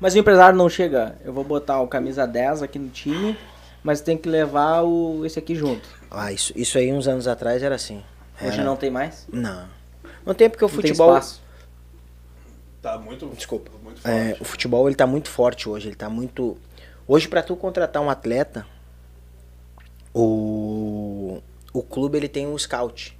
Mas 0.00 0.14
o 0.14 0.18
empresário 0.18 0.56
não 0.56 0.68
chega, 0.68 1.16
eu 1.24 1.32
vou 1.32 1.44
botar 1.44 1.80
o 1.80 1.88
camisa 1.88 2.26
10 2.26 2.62
aqui 2.62 2.78
no 2.78 2.88
time, 2.90 3.38
mas 3.82 4.00
tem 4.00 4.16
que 4.18 4.28
levar 4.28 4.82
o 4.82 5.24
esse 5.24 5.38
aqui 5.38 5.54
junto. 5.54 5.88
Ah, 6.10 6.32
isso, 6.32 6.52
isso 6.56 6.76
aí 6.78 6.92
uns 6.92 7.06
anos 7.08 7.26
atrás 7.26 7.62
era 7.62 7.74
assim. 7.74 8.02
Hoje 8.40 8.54
Era- 8.54 8.64
não 8.64 8.76
tem 8.76 8.90
mais? 8.90 9.26
Não. 9.32 9.68
Não 10.26 10.34
tem 10.34 10.50
porque 10.50 10.64
o 10.64 10.68
Não 10.68 10.74
futebol. 10.74 11.20
Tá 12.82 12.98
muito. 12.98 13.26
Desculpa. 13.28 13.70
Muito 13.82 14.00
forte. 14.00 14.16
É, 14.16 14.36
o 14.40 14.44
futebol 14.44 14.86
ele 14.88 14.96
tá 14.96 15.06
muito 15.06 15.28
forte 15.30 15.68
hoje, 15.68 15.88
ele 15.88 15.96
tá 15.96 16.10
muito 16.10 16.58
Hoje 17.06 17.28
pra 17.28 17.42
tu 17.42 17.54
contratar 17.54 18.00
um 18.02 18.08
atleta, 18.08 18.66
o 20.12 21.42
o 21.72 21.82
clube 21.82 22.16
ele 22.16 22.28
tem 22.28 22.46
um 22.46 22.56
scout. 22.56 23.18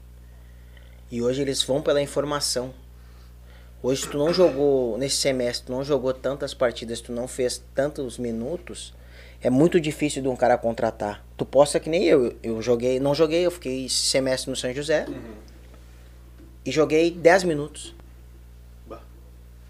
E 1.10 1.20
hoje 1.20 1.42
eles 1.42 1.62
vão 1.62 1.82
pela 1.82 2.00
informação. 2.00 2.72
Hoje 3.84 4.00
se 4.00 4.08
tu 4.08 4.16
não 4.16 4.32
jogou 4.32 4.96
nesse 4.96 5.16
semestre, 5.16 5.66
tu 5.66 5.72
não 5.72 5.84
jogou 5.84 6.14
tantas 6.14 6.54
partidas, 6.54 7.02
tu 7.02 7.12
não 7.12 7.28
fez 7.28 7.62
tantos 7.74 8.16
minutos, 8.16 8.94
é 9.42 9.50
muito 9.50 9.78
difícil 9.78 10.22
de 10.22 10.28
um 10.28 10.34
cara 10.34 10.56
contratar. 10.56 11.22
Tu 11.36 11.44
possa 11.44 11.78
que 11.78 11.90
nem 11.90 12.02
eu, 12.04 12.34
eu 12.42 12.62
joguei, 12.62 12.98
não 12.98 13.14
joguei, 13.14 13.44
eu 13.44 13.50
fiquei 13.50 13.84
esse 13.84 14.06
semestre 14.06 14.48
no 14.48 14.56
São 14.56 14.72
José 14.72 15.04
Uhum. 15.06 15.34
e 16.64 16.70
joguei 16.72 17.10
10 17.10 17.44
minutos. 17.44 17.94
Bah. 18.88 19.02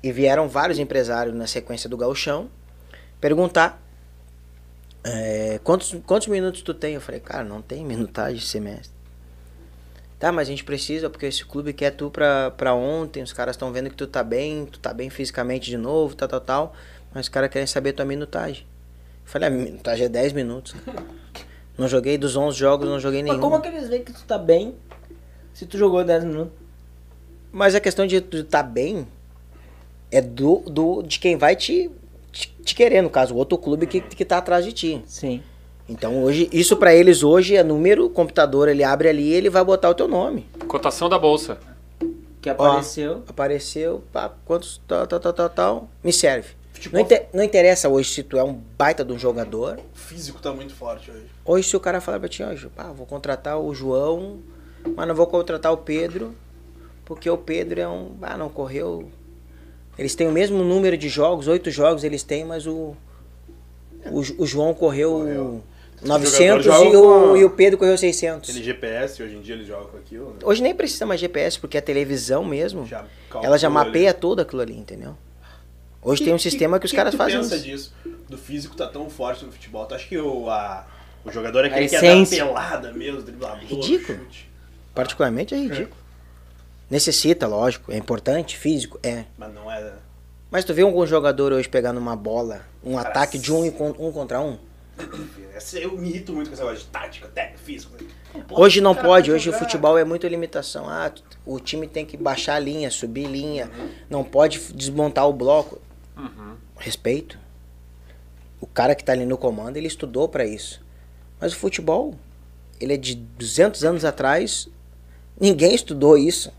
E 0.00 0.12
vieram 0.12 0.48
vários 0.48 0.78
empresários 0.78 1.34
na 1.34 1.48
sequência 1.48 1.90
do 1.90 1.96
gauchão 1.96 2.48
perguntar 3.20 3.82
é, 5.02 5.58
quantos, 5.64 5.92
quantos 6.06 6.28
minutos 6.28 6.62
tu 6.62 6.72
tem? 6.72 6.94
Eu 6.94 7.00
falei, 7.00 7.18
cara, 7.18 7.42
não 7.42 7.60
tem 7.60 7.84
minutagem 7.84 8.38
de 8.38 8.46
semestre. 8.46 8.93
Tá, 10.24 10.32
mas 10.32 10.48
a 10.48 10.50
gente 10.50 10.64
precisa, 10.64 11.10
porque 11.10 11.26
esse 11.26 11.44
clube 11.44 11.74
quer 11.74 11.90
tu 11.90 12.10
pra, 12.10 12.50
pra 12.52 12.72
ontem, 12.72 13.22
os 13.22 13.30
caras 13.30 13.56
estão 13.56 13.70
vendo 13.70 13.90
que 13.90 13.94
tu 13.94 14.06
tá 14.06 14.22
bem, 14.22 14.64
tu 14.64 14.78
tá 14.78 14.94
bem 14.94 15.10
fisicamente 15.10 15.68
de 15.68 15.76
novo, 15.76 16.16
tal, 16.16 16.26
tal, 16.26 16.40
tal. 16.40 16.74
Mas 17.12 17.26
os 17.26 17.28
caras 17.28 17.50
querem 17.50 17.66
saber 17.66 17.92
tua 17.92 18.06
minutagem. 18.06 18.64
Eu 19.22 19.30
falei, 19.30 19.48
a 19.48 19.50
minutagem 19.50 20.06
é 20.06 20.08
10 20.08 20.32
minutos. 20.32 20.74
Não 21.76 21.86
joguei 21.86 22.16
dos 22.16 22.36
11 22.36 22.56
jogos, 22.56 22.88
não 22.88 22.98
joguei 22.98 23.22
nenhum. 23.22 23.36
Mas 23.36 23.44
como 23.44 23.56
é 23.56 23.60
que 23.60 23.68
eles 23.68 23.86
veem 23.86 24.02
que 24.02 24.14
tu 24.14 24.24
tá 24.24 24.38
bem 24.38 24.74
se 25.52 25.66
tu 25.66 25.76
jogou 25.76 26.02
10 26.02 26.24
minutos? 26.24 26.52
Mas 27.52 27.74
a 27.74 27.80
questão 27.80 28.06
de 28.06 28.22
tu 28.22 28.44
tá 28.44 28.62
bem 28.62 29.06
é 30.10 30.22
do, 30.22 30.60
do 30.60 31.02
de 31.02 31.18
quem 31.18 31.36
vai 31.36 31.54
te, 31.54 31.90
te, 32.32 32.48
te 32.64 32.74
querer, 32.74 33.02
no 33.02 33.10
caso, 33.10 33.34
o 33.34 33.36
outro 33.36 33.58
clube 33.58 33.86
que, 33.86 34.00
que 34.00 34.24
tá 34.24 34.38
atrás 34.38 34.64
de 34.64 34.72
ti. 34.72 35.02
Sim. 35.06 35.42
Então 35.88 36.22
hoje, 36.22 36.48
isso 36.52 36.76
pra 36.76 36.94
eles 36.94 37.22
hoje 37.22 37.56
é 37.56 37.62
número, 37.62 38.08
computador, 38.08 38.68
ele 38.68 38.82
abre 38.82 39.08
ali 39.08 39.24
e 39.28 39.32
ele 39.34 39.50
vai 39.50 39.62
botar 39.64 39.90
o 39.90 39.94
teu 39.94 40.08
nome. 40.08 40.46
Cotação 40.66 41.08
da 41.08 41.18
bolsa. 41.18 41.58
Que 42.40 42.48
apareceu. 42.50 43.22
Apareceu, 43.28 44.02
pá, 44.12 44.30
quantos, 44.44 44.80
tal, 44.88 45.06
tal, 45.06 45.20
tal, 45.20 45.32
tal, 45.32 45.48
tal, 45.50 45.88
me 46.02 46.12
serve. 46.12 46.48
Não, 46.92 47.00
inte- 47.00 47.22
não 47.32 47.42
interessa 47.42 47.88
hoje 47.88 48.10
se 48.10 48.22
tu 48.22 48.36
é 48.36 48.44
um 48.44 48.60
baita 48.76 49.04
de 49.04 49.12
um 49.12 49.18
jogador, 49.18 49.78
físico 49.94 50.40
tá 50.42 50.52
muito 50.52 50.74
forte 50.74 51.10
hoje. 51.10 51.24
hoje 51.44 51.68
se 51.68 51.76
o 51.76 51.80
cara 51.80 52.00
falar 52.00 52.18
pra 52.20 52.28
ti, 52.28 52.42
ó, 52.42 52.54
Ju, 52.54 52.68
pá, 52.68 52.84
vou 52.92 53.06
contratar 53.06 53.58
o 53.58 53.74
João, 53.74 54.38
mas 54.94 55.08
não 55.08 55.14
vou 55.14 55.26
contratar 55.26 55.72
o 55.72 55.78
Pedro, 55.78 56.34
porque 57.06 57.30
o 57.30 57.38
Pedro 57.38 57.80
é 57.80 57.88
um, 57.88 58.12
ah, 58.20 58.36
não 58.36 58.50
correu, 58.50 59.08
eles 59.96 60.14
têm 60.14 60.26
o 60.28 60.32
mesmo 60.32 60.62
número 60.62 60.96
de 60.98 61.08
jogos, 61.08 61.46
oito 61.48 61.70
jogos 61.70 62.04
eles 62.04 62.22
têm, 62.22 62.44
mas 62.44 62.66
o, 62.66 62.94
o, 64.06 64.20
o 64.42 64.46
João 64.46 64.74
correu, 64.74 65.12
Correu. 65.20 65.62
900 66.04 66.64
jogador 66.64 66.86
e 66.86 66.92
joga 66.92 66.98
o, 66.98 67.36
e 67.36 67.44
o 67.44 67.50
Pedro 67.50 67.78
correu 67.78 67.96
600. 67.96 68.50
Aquele 68.50 68.64
GPS, 68.64 69.22
hoje 69.22 69.36
em 69.36 69.40
dia 69.40 69.54
eles 69.54 69.66
jogam 69.66 69.86
com 69.86 69.96
aquilo, 69.96 70.30
né? 70.30 70.36
Hoje 70.42 70.62
nem 70.62 70.74
precisa 70.74 71.06
mais 71.06 71.20
GPS, 71.20 71.58
porque 71.58 71.78
a 71.78 71.82
televisão 71.82 72.44
mesmo, 72.44 72.86
Já 72.86 73.04
ela 73.42 73.58
já 73.58 73.70
mapeia 73.70 74.10
ali. 74.10 74.18
tudo 74.18 74.42
aquilo 74.42 74.62
ali, 74.62 74.76
entendeu? 74.76 75.16
Hoje 76.02 76.22
tem 76.22 76.34
um 76.34 76.38
sistema 76.38 76.78
que, 76.78 76.84
os 76.84 76.92
caras 76.92 77.14
tu 77.14 77.16
fazem 77.16 77.38
pensa 77.38 77.56
isso. 77.56 77.64
disso? 77.64 77.94
Do 78.28 78.36
físico 78.36 78.76
tá 78.76 78.86
tão 78.86 79.08
forte 79.08 79.44
no 79.44 79.50
futebol. 79.50 79.86
Tu 79.86 79.94
acha 79.94 80.06
que 80.06 80.18
o, 80.18 80.50
a, 80.50 80.86
o 81.24 81.32
jogador 81.32 81.64
é 81.64 81.68
aquele 81.68 81.88
que 81.88 81.96
é 81.96 82.26
pelada 82.26 82.92
mesmo, 82.92 83.22
driblador, 83.22 83.60
Ridículo. 83.60 84.18
chute? 84.18 84.50
Particularmente 84.94 85.54
é 85.54 85.58
ridículo. 85.58 85.96
Necessita, 86.90 87.46
lógico, 87.46 87.90
é 87.90 87.96
importante, 87.96 88.56
físico, 88.56 88.98
é. 89.02 89.24
Mas 89.38 89.54
não 89.54 89.70
é... 89.70 89.92
Mas 90.50 90.64
tu 90.64 90.74
vê 90.74 90.82
algum 90.82 91.04
jogador 91.06 91.52
hoje 91.52 91.68
pegar 91.68 91.92
numa 91.92 92.14
bola, 92.14 92.60
um 92.84 92.98
ataque 92.98 93.38
de 93.38 93.50
um, 93.52 93.64
um 93.64 94.12
contra 94.12 94.40
um? 94.40 94.58
Eu 95.72 95.96
me 95.96 96.08
irrito 96.08 96.32
muito 96.32 96.48
com 96.48 96.54
essa 96.54 96.64
coisa 96.64 96.80
de 96.80 96.86
tática, 96.86 97.28
técnica, 97.28 97.58
físico. 97.58 97.92
Pô, 98.48 98.62
Hoje 98.62 98.80
não 98.80 98.94
cara, 98.94 99.06
pode, 99.06 99.32
hoje 99.32 99.48
o 99.48 99.52
futebol 99.52 99.96
é 99.96 100.04
muito 100.04 100.26
limitação. 100.26 100.88
Ah, 100.88 101.12
o 101.46 101.58
time 101.60 101.86
tem 101.86 102.04
que 102.04 102.16
baixar 102.16 102.56
a 102.56 102.58
linha, 102.58 102.90
subir 102.90 103.26
linha, 103.26 103.70
não 104.08 104.24
pode 104.24 104.60
desmontar 104.72 105.28
o 105.28 105.32
bloco. 105.32 105.80
Respeito. 106.76 107.38
O 108.60 108.66
cara 108.66 108.94
que 108.94 109.04
tá 109.04 109.12
ali 109.12 109.24
no 109.24 109.36
comando, 109.38 109.76
ele 109.76 109.86
estudou 109.86 110.28
pra 110.28 110.44
isso. 110.44 110.80
Mas 111.40 111.52
o 111.52 111.56
futebol, 111.56 112.14
ele 112.80 112.94
é 112.94 112.96
de 112.96 113.14
200 113.14 113.84
anos 113.84 114.04
atrás, 114.04 114.68
ninguém 115.40 115.74
estudou 115.74 116.16
isso. 116.16 116.52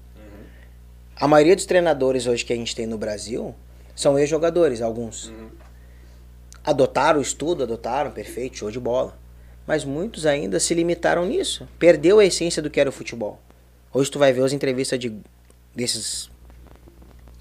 A 1.16 1.28
maioria 1.28 1.56
dos 1.56 1.66
treinadores 1.66 2.28
hoje 2.28 2.44
que 2.44 2.54
a 2.54 2.56
gente 2.56 2.76
tem 2.76 2.86
no 2.86 2.98
Brasil 2.98 3.56
são 3.96 4.20
ex-jogadores, 4.20 4.82
alguns. 4.82 5.32
Adotaram 6.66 7.20
o 7.20 7.22
estudo, 7.22 7.64
adotaram, 7.64 8.12
perfeito, 8.12 8.58
show 8.58 8.72
de 8.72 8.80
bola. 8.80 9.18
Mas 9.68 9.84
muitos 9.86 10.26
ainda 10.26 10.60
se 10.60 10.74
limitaram 10.74 11.26
nisso. 11.26 11.68
Perdeu 11.78 12.20
a 12.20 12.26
essência 12.26 12.62
do 12.62 12.70
que 12.70 12.80
era 12.80 12.90
o 12.90 12.94
futebol. 12.94 13.40
Hoje 13.94 14.10
tu 14.12 14.20
vai 14.20 14.32
ver 14.34 14.44
as 14.44 14.54
entrevistas 14.54 15.00
de 15.00 15.16
desses. 15.76 16.30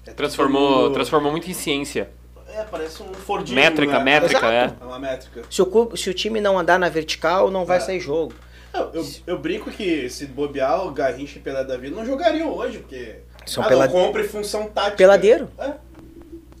É 0.05 0.11
Transformou, 0.11 0.91
transformou 0.91 1.31
muito 1.31 1.49
em 1.49 1.53
ciência. 1.53 2.09
É, 2.47 2.63
parece 2.63 3.01
um 3.03 3.13
Fordinho. 3.13 3.55
Métrica, 3.55 3.97
né? 3.97 4.03
métrica, 4.03 4.37
Exato. 4.47 4.83
É 4.83 4.85
uma 4.85 4.99
métrica. 4.99 5.41
Se 5.49 5.61
o, 5.61 5.65
clube- 5.65 5.97
se 5.97 6.09
o 6.09 6.13
time 6.13 6.39
não 6.39 6.57
andar 6.57 6.79
na 6.79 6.87
vertical, 6.87 7.51
não 7.51 7.65
vai 7.65 7.77
É. 7.77 7.79
sair 7.81 7.99
jogo. 7.99 8.33
Eu, 8.73 8.91
eu, 8.93 9.07
eu 9.27 9.39
brinco 9.39 9.69
que 9.71 10.09
se 10.09 10.25
bobear 10.25 10.85
o 10.85 10.91
Garrincha 10.91 11.37
e 11.37 11.41
Pelé 11.41 11.63
da 11.63 11.75
vida 11.77 11.95
não 11.95 12.05
jogariam 12.05 12.53
hoje, 12.53 12.79
porque. 12.79 13.17
São 13.45 13.63
ah, 13.63 13.67
pela- 13.67 13.85
não 13.87 13.93
compre 13.93 14.23
função 14.23 14.67
tática. 14.67 14.95
Peladeiro. 14.97 15.49
É. 15.57 15.73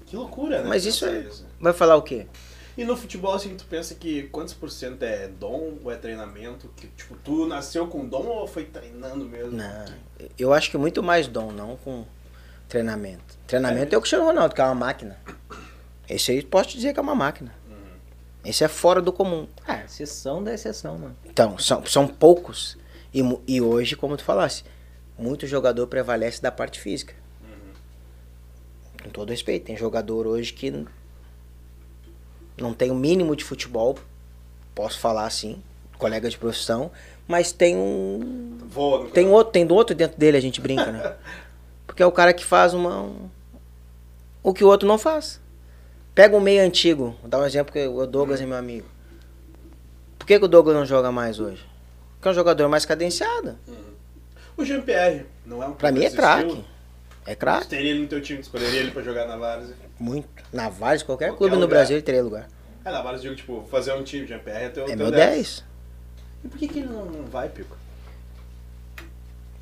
Que 0.05 0.15
loucura, 0.15 0.61
né? 0.61 0.65
Mas 0.67 0.85
isso 0.85 1.05
é- 1.05 1.25
Vai 1.59 1.73
falar 1.73 1.95
o 1.95 2.01
quê? 2.01 2.25
E 2.77 2.83
no 2.83 2.97
futebol, 2.97 3.33
assim, 3.33 3.55
tu 3.55 3.65
pensa 3.65 3.95
que 3.95 4.23
quantos 4.23 4.53
por 4.53 4.69
cento 4.69 5.03
é 5.03 5.27
dom 5.27 5.77
ou 5.83 5.91
é 5.91 5.95
treinamento? 5.95 6.69
Que, 6.75 6.87
tipo, 6.87 7.15
tu 7.23 7.47
nasceu 7.47 7.87
com 7.87 8.05
dom 8.05 8.25
ou 8.25 8.47
foi 8.47 8.65
treinando 8.65 9.23
mesmo? 9.23 9.51
Não, 9.51 9.85
eu 10.37 10.51
acho 10.53 10.69
que 10.69 10.77
muito 10.77 11.01
mais 11.01 11.27
dom, 11.27 11.51
não 11.51 11.77
com 11.77 12.05
treinamento. 12.67 13.37
Treinamento 13.47 13.95
é, 13.95 13.97
o 13.97 14.01
Cristiano 14.01 14.25
Ronaldo, 14.25 14.53
que 14.53 14.59
é 14.59 14.65
uma 14.65 14.75
máquina. 14.75 15.17
Esse 16.09 16.31
aí 16.31 16.43
posso 16.43 16.69
te 16.69 16.75
dizer 16.75 16.93
que 16.93 16.99
é 16.99 17.01
uma 17.01 17.15
máquina. 17.15 17.53
Esse 18.43 18.63
é 18.63 18.67
fora 18.67 19.01
do 19.01 19.11
comum. 19.11 19.47
Ah, 19.67 19.83
exceção 19.83 20.43
da 20.43 20.53
exceção, 20.53 20.99
mano. 20.99 21.17
Então, 21.25 21.57
são, 21.57 21.83
são 21.85 22.07
poucos. 22.07 22.77
E, 23.11 23.21
e 23.47 23.59
hoje, 23.59 23.95
como 23.95 24.15
tu 24.15 24.23
falasse, 24.23 24.63
muito 25.17 25.47
jogador 25.47 25.87
prevalece 25.87 26.41
da 26.41 26.51
parte 26.51 26.79
física. 26.79 27.15
Com 29.01 29.09
todo 29.09 29.29
respeito. 29.31 29.65
Tem 29.65 29.75
jogador 29.75 30.27
hoje 30.27 30.53
que 30.53 30.85
não 32.57 32.73
tem 32.73 32.91
o 32.91 32.95
mínimo 32.95 33.35
de 33.35 33.43
futebol, 33.43 33.97
posso 34.73 34.99
falar 34.99 35.25
assim, 35.25 35.61
colega 35.97 36.29
de 36.29 36.37
profissão, 36.37 36.91
mas 37.27 37.51
tem 37.51 37.75
um. 37.75 38.57
No 38.73 39.09
Tem 39.09 39.27
outro, 39.27 39.51
tem 39.53 39.65
do 39.65 39.73
outro 39.75 39.95
dentro 39.95 40.17
dele, 40.17 40.37
a 40.37 40.41
gente 40.41 40.61
brinca, 40.61 40.91
né? 40.91 41.15
Porque 41.87 42.01
é 42.03 42.05
o 42.05 42.11
cara 42.11 42.33
que 42.33 42.43
faz 42.45 42.73
uma. 42.73 43.01
um- 43.01 43.29
o 44.43 44.53
que 44.53 44.63
o 44.63 44.67
outro 44.67 44.87
não 44.87 44.97
faz. 44.97 45.39
Pega 46.13 46.35
um 46.37 46.39
meio 46.39 46.63
antigo, 46.63 47.15
vou 47.21 47.29
dar 47.29 47.39
um 47.39 47.45
exemplo 47.45 47.73
que 47.73 47.87
o 47.87 48.05
Douglas 48.05 48.39
é 48.39 48.45
meu 48.45 48.57
amigo. 48.57 48.87
Por 50.19 50.25
que, 50.27 50.39
que 50.39 50.45
o 50.45 50.47
Douglas 50.47 50.75
não 50.75 50.85
joga 50.85 51.11
mais 51.11 51.39
hoje? 51.39 51.65
Porque 52.15 52.27
é 52.27 52.31
um 52.31 52.33
jogador 52.35 52.69
mais 52.69 52.85
cadenciado. 52.85 53.57
O 54.55 54.63
Jean-Pierre, 54.63 55.25
não 55.45 55.61
é 55.61 55.67
um 55.67 55.73
Pra 55.73 55.91
mim 55.91 56.03
é 56.03 56.09
craque. 56.11 56.63
É 57.25 57.33
craque. 57.35 57.67
teria 57.67 57.91
ele 57.91 58.01
no 58.01 58.07
teu 58.07 58.21
time, 58.21 58.39
escolheria 58.39 58.79
ele 58.79 58.91
pra 58.91 59.01
jogar 59.01 59.25
na 59.27 59.35
Várzea. 59.35 59.75
Muito. 59.99 60.27
Na 60.53 60.69
Vales, 60.69 61.01
qualquer, 61.03 61.29
Qualquer 61.29 61.37
clube 61.37 61.55
no 61.55 61.61
lugar. 61.61 61.77
Brasil 61.77 61.95
ele 61.97 62.03
teria 62.03 62.23
lugar. 62.23 62.47
É, 62.83 62.91
na 62.91 63.01
Várzea, 63.01 63.29
eu 63.29 63.35
digo, 63.35 63.35
tipo, 63.35 63.67
fazer 63.69 63.93
um 63.93 64.03
time, 64.03 64.27
Jean-Pierre 64.27 64.65
é 64.65 64.69
teu, 64.69 64.83
É 64.83 64.87
teu 64.87 64.97
meu 64.97 65.11
10. 65.11 65.31
10. 65.31 65.63
E 66.43 66.47
por 66.47 66.57
que, 66.59 66.67
que 66.67 66.79
ele 66.79 66.87
não, 66.87 67.05
não 67.05 67.25
vai, 67.25 67.49
Pico? 67.49 67.75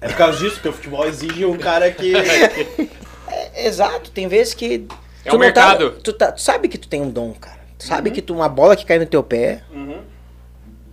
É 0.02 0.10
por 0.10 0.18
causa 0.18 0.38
disso, 0.38 0.56
porque 0.56 0.68
o 0.70 0.74
futebol 0.74 1.06
exige 1.08 1.46
um 1.46 1.58
cara 1.58 1.90
que. 1.92 2.14
É, 3.26 3.66
exato, 3.66 4.12
tem 4.12 4.28
vezes 4.28 4.54
que. 4.54 4.86
É 5.26 5.30
tu 5.30 5.30
o 5.30 5.32
tá- 5.32 5.38
mercado. 5.40 5.92
tu, 6.04 6.12
tá- 6.14 6.32
tu 6.34 6.42
sabe 6.42 6.68
que 6.68 6.78
tu 6.78 6.88
tem 6.88 7.02
um 7.02 7.10
dom, 7.10 7.34
cara. 7.34 7.60
Tu 7.80 7.86
sabe 7.86 8.12
que 8.12 8.22
tu, 8.22 8.34
uma 8.36 8.48
bola 8.50 8.76
que 8.76 8.86
cai 8.86 9.00
no 9.00 9.06
teu 9.06 9.24
pé, 9.24 9.64
Uhum. 9.72 10.02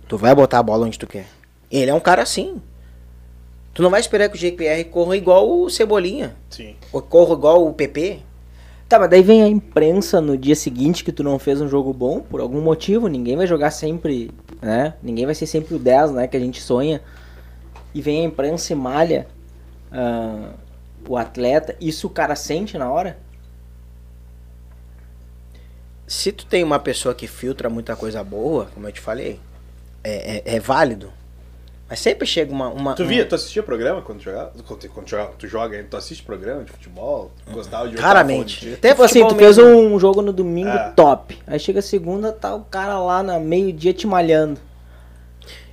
Tu 0.07 0.17
vai 0.17 0.33
botar 0.33 0.59
a 0.59 0.63
bola 0.63 0.85
onde 0.87 0.97
tu 0.97 1.05
quer. 1.05 1.27
Ele 1.69 1.91
é 1.91 1.93
um 1.93 1.99
cara 1.99 2.21
assim. 2.23 2.61
Tu 3.73 3.81
não 3.81 3.89
vai 3.89 4.01
esperar 4.01 4.29
que 4.29 4.35
o 4.35 4.39
GPR 4.39 4.83
corra 4.85 5.15
igual 5.15 5.49
o 5.49 5.69
Cebolinha. 5.69 6.35
Sim. 6.49 6.75
Ou 6.91 7.01
corra 7.01 7.33
igual 7.33 7.65
o 7.65 7.73
PP. 7.73 8.19
Tá, 8.89 8.99
mas 8.99 9.09
daí 9.09 9.21
vem 9.21 9.41
a 9.41 9.47
imprensa 9.47 10.19
no 10.19 10.37
dia 10.37 10.55
seguinte 10.55 11.03
que 11.05 11.13
tu 11.13 11.23
não 11.23 11.39
fez 11.39 11.61
um 11.61 11.67
jogo 11.69 11.93
bom, 11.93 12.19
por 12.19 12.41
algum 12.41 12.59
motivo, 12.61 13.07
ninguém 13.07 13.37
vai 13.37 13.47
jogar 13.47 13.71
sempre, 13.71 14.29
né? 14.61 14.95
Ninguém 15.01 15.25
vai 15.25 15.33
ser 15.33 15.45
sempre 15.45 15.75
o 15.75 15.79
10, 15.79 16.11
né, 16.11 16.27
que 16.27 16.35
a 16.35 16.39
gente 16.39 16.61
sonha. 16.61 17.01
E 17.93 18.01
vem 18.01 18.19
a 18.21 18.25
imprensa 18.25 18.73
e 18.73 18.75
malha 18.75 19.27
ah, 19.89 20.49
o 21.07 21.15
atleta, 21.15 21.73
isso 21.79 22.07
o 22.07 22.09
cara 22.09 22.35
sente 22.35 22.77
na 22.77 22.91
hora? 22.91 23.17
Se 26.05 26.31
tu 26.33 26.45
tem 26.45 26.61
uma 26.63 26.79
pessoa 26.79 27.15
que 27.15 27.27
filtra 27.27 27.69
muita 27.69 27.95
coisa 27.95 28.21
boa, 28.21 28.67
como 28.73 28.85
eu 28.87 28.91
te 28.91 28.99
falei, 28.99 29.39
é, 30.03 30.39
é- 30.39 30.55
é 30.55 30.59
válido. 30.59 31.13
Mas 31.91 31.99
sempre 31.99 32.25
chega 32.25 32.53
uma. 32.53 32.69
uma 32.69 32.93
Tu 32.95 33.01
uma- 33.03 33.09
via, 33.09 33.25
tu 33.25 33.35
assistia 33.35 33.61
programa 33.61 34.01
quando 34.01 34.21
jogava? 34.21 34.53
Quando, 34.65 34.87
quando 34.87 35.09
jogava, 35.09 35.33
tu 35.37 35.45
joga, 35.45 35.75
ainda, 35.75 35.89
tu 35.89 35.97
assiste 35.97 36.23
programa 36.23 36.63
de 36.63 36.71
futebol? 36.71 37.33
Tu 37.45 37.51
Gostava 37.51 37.89
de 37.89 37.97
Raramente. 37.97 38.61
de 38.61 38.65
ti? 38.69 38.73
Até 38.75 38.89
tipo 38.91 39.03
assim, 39.03 39.27
tu 39.27 39.35
fez 39.35 39.57
mesmo. 39.57 39.77
um 39.77 39.99
jogo 39.99 40.21
no 40.21 40.31
domingo 40.31 40.69
É. 40.69 40.91
top. 40.95 41.37
Aí 41.45 41.59
chega 41.59 41.81
segunda, 41.81 42.31
tá 42.31 42.55
o 42.55 42.61
cara 42.61 42.97
lá 42.97 43.21
na 43.21 43.37
meio-dia 43.41 43.93
te 43.93 44.07
malhando. 44.07 44.57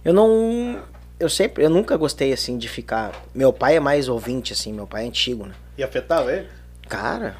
Eu 0.04 0.12
não. 0.12 0.80
Eu 1.20 1.28
sempre. 1.28 1.62
Eu 1.64 1.70
nunca 1.70 1.96
gostei 1.96 2.32
assim 2.32 2.58
de 2.58 2.68
ficar. 2.68 3.12
Meu 3.32 3.52
pai 3.52 3.76
é 3.76 3.80
mais 3.80 4.08
ouvinte, 4.08 4.52
assim, 4.52 4.72
meu 4.72 4.88
pai 4.88 5.04
é 5.04 5.06
antigo, 5.06 5.46
né? 5.46 5.52
E 5.76 5.84
afetava 5.84 6.32
ele? 6.32 6.48
Cara, 6.88 7.36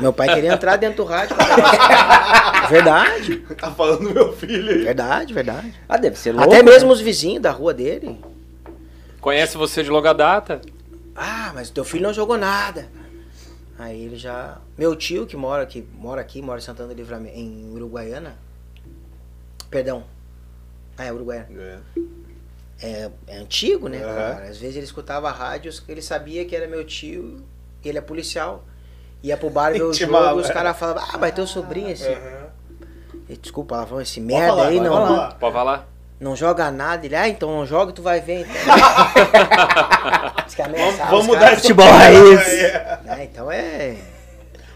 meu 0.00 0.12
pai 0.12 0.34
queria 0.34 0.52
entrar 0.52 0.76
dentro 0.76 1.04
do 1.04 1.08
rádio. 1.08 1.36
verdade, 2.68 3.38
Tá 3.56 3.70
falando 3.70 4.08
do 4.08 4.14
meu 4.14 4.32
filho 4.36 4.70
aí. 4.72 4.82
verdade, 4.84 5.32
verdade. 5.32 5.72
Ah, 5.88 5.96
deve 5.96 6.18
ser 6.18 6.32
louco. 6.32 6.52
Até 6.52 6.62
mesmo 6.62 6.88
né? 6.88 6.94
os 6.94 7.00
vizinhos 7.00 7.40
da 7.42 7.50
rua 7.50 7.72
dele. 7.72 8.18
Conhece 9.20 9.56
você 9.56 9.82
de 9.82 9.90
longa 9.90 10.12
data? 10.12 10.60
Ah, 11.14 11.52
mas 11.54 11.70
teu 11.70 11.84
filho 11.84 12.02
não 12.04 12.12
jogou 12.12 12.36
nada. 12.36 12.88
Aí 13.78 14.04
ele 14.04 14.16
já. 14.16 14.58
Meu 14.76 14.96
tio 14.96 15.26
que 15.26 15.36
mora 15.36 15.62
aqui, 15.62 15.86
mora 15.94 16.20
aqui, 16.20 16.42
mora 16.42 16.58
em 16.58 16.62
Santana 16.62 16.88
do 16.88 16.94
Livramento, 16.94 17.36
em 17.38 17.70
Uruguaiana. 17.74 18.36
Perdão. 19.70 20.04
Ah, 20.98 21.04
é 21.04 21.12
Uruguaiana. 21.12 21.82
É, 22.82 23.10
é 23.26 23.36
antigo, 23.36 23.88
né, 23.88 24.02
Aham. 24.02 24.14
cara? 24.14 24.44
Às 24.48 24.58
vezes 24.58 24.76
ele 24.76 24.84
escutava 24.84 25.30
rádios, 25.30 25.82
ele 25.86 26.00
sabia 26.02 26.44
que 26.44 26.56
era 26.56 26.66
meu 26.66 26.84
tio, 26.84 27.42
ele 27.88 27.98
é 27.98 28.02
policial. 28.02 28.64
Ia 29.22 29.36
pro 29.36 29.50
bar 29.50 29.72
ver 29.72 29.82
o 29.82 29.90
Intimava. 29.94 30.28
jogo, 30.30 30.40
os 30.40 30.50
caras 30.50 30.76
falavam, 30.78 31.02
ah, 31.12 31.16
vai 31.18 31.30
ter 31.32 31.42
o 31.42 31.46
sobrinho 31.46 31.90
esse. 31.90 32.08
E, 33.28 33.36
Desculpa, 33.36 33.74
palavrão, 33.76 34.00
esse 34.00 34.20
Pode 34.20 34.32
merda 34.32 34.48
falar, 34.48 34.66
aí 34.68 34.76
pode 34.78 34.88
não, 34.88 35.06
falar. 35.06 35.34
Pode 35.34 35.52
falar? 35.54 35.88
não 36.18 36.36
joga 36.36 36.70
nada. 36.70 37.06
Ele, 37.06 37.16
ah, 37.16 37.28
então 37.28 37.50
não 37.50 37.66
joga, 37.66 37.92
tu 37.92 38.02
vai 38.02 38.20
ver. 38.20 38.40
Então. 38.40 38.54
Vamos 41.08 41.20
os 41.20 41.26
mudar 41.26 41.52
esse 41.52 41.62
Futebol 41.62 41.86
raiz. 41.90 42.48
É, 42.48 43.24
então 43.24 43.50
é. 43.50 43.96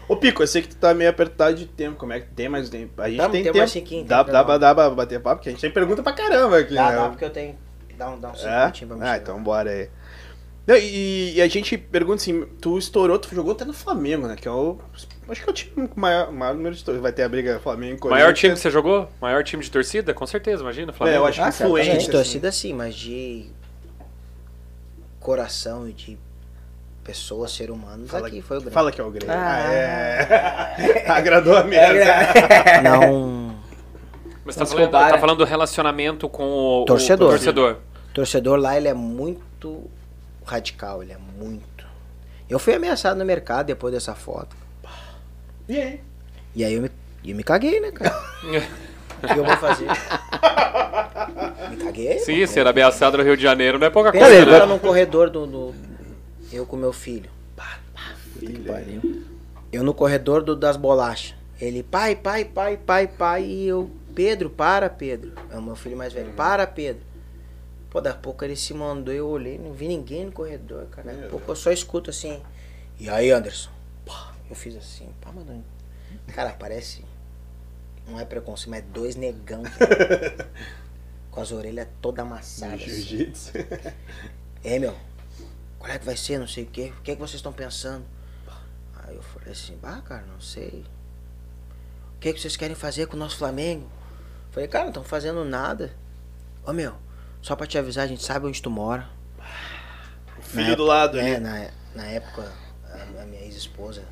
Ô 0.07 0.15
Pico, 0.15 0.43
eu 0.43 0.47
sei 0.47 0.61
que 0.61 0.67
tu 0.69 0.75
tá 0.75 0.93
meio 0.93 1.09
apertado 1.09 1.55
de 1.55 1.65
tempo. 1.65 1.97
Como 1.97 2.13
é 2.13 2.19
que 2.19 2.27
tem 2.27 2.47
mais 2.47 2.69
tempo? 2.69 3.01
A 3.01 3.07
gente 3.09 3.17
Dá 3.17 3.29
tem 3.29 3.43
tempo 3.43 3.57
tempo. 3.57 3.77
aqui, 3.79 4.03
dá, 4.03 4.23
tem 4.23 4.33
dá, 4.33 4.43
pra- 4.43 4.57
dá, 4.57 4.75
pra 4.75 4.89
bater 4.91 5.19
papo, 5.19 5.37
porque 5.37 5.49
a 5.49 5.51
gente 5.51 5.61
tem 5.61 5.71
pergunta 5.71 6.03
pra 6.03 6.13
caramba 6.13 6.59
aqui, 6.59 6.75
Dá, 6.75 6.89
né? 6.91 6.95
dá, 6.95 7.09
porque 7.09 7.25
eu 7.25 7.29
tenho. 7.31 7.55
Dá 7.97 8.09
um, 8.09 8.19
dá 8.19 8.29
um 8.29 8.35
cinco 8.35 8.47
É? 8.49 8.71
pra 8.87 8.95
me 8.97 9.07
Ah, 9.07 9.17
então 9.17 9.41
bora 9.41 9.69
aí. 9.71 9.89
Não, 10.67 10.75
e, 10.75 11.33
e 11.35 11.41
a 11.41 11.47
gente 11.47 11.77
pergunta 11.77 12.15
assim, 12.21 12.43
tu 12.59 12.77
estourou, 12.79 13.19
tu 13.19 13.33
jogou 13.35 13.51
até 13.51 13.63
no 13.65 13.73
Flamengo, 13.73 14.25
né? 14.27 14.35
Que 14.35 14.47
é 14.47 14.51
o. 14.51 14.79
Acho 15.29 15.43
que 15.43 15.47
é 15.47 15.51
o 15.51 15.53
time 15.53 15.87
com 15.87 15.99
maior, 15.99 16.31
maior 16.31 16.55
número 16.55 16.73
de 16.75 16.83
torcida. 16.83 17.01
Vai 17.01 17.11
ter 17.11 17.21
a 17.23 17.29
briga 17.29 17.59
Flamengo 17.59 18.07
e 18.07 18.09
Maior 18.09 18.25
Corinthians. 18.27 18.39
time 18.39 18.53
que 18.53 18.59
você 18.59 18.71
jogou? 18.71 19.07
Maior 19.21 19.43
time 19.43 19.61
de 19.63 19.69
torcida? 19.69 20.13
Com 20.13 20.25
certeza, 20.25 20.63
imagina. 20.63 20.91
É, 20.91 20.95
Flamengo. 20.95 21.17
eu 21.19 21.25
acho 21.27 21.39
que 21.39 21.45
Ah, 21.45 21.49
influente. 21.49 21.91
de 21.91 21.97
assim. 21.97 22.11
torcida 22.11 22.51
sim, 22.51 22.73
mas 22.73 22.95
de 22.95 23.45
coração 25.19 25.87
e 25.87 25.93
de 25.93 26.17
pessoas, 27.03 27.51
ser 27.51 27.69
humanos, 27.69 28.09
Fala, 28.09 28.27
aqui 28.27 28.41
foi 28.41 28.57
o 28.57 28.59
grande. 28.61 28.73
fala 28.73 28.91
que 28.91 28.99
é 28.99 29.03
o 29.03 29.11
Grêmio. 29.11 29.35
Ah. 29.35 29.65
Ah, 29.67 30.81
é. 30.81 31.05
Agradou 31.11 31.55
a 31.55 31.63
mesa. 31.63 32.03
Não. 32.83 33.55
Mas 34.43 34.55
tá 34.55 34.65
falando, 34.65 34.91
tá 34.91 35.17
falando 35.19 35.37
do 35.39 35.43
relacionamento 35.45 36.27
com 36.29 36.43
o 36.43 36.81
o 36.81 36.85
Torcedor. 36.85 37.29
torcedor. 37.29 37.77
torcedor 38.13 38.59
lá, 38.59 38.77
ele 38.77 38.87
é 38.87 38.93
muito 38.93 39.83
radical, 40.45 41.01
ele 41.03 41.11
é 41.13 41.17
muito. 41.17 41.85
Eu 42.49 42.59
fui 42.59 42.73
ameaçado 42.75 43.17
no 43.17 43.25
mercado 43.25 43.67
depois 43.67 43.93
dessa 43.93 44.13
foto. 44.15 44.55
E 45.67 45.79
aí? 45.81 46.01
E 46.55 46.63
aí 46.63 46.73
eu 46.75 46.81
me, 46.83 46.91
eu 47.25 47.35
me 47.35 47.43
caguei, 47.43 47.79
né, 47.79 47.91
cara? 47.91 48.15
O 49.23 49.27
que 49.27 49.39
eu 49.39 49.43
vou 49.43 49.57
fazer? 49.57 49.87
Me 51.71 51.77
caguei. 51.77 52.19
Sim, 52.19 52.35
mano. 52.35 52.47
ser 52.47 52.67
ameaçado 52.67 53.17
no 53.17 53.23
Rio 53.23 53.35
de 53.35 53.41
Janeiro 53.41 53.79
não 53.79 53.87
é 53.87 53.89
pouca 53.89 54.11
Pensa 54.11 54.25
coisa, 54.25 54.41
agora 54.43 54.65
né? 54.67 54.73
no 54.73 54.79
corredor 54.79 55.29
do, 55.29 55.47
do- 55.47 55.75
Eu 56.51 56.65
com 56.65 56.75
meu 56.75 56.93
filho. 56.93 57.29
Eu 59.71 59.83
no 59.83 59.93
corredor 59.93 60.43
do, 60.43 60.55
das 60.55 60.77
bolachas. 60.77 61.33
Ele, 61.59 61.81
pai, 61.83 62.15
pai, 62.15 62.45
pai, 62.45 62.77
pai, 62.77 63.07
pai. 63.07 63.43
E 63.43 63.67
eu, 63.67 63.89
Pedro, 64.13 64.49
para, 64.49 64.89
Pedro. 64.89 65.33
É 65.51 65.57
o 65.57 65.61
meu 65.61 65.75
filho 65.75 65.97
mais 65.97 66.13
velho. 66.13 66.31
Para, 66.33 66.67
Pedro. 66.67 67.01
Pô, 67.95 68.01
da 68.01 68.13
pouco 68.13 68.43
ele 68.43 68.57
se 68.57 68.73
mandou, 68.73 69.13
eu 69.13 69.25
olhei, 69.25 69.57
não 69.57 69.71
vi 69.71 69.87
ninguém 69.87 70.25
no 70.25 70.31
corredor, 70.33 70.85
cara. 70.87 71.13
Daqui 71.13 71.27
a 71.27 71.29
pouco 71.29 71.49
eu 71.49 71.55
só 71.55 71.71
escuto 71.71 72.09
assim. 72.09 72.43
E 72.99 73.09
aí, 73.09 73.31
Anderson? 73.31 73.69
Pá, 74.05 74.33
eu 74.49 74.53
fiz 74.53 74.75
assim, 74.75 75.09
pá, 75.21 75.31
mano. 75.31 75.63
Cara, 76.27 76.51
parece. 76.59 77.05
Não 78.05 78.19
é 78.19 78.25
preconceito, 78.25 78.69
mas 78.69 78.83
dois 78.83 79.15
negão. 79.15 79.63
cara. 79.63 80.49
com 81.31 81.39
as 81.39 81.53
orelhas 81.53 81.87
toda 82.01 82.23
amassadas. 82.23 82.81
assim. 82.81 82.89
Jiu-jitsu. 82.89 83.51
É, 84.61 84.77
meu, 84.77 84.93
qual 85.79 85.89
é 85.89 85.97
que 85.97 86.05
vai 86.05 86.17
ser, 86.17 86.37
não 86.37 86.47
sei 86.47 86.65
o 86.65 86.67
quê, 86.67 86.91
o 86.99 87.01
que 87.01 87.11
é 87.11 87.13
que 87.13 87.21
vocês 87.21 87.35
estão 87.35 87.53
pensando? 87.53 88.03
Aí 89.05 89.15
eu 89.15 89.23
falei 89.23 89.53
assim, 89.53 89.77
ah, 89.81 90.01
cara, 90.03 90.25
não 90.25 90.41
sei. 90.41 90.83
O 92.13 92.19
que 92.19 92.27
é 92.27 92.33
que 92.33 92.41
vocês 92.41 92.57
querem 92.57 92.75
fazer 92.75 93.05
com 93.05 93.15
o 93.15 93.19
nosso 93.19 93.37
Flamengo? 93.37 93.87
Falei, 94.51 94.67
cara, 94.67 94.83
não 94.83 94.89
estão 94.89 95.03
fazendo 95.05 95.45
nada. 95.45 95.93
Ô, 96.65 96.73
meu, 96.73 96.95
só 97.45 97.55
pra 97.55 97.67
te 97.67 97.77
avisar, 97.77 98.05
a 98.05 98.07
gente 98.07 98.23
sabe 98.23 98.47
onde 98.47 98.59
tu 98.59 98.71
mora. 98.71 99.07
O 100.39 100.41
filho 100.41 100.75
do 100.75 100.83
lado 100.83 101.19
É, 101.19 101.35
ali. 101.35 101.39
na, 101.43 101.67
na 101.93 102.05
época, 102.07 102.51
a, 102.91 103.21
a 103.21 103.25
minha 103.25 103.41
ex-esposa, 103.43 104.03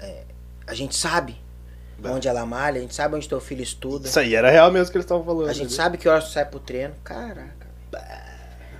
é, 0.00 0.22
a 0.66 0.72
gente 0.74 0.94
sabe 0.94 1.36
Bah. 1.98 2.12
onde 2.12 2.28
ela 2.28 2.46
malha, 2.46 2.78
a 2.78 2.80
gente 2.82 2.94
sabe 2.94 3.16
onde 3.16 3.28
teu 3.28 3.40
filho 3.40 3.62
estuda. 3.62 4.06
Isso 4.06 4.20
aí 4.20 4.34
era 4.36 4.48
real 4.50 4.70
mesmo 4.70 4.92
que 4.92 4.96
eles 4.98 5.04
estavam 5.04 5.24
falando. 5.24 5.48
A 5.48 5.52
gente 5.52 5.66
ali. 5.66 5.74
sabe 5.74 5.98
que 5.98 6.08
horas 6.08 6.26
tu 6.26 6.30
sai 6.30 6.44
pro 6.44 6.60
treino. 6.60 6.94
Caraca. 7.02 7.66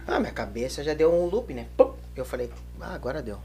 Ah, 0.07 0.21
minha 0.21 0.33
cabeça 0.33 0.83
já 0.85 0.95
deu 0.95 1.13
um 1.13 1.27
loop, 1.27 1.53
né? 1.53 1.67
Pum. 1.77 1.93
Eu 2.15 2.25
falei, 2.25 2.49
ah, 2.81 2.95
agora 2.95 3.21
deu. 3.21 3.39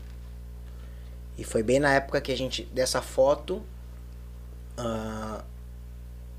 E 1.38 1.44
foi 1.44 1.64
bem 1.64 1.80
na 1.80 1.92
época 1.94 2.22
que 2.22 2.32
a 2.32 2.38
gente, 2.38 2.64
dessa 2.66 3.02
foto, 3.02 3.62
ah, 4.78 5.44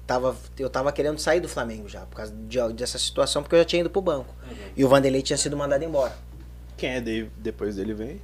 tava, 0.07 0.37
eu 0.59 0.71
tava 0.71 0.93
querendo 0.93 1.19
sair 1.19 1.41
do 1.41 1.49
Flamengo 1.49 1.89
já, 1.89 2.01
por 2.07 2.17
causa 2.17 2.33
de- 2.33 2.73
dessa 2.75 2.99
situação, 2.99 3.43
porque 3.43 3.55
eu 3.55 3.61
já 3.61 3.65
tinha 3.65 3.81
ido 3.81 3.91
pro 3.91 4.01
banco. 4.03 4.33
E 4.77 4.85
o 4.85 4.89
Vanderlei 4.89 5.23
tinha 5.23 5.37
sido 5.37 5.57
mandado 5.57 5.83
embora. 5.83 6.17
Quem 6.77 6.91
é 6.91 7.01
dele, 7.01 7.31
depois 7.39 7.77
dele 7.77 7.95
vem? 7.95 8.21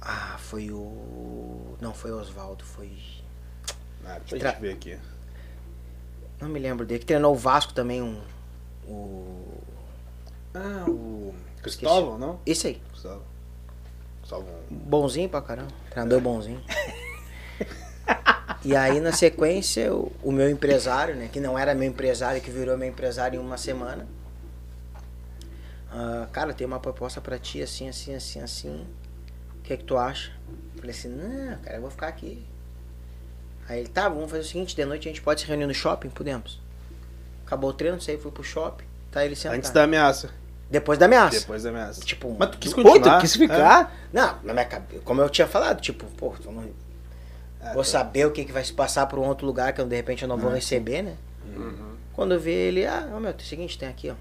Ah, 0.00 0.36
foi 0.38 0.70
o. 0.70 1.76
Não 1.80 1.92
foi 1.92 2.12
o 2.12 2.18
Oswaldo, 2.20 2.64
foi. 2.64 2.90
Ah, 4.06 4.18
deixa 4.20 4.38
Tra- 4.38 4.50
a 4.50 4.52
gente 4.52 4.60
ver 4.62 4.72
aqui. 4.72 4.98
Não 6.40 6.48
me 6.48 6.60
lembro 6.60 6.86
dele, 6.86 7.00
que 7.00 7.06
treinou 7.06 7.32
o 7.34 7.36
Vasco 7.36 7.72
também, 7.74 8.00
um. 8.00 8.20
O. 8.86 9.58
Ah, 10.54 10.84
o. 10.88 11.34
Cristóvão, 11.60 12.16
não? 12.16 12.38
Esse 12.46 12.68
aí. 12.68 12.82
Cristóvão. 12.92 13.22
Cristóvão. 14.20 14.54
Bonzinho 14.70 15.28
pra 15.28 15.42
caramba. 15.42 15.72
Treinador 15.90 16.20
bonzinho. 16.20 16.62
e 18.64 18.74
aí, 18.74 19.00
na 19.00 19.12
sequência, 19.12 19.92
o, 19.94 20.12
o 20.22 20.32
meu 20.32 20.48
empresário, 20.48 21.14
né? 21.14 21.28
Que 21.32 21.40
não 21.40 21.58
era 21.58 21.74
meu 21.74 21.88
empresário, 21.88 22.40
que 22.40 22.50
virou 22.50 22.76
meu 22.76 22.88
empresário 22.88 23.40
em 23.40 23.42
uma 23.42 23.56
semana. 23.56 24.06
Ah, 25.90 26.26
cara, 26.32 26.52
tem 26.52 26.66
uma 26.66 26.80
proposta 26.80 27.20
pra 27.20 27.38
ti, 27.38 27.62
assim, 27.62 27.88
assim, 27.88 28.14
assim, 28.14 28.40
assim. 28.40 28.86
O 29.58 29.62
que 29.62 29.72
é 29.72 29.76
que 29.76 29.84
tu 29.84 29.96
acha? 29.96 30.32
Falei 30.76 30.90
assim, 30.90 31.08
não, 31.08 31.58
cara, 31.58 31.76
eu 31.76 31.80
vou 31.80 31.90
ficar 31.90 32.08
aqui. 32.08 32.46
Aí 33.68 33.80
ele, 33.80 33.88
tá, 33.88 34.08
vamos 34.08 34.30
fazer 34.30 34.42
o 34.42 34.46
seguinte, 34.46 34.74
de 34.74 34.84
noite 34.84 35.08
a 35.08 35.10
gente 35.10 35.20
pode 35.20 35.40
se 35.40 35.46
reunir 35.46 35.66
no 35.66 35.74
shopping? 35.74 36.08
Podemos. 36.08 36.60
Acabou 37.44 37.70
o 37.70 37.72
treino, 37.72 38.00
saí, 38.00 38.16
fui 38.16 38.30
pro 38.30 38.42
shopping. 38.42 38.84
Tá 39.10 39.24
ele 39.24 39.34
sentado. 39.34 39.56
Antes 39.56 39.70
da 39.70 39.84
ameaça. 39.84 40.30
Depois 40.70 40.98
da 40.98 41.06
ameaça. 41.06 41.40
Depois 41.40 41.62
da 41.62 41.70
ameaça. 41.70 42.00
Tipo, 42.02 42.34
Mas 42.38 42.50
tu 42.50 42.58
quis 42.58 42.72
Pô, 42.72 42.82
continuar? 42.82 43.18
tu 43.18 43.20
quis 43.22 43.36
ficar? 43.36 43.94
Não, 44.12 44.38
na 44.42 44.52
minha 44.52 44.66
cabeça, 44.66 45.02
como 45.02 45.20
eu 45.20 45.28
tinha 45.30 45.46
falado, 45.46 45.80
tipo, 45.80 46.04
pô, 46.12 46.34
eu 46.44 46.52
não 46.52 46.70
É, 47.60 47.74
vou 47.74 47.82
tá. 47.82 47.90
saber 47.90 48.26
o 48.26 48.30
que, 48.30 48.44
que 48.44 48.52
vai 48.52 48.64
se 48.64 48.72
passar 48.72 49.06
para 49.06 49.18
um 49.18 49.26
outro 49.26 49.46
lugar 49.46 49.72
que 49.72 49.80
eu, 49.80 49.86
de 49.86 49.96
repente 49.96 50.22
eu 50.22 50.28
não 50.28 50.36
vou 50.36 50.50
receber, 50.50 51.02
né? 51.02 51.16
Quando 52.12 52.34
eu 52.34 52.40
vi 52.40 52.50
ele, 52.50 52.86
ah, 52.86 53.06
meu, 53.20 53.32
tem 53.32 53.44
o 53.44 53.48
seguinte, 53.48 53.78
tem 53.78 53.88
aqui, 53.88 54.10
ó. 54.10 54.14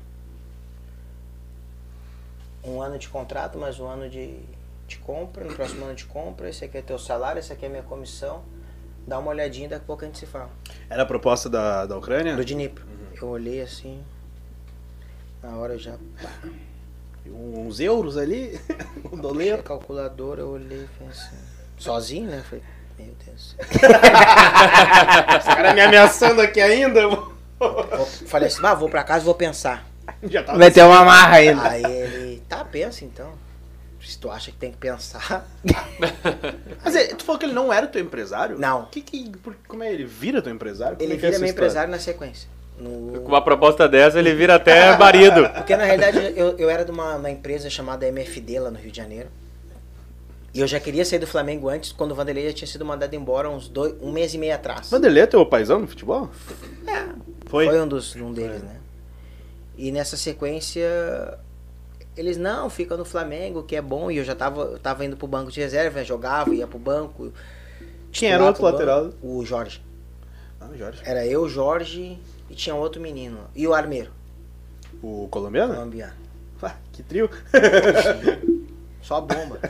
Um 2.64 2.82
ano 2.82 2.98
de 2.98 3.08
contrato, 3.10 3.58
mais 3.58 3.80
um 3.80 3.88
ano 3.88 4.10
de, 4.10 4.40
de 4.88 4.98
compra, 4.98 5.44
no 5.44 5.54
próximo 5.54 5.86
ano 5.86 5.96
de 5.96 6.06
compra, 6.06 6.50
esse 6.50 6.66
aqui 6.66 6.78
é 6.78 6.82
teu 6.82 7.00
salário, 7.00 7.40
esse 7.40 7.52
aqui 7.52 7.66
é 7.66 7.70
minha 7.70 7.84
comissão. 7.84 8.44
Dá 9.08 9.18
uma 9.18 9.30
olhadinha, 9.30 9.70
daqui 9.70 9.84
a 9.84 9.86
pouco 9.86 10.04
a 10.04 10.06
gente 10.06 10.18
se 10.18 10.26
fala. 10.26 10.50
Era 10.90 11.04
a 11.04 11.06
proposta 11.06 11.50
da, 11.50 11.86
da 11.86 11.98
Ucrânia? 11.98 12.36
Do 12.36 12.44
Dnipro. 12.44 12.86
Eu 13.20 13.30
olhei 13.30 13.62
assim, 13.62 14.04
na 15.42 15.56
hora 15.56 15.74
eu 15.74 15.80
já. 15.80 15.94
Pá, 16.22 16.30
Uns 17.26 17.80
euros 17.80 18.18
ali? 18.18 18.60
um 19.12 19.18
doleiro. 19.18 19.64
calculadora, 19.64 20.42
eu 20.42 20.50
olhei 20.50 20.84
e 20.84 20.88
falei 20.88 21.12
assim. 21.12 21.36
Sozinho, 21.78 22.30
né? 22.30 22.44
Falei, 22.48 22.64
meu 22.98 23.14
Deus. 23.26 23.56
Esse 23.60 25.48
cara 25.56 25.74
me 25.74 25.82
ameaçando 25.82 26.41
aqui 26.41 26.60
ainda. 26.62 27.02
falei 28.28 28.48
assim, 28.48 28.60
ah, 28.64 28.74
vou 28.74 28.89
pra 28.89 29.04
casa 29.04 29.24
e 29.24 29.26
vou 29.26 29.36
pensar. 29.36 29.86
Já 30.24 30.43
tava 30.43 30.58
Vai 30.58 30.72
ter 30.72 30.84
uma 30.84 31.04
marra 31.04 31.38
ainda. 31.38 31.70
Aí 31.70 31.84
ele, 31.84 32.41
tá, 32.48 32.64
pensa 32.64 33.04
então. 33.06 33.32
Se 34.02 34.18
tu 34.18 34.32
acha 34.32 34.52
que 34.52 34.58
tem 34.58 34.72
que 34.72 34.78
pensar. 34.78 35.45
Mas 36.84 36.95
é, 36.95 37.08
tu 37.08 37.26
falou 37.26 37.38
que 37.38 37.45
ele 37.45 37.54
não 37.54 37.74
era 37.74 37.88
teu 37.88 38.02
empresário? 38.02 38.58
Não. 38.58 38.86
Que, 38.86 39.02
que, 39.02 39.30
por- 39.39 39.56
como 39.68 39.84
é? 39.84 39.91
Ele 39.91 40.06
vira 40.06 40.41
teu 40.41 40.54
empresário? 40.54 40.95
Como 40.95 41.04
Ele 41.06 41.14
é 41.14 41.16
é 41.18 41.20
vira 41.20 41.32
meu 41.32 41.48
história? 41.48 41.52
empresário 41.52 41.91
na 41.91 42.00
sequência. 42.00 42.48
No- 42.80 43.20
Com 43.22 43.28
uma 43.30 43.41
proposta 43.43 43.86
dessa, 43.89 44.18
ele 44.18 44.34
vira 44.34 44.56
até 44.56 44.95
marido. 44.98 45.50
Porque 45.50 45.76
na 45.76 45.84
realidade 45.84 46.34
eu, 46.38 46.58
eu 46.58 46.70
era 46.70 46.86
de 46.86 46.91
uma, 46.91 47.16
uma 47.18 47.30
empresa 47.30 47.70
chamada 47.70 48.08
MFD 48.08 48.60
lá 48.60 48.72
no 48.72 48.78
Rio 48.78 48.91
de 48.91 48.98
Janeiro. 48.98 49.28
E 50.58 50.60
eu 50.60 50.66
já 50.66 50.80
queria 50.80 51.05
sair 51.05 51.20
do 51.20 51.28
Flamengo 51.28 51.70
antes, 51.70 51.91
quando 51.91 52.14
o 52.14 52.16
Vanderlei 52.16 52.47
já 52.47 52.51
tinha 52.53 52.68
sido 52.68 52.84
mandado 52.84 53.14
embora 53.14 53.47
uns 53.47 53.70
dois, 53.70 53.93
um 54.01 54.12
mês 54.12 54.34
e 54.34 54.39
meio 54.39 54.55
atrás. 54.55 54.89
Vanderlei 54.89 55.22
é 55.22 55.28
teu 55.28 55.45
paizão 55.45 55.78
no 55.78 55.88
futebol? 55.88 56.32
É, 56.88 57.10
Foi? 57.45 57.68
Foi 57.68 57.80
um, 57.80 57.88
dos, 57.88 58.16
um 58.16 58.34
deles, 58.34 58.64
né? 58.64 58.78
E 59.78 59.91
nessa 59.91 60.18
sequência, 60.18 61.38
eles, 62.16 62.38
não, 62.38 62.72
fica 62.72 62.97
no 62.97 63.05
Flamengo, 63.05 63.62
que 63.62 63.76
é 63.76 63.82
bom. 63.84 64.10
E 64.10 64.18
eu 64.18 64.24
já 64.24 64.34
tava, 64.34 64.62
eu 64.64 64.80
tava 64.80 65.05
indo 65.05 65.16
pro 65.16 65.28
banco 65.28 65.51
de 65.51 65.60
reserva, 65.60 66.03
jogava, 66.03 66.51
ia 66.55 66.66
pro 66.66 66.80
banco. 66.80 67.32
Quem 68.12 68.32
era 68.32 68.41
o 68.41 68.47
outro 68.47 68.64
lateral? 68.64 69.03
banco. 69.03 69.18
O 69.22 69.45
Jorge. 69.45 69.80
Ah, 70.60 70.70
Jorge. 70.76 71.03
Era 71.05 71.24
eu, 71.24 71.47
Jorge 71.47 72.18
e 72.49 72.55
tinha 72.55 72.74
outro 72.74 72.99
menino. 72.99 73.41
E 73.55 73.68
o 73.68 73.76
Armeiro, 73.76 74.10
O 75.03 75.28
colombiano? 75.30 75.76
colombiano. 75.76 76.14
Ah, 76.64 76.74
que 76.91 77.03
trio. 77.03 77.30
Só 79.08 79.22
bomba. 79.22 79.60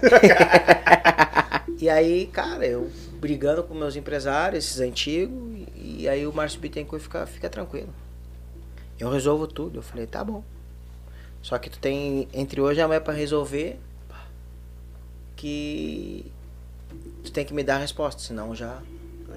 E 1.79 1.87
aí, 1.87 2.25
cara, 2.25 2.65
eu 2.65 2.89
brigando 3.19 3.63
com 3.63 3.75
meus 3.75 3.95
empresários, 3.95 4.65
esses 4.65 4.79
antigos, 4.79 5.37
e, 5.75 5.97
e 6.01 6.09
aí 6.09 6.25
o 6.25 6.33
Márcio 6.33 6.59
Bittencourt 6.59 7.03
fica, 7.03 7.27
fica 7.27 7.47
tranquilo. 7.51 7.93
Eu 8.99 9.11
resolvo 9.11 9.45
tudo. 9.45 9.77
Eu 9.77 9.83
falei, 9.83 10.07
tá 10.07 10.23
bom. 10.23 10.43
Só 11.39 11.55
que 11.59 11.69
tu 11.69 11.77
tem 11.77 12.27
entre 12.33 12.59
hoje 12.59 12.79
e 12.79 12.81
amanhã 12.81 12.99
pra 12.99 13.13
resolver 13.13 13.79
que 15.35 16.31
tu 17.23 17.31
tem 17.31 17.45
que 17.45 17.53
me 17.53 17.63
dar 17.63 17.75
a 17.75 17.79
resposta, 17.79 18.21
senão 18.23 18.55
já 18.55 18.81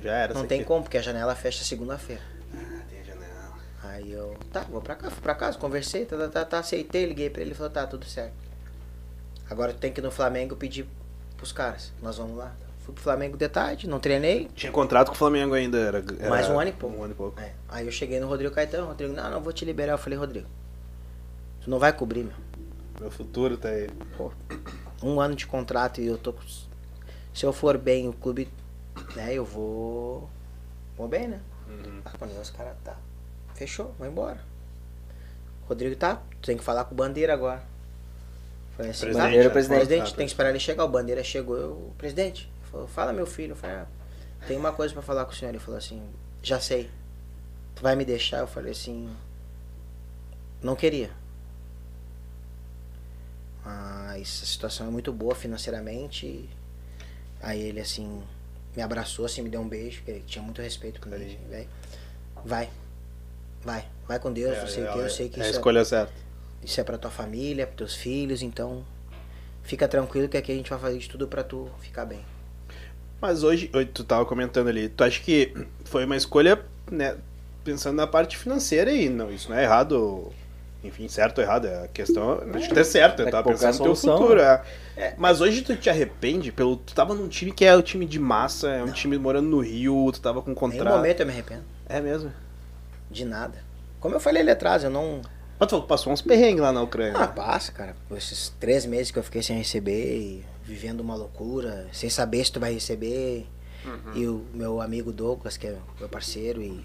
Já 0.03 0.13
era. 0.15 0.33
não 0.33 0.47
tem 0.47 0.61
aqui. 0.61 0.67
como, 0.69 0.83
porque 0.83 0.97
a 0.97 1.03
janela 1.03 1.35
fecha 1.35 1.63
segunda-feira. 1.63 2.23
Ah, 2.55 2.81
tem 2.89 3.01
a 3.01 3.05
janela. 3.05 3.53
Aí 3.83 4.11
eu, 4.13 4.35
tá, 4.51 4.61
vou 4.63 4.81
pra 4.81 4.95
cá, 4.95 5.11
fui 5.11 5.21
pra 5.21 5.35
casa, 5.35 5.59
conversei, 5.59 6.07
tá, 6.07 6.17
tá, 6.17 6.29
tá, 6.29 6.45
tá, 6.47 6.59
aceitei, 6.61 7.05
liguei 7.05 7.29
pra 7.29 7.43
ele, 7.43 7.51
ele 7.51 7.55
falou, 7.55 7.71
tá, 7.71 7.87
tudo 7.87 8.07
certo. 8.07 8.33
Agora 9.51 9.73
tu 9.73 9.81
tem 9.81 9.93
que 9.93 10.01
ir 10.01 10.03
no 10.03 10.13
Flamengo 10.13 10.55
pedir 10.55 10.87
pros 11.37 11.51
caras, 11.51 11.93
nós 12.01 12.17
vamos 12.17 12.39
lá. 12.39 12.55
Fui 12.85 12.95
pro 12.95 13.03
Flamengo 13.03 13.37
de 13.37 13.49
tarde, 13.49 13.89
não 13.89 13.99
treinei. 13.99 14.49
Tinha 14.55 14.71
contrato 14.71 15.09
com 15.09 15.15
o 15.15 15.19
Flamengo 15.19 15.55
ainda. 15.55 15.77
Era, 15.77 16.05
era 16.19 16.31
Mais 16.31 16.49
um 16.49 16.59
ano 16.59 16.71
e 16.71 16.73
pouco. 16.73 16.97
Um 16.97 17.03
ano 17.03 17.13
e 17.13 17.17
pouco. 17.17 17.41
É, 17.41 17.53
Aí 17.69 17.85
eu 17.85 17.93
cheguei 17.93 18.21
no 18.21 18.29
Rodrigo 18.29 18.55
Caetano, 18.55 18.87
Rodrigo, 18.87 19.13
não, 19.13 19.31
não 19.31 19.41
vou 19.41 19.53
te 19.53 19.65
liberar. 19.65 19.93
Eu 19.93 19.99
falei, 19.99 20.19
Rodrigo, 20.19 20.47
tu 21.63 21.69
não 21.69 21.79
vai 21.79 21.93
cobrir, 21.93 22.25
meu. 22.25 22.35
Meu 23.01 23.11
futuro 23.11 23.57
tá 23.57 23.69
aí. 23.69 23.89
Pô, 24.17 24.33
um 25.03 25.21
ano 25.21 25.35
de 25.35 25.47
contrato 25.47 26.01
e 26.01 26.07
eu 26.07 26.17
tô. 26.17 26.35
Se 27.35 27.45
eu 27.45 27.53
for 27.53 27.77
bem, 27.77 28.09
o 28.09 28.13
clube, 28.13 28.49
né, 29.15 29.33
eu 29.33 29.45
vou... 29.45 30.29
Vou 30.97 31.09
bem, 31.09 31.29
né? 31.29 31.41
Uhum. 31.69 32.01
Ah, 32.05 32.13
quando 32.19 32.39
os 32.39 32.51
caras, 32.51 32.75
tá, 32.85 32.97
fechou, 33.55 33.95
vai 33.99 34.09
embora. 34.09 34.41
Rodrigo, 35.69 35.97
tá, 35.97 36.21
tu 36.41 36.47
tem 36.47 36.57
que 36.57 36.65
falar 36.65 36.85
com 36.85 36.93
o 36.93 36.97
Bandeira 36.97 37.33
agora. 37.33 37.63
Assim, 38.89 39.01
Presidente, 39.01 39.17
tá, 39.17 39.23
Bandeira, 39.25 39.45
né? 39.45 39.51
presidente. 39.51 40.15
tem 40.15 40.27
que 40.27 40.33
esperar 40.33 40.51
ele 40.51 40.61
chegar. 40.61 40.85
O 40.85 40.89
Bandeira 40.89 41.23
chegou, 41.23 41.57
eu, 41.57 41.71
o 41.71 41.95
presidente, 41.99 42.51
falou, 42.71 42.87
fala 42.87 43.13
meu 43.13 43.27
filho. 43.27 43.53
Eu 43.53 43.57
falei, 43.57 43.77
ah, 43.77 43.87
tem 44.47 44.57
uma 44.57 44.73
coisa 44.73 44.93
pra 44.93 45.03
falar 45.03 45.25
com 45.25 45.33
o 45.33 45.35
senhor. 45.35 45.51
Ele 45.51 45.59
falou 45.59 45.79
assim, 45.79 46.03
já 46.43 46.61
sei. 46.61 46.91
Tu 47.75 47.83
vai 47.83 47.95
me 47.97 48.05
deixar? 48.05 48.39
Eu 48.39 48.47
falei 48.47 48.73
assim, 48.73 49.09
não 50.63 50.77
queria. 50.77 51.11
Mas 53.65 54.41
a 54.43 54.47
situação 54.47 54.87
é 54.87 54.91
muito 54.91 55.13
boa 55.13 55.35
financeiramente. 55.35 56.49
Aí 57.43 57.61
ele 57.61 57.81
assim, 57.81 58.23
me 58.77 58.83
abraçou, 58.83 59.25
assim, 59.25 59.43
me 59.43 59.49
deu 59.49 59.61
um 59.61 59.69
beijo, 59.69 59.99
porque 59.99 60.11
ele 60.11 60.25
tinha 60.27 60.43
muito 60.43 60.61
respeito 60.61 61.01
por 61.01 61.09
mim. 61.11 61.39
velho. 61.49 61.69
Vai, 62.45 62.71
vai, 63.63 63.87
vai 64.07 64.19
com 64.19 64.33
Deus, 64.33 64.57
não 64.57 64.67
sei 64.67 64.85
o 64.85 64.93
que, 64.93 64.99
eu 64.99 65.11
sei 65.11 65.29
que 65.29 65.41
é 65.41 65.45
a 65.45 65.47
é, 65.47 65.51
escolha 65.51 65.85
certa. 65.85 66.13
Isso 66.63 66.81
é 66.81 66.85
pra 66.85 66.99
tua 66.99 67.11
família, 67.11 67.67
pros 67.67 67.77
teus 67.77 67.95
filhos, 67.97 68.43
então 68.43 68.85
fica 69.63 69.87
tranquilo 69.89 70.29
que 70.29 70.37
aqui 70.37 70.53
a 70.53 70.55
gente 70.55 70.71
vai 70.71 70.79
fazer 70.79 70.99
de 70.99 71.09
tudo 71.09 71.27
pra 71.29 71.43
tu 71.43 71.69
ficar 71.81 72.05
bem. 72.05 72.21
Mas 73.21 73.43
hoje, 73.43 73.71
hoje 73.75 73.87
tu 73.93 74.03
tava 74.05 74.25
comentando 74.25 74.69
ali, 74.69 74.89
tu 74.89 75.05
acha 75.05 75.21
que 75.21 75.53
foi 75.85 76.05
uma 76.05 76.17
escolha, 76.17 76.61
né, 76.91 77.17
pensando 77.65 77.97
na 77.97 78.07
parte 78.07 78.37
financeira 78.37 78.91
e 78.93 79.09
não, 79.11 79.31
isso 79.31 79.51
não 79.51 79.59
é 79.59 79.65
errado, 79.65 80.33
enfim, 80.83 81.07
certo 81.07 81.39
ou 81.39 81.45
errado, 81.45 81.67
a 81.67 81.89
questão 81.89 82.41
é 82.55 82.69
ter 82.69 82.85
certo, 82.85 83.21
É 83.21 83.23
eu 83.23 83.27
que 83.27 83.33
tava 83.33 83.51
pensando 83.51 83.79
no 83.79 83.85
teu 83.85 83.95
futuro. 83.97 84.37
né? 84.43 84.63
É. 84.97 85.15
Mas 85.19 85.43
hoje 85.43 85.61
tu 85.61 85.77
te 85.77 85.91
arrepende 85.91 86.51
pelo, 86.51 86.77
tu 86.77 86.95
tava 86.95 87.15
num 87.15 87.29
time 87.29 87.53
que 87.53 87.65
é 87.65 87.77
o 87.77 87.83
time 87.83 88.07
de 88.07 88.19
massa, 88.19 88.69
é 88.71 88.83
um 88.83 88.91
time 88.93 89.19
morando 89.19 89.49
no 89.49 89.61
Rio, 89.61 90.11
tu 90.13 90.21
tava 90.21 90.41
com 90.41 90.55
contrato. 90.55 90.89
momento 90.97 91.21
eu 91.21 91.27
me 91.27 91.33
arrependo 91.33 91.65
É 91.87 92.01
mesmo. 92.01 92.33
de 93.11 93.25
nada. 93.27 93.59
Como 94.01 94.15
eu 94.15 94.21
falei 94.21 94.41
ali 94.41 94.51
atrás, 94.51 94.83
eu 94.83 94.89
não. 94.91 95.21
Mas 95.61 95.69
tu 95.69 95.83
passou 95.83 96.11
uns 96.11 96.23
perrengues 96.23 96.63
lá 96.63 96.73
na 96.73 96.81
Ucrânia. 96.81 97.19
Ah, 97.19 97.29
passa, 97.29 97.71
cara. 97.71 97.95
Esses 98.17 98.49
três 98.59 98.87
meses 98.87 99.11
que 99.11 99.19
eu 99.19 99.23
fiquei 99.23 99.43
sem 99.43 99.59
receber, 99.59 100.43
vivendo 100.65 101.01
uma 101.01 101.15
loucura, 101.15 101.87
sem 101.93 102.09
saber 102.09 102.43
se 102.43 102.53
tu 102.53 102.59
vai 102.59 102.73
receber. 102.73 103.47
E 104.15 104.27
o 104.27 104.47
meu 104.55 104.81
amigo 104.81 105.13
Douglas, 105.13 105.59
que 105.59 105.67
é 105.67 105.77
meu 105.99 106.09
parceiro, 106.09 106.63
e 106.63 106.83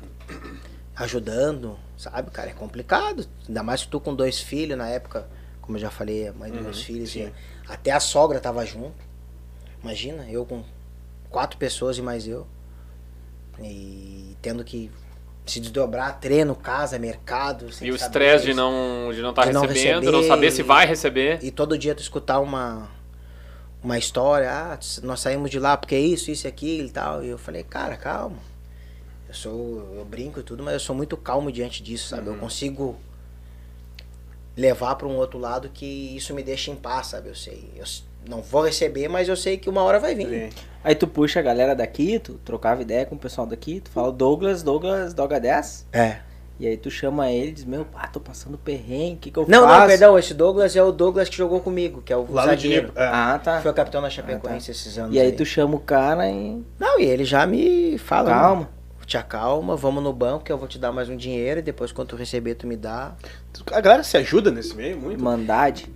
ajudando, 0.93 1.79
sabe, 1.97 2.29
cara, 2.31 2.49
é 2.49 2.53
complicado. 2.53 3.25
Ainda 3.47 3.63
mais 3.63 3.83
que 3.83 3.89
tu 3.89 3.99
com 3.99 4.13
dois 4.13 4.41
filhos 4.41 4.77
na 4.77 4.89
época, 4.89 5.25
como 5.61 5.77
eu 5.77 5.81
já 5.81 5.89
falei, 5.89 6.27
a 6.27 6.33
mãe 6.33 6.51
dos 6.51 6.61
meus 6.61 6.83
filhos, 6.83 7.15
e 7.15 7.31
até 7.69 7.91
a 7.91 7.99
sogra 8.01 8.41
tava 8.41 8.65
junto. 8.65 8.95
Imagina, 9.81 10.29
eu 10.29 10.45
com 10.45 10.63
quatro 11.29 11.57
pessoas 11.57 11.97
e 11.97 12.01
mais 12.01 12.27
eu. 12.27 12.45
E 13.61 14.35
tendo 14.41 14.65
que 14.65 14.91
se 15.45 15.59
desdobrar, 15.59 16.19
treino, 16.19 16.55
casa, 16.55 16.97
mercado. 16.97 17.67
E 17.81 17.91
o 17.91 17.95
estresse 17.95 18.45
de 18.45 18.51
isso. 18.51 18.59
não 18.59 19.11
de 19.13 19.21
não 19.21 19.29
estar 19.29 19.45
De 19.45 19.53
não 19.53 19.61
recebendo, 19.61 20.11
não 20.11 20.19
receber 20.19 20.27
saber 20.27 20.51
se 20.51 20.63
vai 20.63 20.85
receber. 20.85 21.39
E 21.43 21.51
todo 21.51 21.77
dia 21.77 21.93
tu 21.93 22.01
escutar 22.01 22.39
uma, 22.39 22.89
uma 23.83 23.97
história, 23.97 24.51
ah, 24.51 24.79
nós 25.03 25.19
saímos 25.19 25.51
de 25.51 25.59
lá 25.59 25.77
porque 25.77 25.97
isso, 25.97 26.31
isso 26.31 26.47
e 26.47 26.49
aquilo 26.49 26.87
e 26.87 26.91
tal. 26.91 27.23
E 27.23 27.29
eu 27.29 27.37
falei, 27.37 27.63
cara, 27.63 27.95
calma. 27.95 28.37
Eu 29.27 29.33
sou, 29.33 29.95
eu 29.97 30.05
brinco 30.05 30.39
e 30.39 30.43
tudo, 30.43 30.63
mas 30.63 30.73
eu 30.73 30.79
sou 30.79 30.95
muito 30.95 31.15
calmo 31.15 31.51
diante 31.51 31.83
disso, 31.83 32.09
sabe? 32.09 32.27
Eu 32.27 32.37
consigo 32.37 32.99
levar 34.57 34.95
para 34.95 35.07
um 35.07 35.15
outro 35.15 35.37
lado 35.37 35.69
que 35.69 35.85
isso 36.15 36.33
me 36.33 36.41
deixa 36.41 36.71
em 36.71 36.75
paz, 36.75 37.07
sabe? 37.07 37.29
Eu 37.29 37.35
sei, 37.35 37.71
eu 37.75 37.85
não 38.29 38.41
vou 38.41 38.61
receber, 38.63 39.07
mas 39.07 39.27
eu 39.29 39.35
sei 39.35 39.57
que 39.57 39.69
uma 39.69 39.81
hora 39.83 39.99
vai 39.99 40.15
vir. 40.15 40.27
Sim. 40.27 40.49
Aí 40.83 40.93
tu 40.95 41.07
puxa 41.07 41.39
a 41.39 41.43
galera 41.43 41.75
daqui, 41.75 42.19
tu 42.19 42.33
trocava 42.45 42.81
ideia 42.81 43.05
com 43.05 43.15
o 43.15 43.19
pessoal 43.19 43.47
daqui, 43.47 43.79
tu 43.79 43.89
fala 43.89 44.11
Douglas, 44.11 44.61
Douglas, 44.61 45.13
Doga 45.13 45.39
10. 45.39 45.87
É. 45.91 46.17
E 46.59 46.65
aí 46.67 46.77
tu 46.77 46.89
chama 46.89 47.29
ele 47.31 47.49
e 47.49 47.51
diz, 47.51 47.65
meu, 47.65 47.83
pá, 47.83 48.07
tô 48.07 48.19
passando 48.19 48.57
perrengue, 48.57 49.15
o 49.15 49.17
que 49.17 49.31
que 49.31 49.37
eu 49.39 49.45
Não, 49.47 49.63
faço? 49.63 49.79
não, 49.79 49.87
perdão, 49.87 50.17
esse 50.17 50.33
Douglas 50.33 50.73
é 50.75 50.81
o 50.81 50.91
Douglas 50.91 51.27
que 51.27 51.35
jogou 51.35 51.59
comigo, 51.59 52.01
que 52.01 52.13
é 52.13 52.15
o 52.15 52.25
Lá 52.31 52.45
zagueiro. 52.45 52.93
É. 52.95 53.03
Ah, 53.05 53.39
tá. 53.43 53.59
Foi 53.61 53.71
o 53.71 53.73
capitão 53.73 54.01
da 54.01 54.09
Chapecoense 54.09 54.71
esses 54.71 54.97
anos 54.97 55.13
E 55.13 55.19
aí 55.19 55.31
tu 55.33 55.43
chama 55.45 55.75
o 55.75 55.79
cara 55.79 56.29
e... 56.29 56.63
Não, 56.79 56.97
e 56.99 57.03
ele 57.03 57.25
já 57.25 57.45
me 57.45 57.97
fala. 57.97 58.29
né? 58.29 58.35
Calma. 58.35 58.69
te 59.05 59.17
acalma, 59.17 59.75
vamos 59.75 60.01
no 60.01 60.13
banco 60.13 60.45
que 60.45 60.51
eu 60.51 60.57
vou 60.57 60.67
te 60.67 60.79
dar 60.79 60.91
mais 60.93 61.09
um 61.09 61.17
dinheiro 61.17 61.59
e 61.59 61.63
depois 61.63 61.91
quando 61.91 62.07
tu 62.09 62.15
receber 62.15 62.55
tu 62.55 62.65
me 62.65 62.77
dá. 62.77 63.15
A 63.73 63.81
galera 63.81 64.03
se 64.03 64.15
ajuda 64.15 64.49
nesse 64.49 64.75
meio 64.75 64.97
muito. 64.97 65.19
Irmandade. 65.19 65.91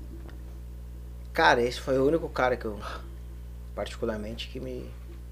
Cara, 1.39 1.61
esse 1.61 1.79
foi 1.79 1.97
o 1.97 2.05
único 2.05 2.27
cara 2.27 2.57
que 2.57 2.65
eu 2.65 2.77
particularmente 3.73 4.49
que 4.49 4.59
me 4.59 4.85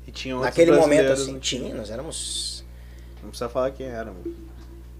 E 0.07 0.11
tinha 0.11 0.35
outros 0.35 0.49
naquele 0.55 0.71
momento 0.71 1.11
assim, 1.11 1.33
no 1.33 1.39
tinha, 1.41 1.63
time. 1.65 1.73
nós 1.77 1.89
éramos 1.91 2.63
Não 3.21 3.29
precisa 3.29 3.49
falar 3.49 3.71
quem 3.71 3.87
era, 3.87 4.05
mano. 4.05 4.33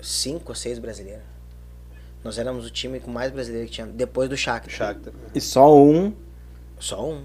cinco 0.01 0.51
ou 0.51 0.55
seis 0.55 0.77
brasileiros. 0.79 1.23
Nós 2.25 2.37
éramos 2.37 2.65
o 2.65 2.69
time 2.69 2.99
com 2.99 3.09
mais 3.09 3.31
brasileiros 3.31 3.69
que 3.69 3.75
tinha 3.75 3.87
depois 3.87 4.27
do 4.29 4.35
Shakhtar. 4.35 4.69
Shakhtar. 4.69 5.13
E 5.33 5.39
só 5.39 5.73
um. 5.73 6.13
Só 6.77 7.09
um. 7.09 7.23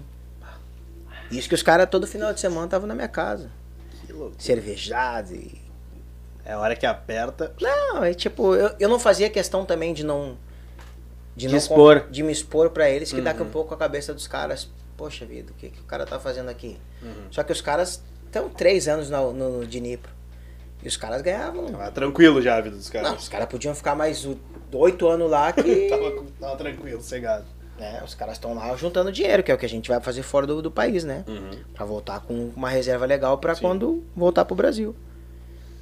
Isso 1.29 1.49
que 1.49 1.55
os 1.55 1.61
caras 1.61 1.89
todo 1.89 2.07
final 2.07 2.31
de 2.33 2.39
semana 2.39 2.63
estavam 2.65 2.87
na 2.87 2.95
minha 2.95 3.09
casa, 3.09 3.51
Que 4.05 4.13
louco. 4.13 4.35
cervejados 4.41 5.31
e 5.31 5.59
É 6.45 6.53
a 6.53 6.59
hora 6.59 6.73
que 6.73 6.85
aperta. 6.85 7.53
Não, 7.59 8.01
é 8.01 8.13
tipo, 8.13 8.55
eu, 8.55 8.73
eu 8.79 8.87
não 8.87 8.97
fazia 8.97 9.29
questão 9.29 9.65
também 9.65 9.93
de 9.93 10.05
não. 10.05 10.37
De, 11.35 11.47
De 11.47 11.51
não 11.51 11.57
expor. 11.57 12.07
de 12.11 12.21
me 12.23 12.31
expor 12.31 12.69
pra 12.69 12.89
eles, 12.89 13.11
que 13.11 13.19
daqui 13.21 13.41
a 13.41 13.43
Uhum. 13.45 13.49
pouco 13.51 13.73
a 13.73 13.77
cabeça 13.77 14.13
dos 14.13 14.27
caras, 14.27 14.69
poxa 14.95 15.25
vida, 15.25 15.51
o 15.51 15.55
que, 15.55 15.69
que 15.69 15.79
o 15.81 15.83
cara 15.85 16.05
tá 16.05 16.19
fazendo 16.19 16.49
aqui? 16.49 16.77
Uhum. 17.01 17.27
Só 17.31 17.41
que 17.43 17.51
os 17.51 17.59
caras 17.61 18.03
estão 18.25 18.49
três 18.49 18.87
anos 18.87 19.09
no, 19.09 19.33
no, 19.33 19.49
no 19.59 19.65
Dnipro. 19.65 20.11
E 20.83 20.87
os 20.87 20.97
caras 20.97 21.21
ganhavam. 21.21 21.65
Tava 21.67 21.91
tranquilo 21.91 22.41
já 22.41 22.57
a 22.57 22.61
vida 22.61 22.75
dos 22.75 22.91
Não, 22.91 23.01
caras. 23.01 23.23
os 23.23 23.29
caras 23.29 23.47
podiam 23.47 23.73
ficar 23.73 23.95
mais 23.95 24.27
oito 24.73 25.07
anos 25.07 25.31
lá 25.31 25.51
que. 25.53 25.87
tava, 25.89 26.23
tava 26.39 26.55
tranquilo, 26.57 27.01
cegado. 27.01 27.45
né, 27.79 28.01
os 28.05 28.13
caras 28.13 28.35
estão 28.35 28.53
lá 28.53 28.75
juntando 28.75 29.11
dinheiro, 29.11 29.41
que 29.43 29.51
é 29.51 29.55
o 29.55 29.57
que 29.57 29.65
a 29.65 29.69
gente 29.69 29.89
vai 29.89 29.99
fazer 30.01 30.21
fora 30.23 30.45
do, 30.45 30.61
do 30.61 30.69
país, 30.69 31.03
né? 31.03 31.23
Pra 31.73 31.85
voltar 31.85 32.19
com 32.19 32.51
uma 32.55 32.69
reserva 32.69 33.05
legal 33.05 33.37
pra 33.37 33.55
Sim. 33.55 33.61
quando 33.61 34.03
voltar 34.15 34.43
pro 34.45 34.55
Brasil. 34.55 34.93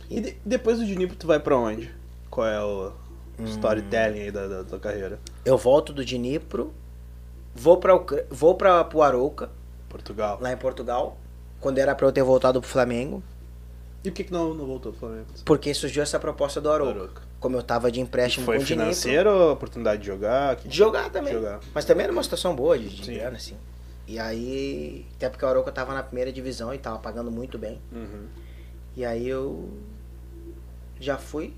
E 0.10 0.22
de- 0.22 0.38
depois 0.46 0.78
do 0.78 0.86
Dinipo, 0.86 1.16
tu 1.16 1.26
vai 1.28 1.40
pra 1.40 1.58
onde? 1.58 1.90
Qual 2.30 2.46
é 2.48 2.62
o 2.64 2.92
Hum. 3.40 3.46
storytelling 3.46 4.20
aí 4.22 4.32
da, 4.32 4.48
da 4.48 4.64
tua 4.64 4.80
carreira? 4.80 5.20
Eu 5.46 5.58
volto 5.58 5.92
do 5.94 6.04
Dnipro, 6.06 6.74
vou 7.56 7.78
pra, 7.78 7.94
vou 8.30 8.56
pra 8.56 8.84
pro 8.84 9.02
Arouca, 9.02 9.50
Portugal. 9.90 10.38
lá 10.42 10.52
em 10.52 10.58
Portugal, 10.58 11.18
quando 11.60 11.78
era 11.80 11.94
pra 11.96 12.08
eu 12.08 12.12
ter 12.12 12.24
voltado 12.24 12.60
pro 12.62 12.70
Flamengo, 12.70 13.22
E 14.04 14.10
por 14.10 14.16
que, 14.16 14.24
que 14.26 14.32
não, 14.34 14.54
não 14.54 14.66
voltou 14.66 14.92
pro 14.92 15.00
Flamengo? 15.02 15.28
porque 15.46 15.74
surgiu 15.74 16.02
essa 16.04 16.20
proposta 16.20 16.60
do 16.62 16.72
Arouca. 16.72 16.94
Arouca. 17.00 17.22
Como 17.40 17.58
eu 17.58 17.64
tava 17.64 17.92
de 17.92 18.00
empréstimo 18.00 18.46
Foi 18.46 18.58
com 18.58 18.62
o 18.64 18.66
Dnipro. 18.66 18.84
financeiro 18.86 19.30
ou 19.32 19.52
oportunidade 19.54 20.02
de 20.02 20.08
jogar? 20.08 20.56
Que- 20.58 20.68
De 20.68 20.78
jogar 20.78 21.10
também. 21.10 21.34
Jogar. 21.34 21.60
Mas 21.74 21.86
também 21.86 22.04
era 22.04 22.14
uma 22.14 22.22
situação 22.24 22.56
boa 22.56 22.78
de, 22.78 22.88
de 22.90 23.14
grana, 23.16 23.38
assim. 23.38 23.56
E 24.08 24.20
aí, 24.20 25.06
até 25.16 25.30
porque 25.30 25.44
o 25.44 25.48
Arouca 25.48 25.72
tava 25.72 25.94
na 25.94 26.04
primeira 26.04 26.32
divisão 26.32 26.72
e 26.74 26.78
tava 26.78 27.00
pagando 27.00 27.32
muito 27.32 27.58
bem. 27.58 27.80
Uhum. 27.92 28.26
E 28.96 29.04
aí 29.06 29.28
eu 29.28 29.70
já 31.00 31.18
fui, 31.18 31.54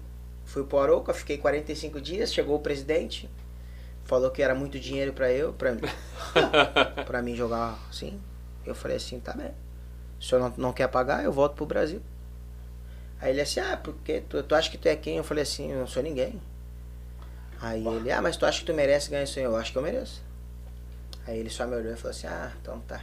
fui 0.45 0.63
pro 0.63 0.79
Arouca, 0.79 1.13
fiquei 1.13 1.37
45 1.37 2.01
dias, 2.01 2.33
chegou 2.33 2.55
o 2.55 2.59
presidente, 2.59 3.29
falou 4.03 4.29
que 4.31 4.41
era 4.41 4.53
muito 4.53 4.79
dinheiro 4.79 5.13
pra 5.13 5.31
eu, 5.31 5.53
pra, 5.53 5.75
pra 7.05 7.21
mim 7.21 7.35
jogar 7.35 7.79
assim. 7.89 8.19
Eu 8.65 8.75
falei 8.75 8.97
assim, 8.97 9.19
tá 9.19 9.33
bem. 9.33 9.51
Se 10.19 10.27
o 10.27 10.29
senhor 10.29 10.41
não, 10.41 10.53
não 10.57 10.73
quer 10.73 10.87
pagar, 10.87 11.23
eu 11.23 11.31
volto 11.31 11.55
pro 11.55 11.65
Brasil. 11.65 12.01
Aí 13.19 13.31
ele 13.31 13.41
assim, 13.41 13.59
ah, 13.59 13.77
porque 13.81 14.21
tu, 14.21 14.41
tu 14.43 14.55
acha 14.55 14.69
que 14.69 14.77
tu 14.77 14.87
é 14.87 14.95
quem? 14.95 15.17
Eu 15.17 15.23
falei 15.23 15.43
assim, 15.43 15.71
eu 15.71 15.79
não 15.79 15.87
sou 15.87 16.03
ninguém. 16.03 16.41
Aí 17.61 17.85
ele, 17.85 18.11
ah, 18.11 18.21
mas 18.21 18.35
tu 18.35 18.45
acha 18.45 18.59
que 18.59 18.65
tu 18.65 18.73
merece 18.73 19.09
ganhar 19.09 19.23
isso 19.23 19.39
aí? 19.39 19.45
Eu 19.45 19.55
acho 19.55 19.71
que 19.71 19.77
eu 19.77 19.81
mereço. 19.81 20.21
Aí 21.25 21.39
ele 21.39 21.49
só 21.49 21.65
me 21.65 21.75
olhou 21.75 21.93
e 21.93 21.95
falou 21.95 22.11
assim, 22.11 22.27
ah, 22.27 22.51
então 22.61 22.79
tá. 22.81 23.01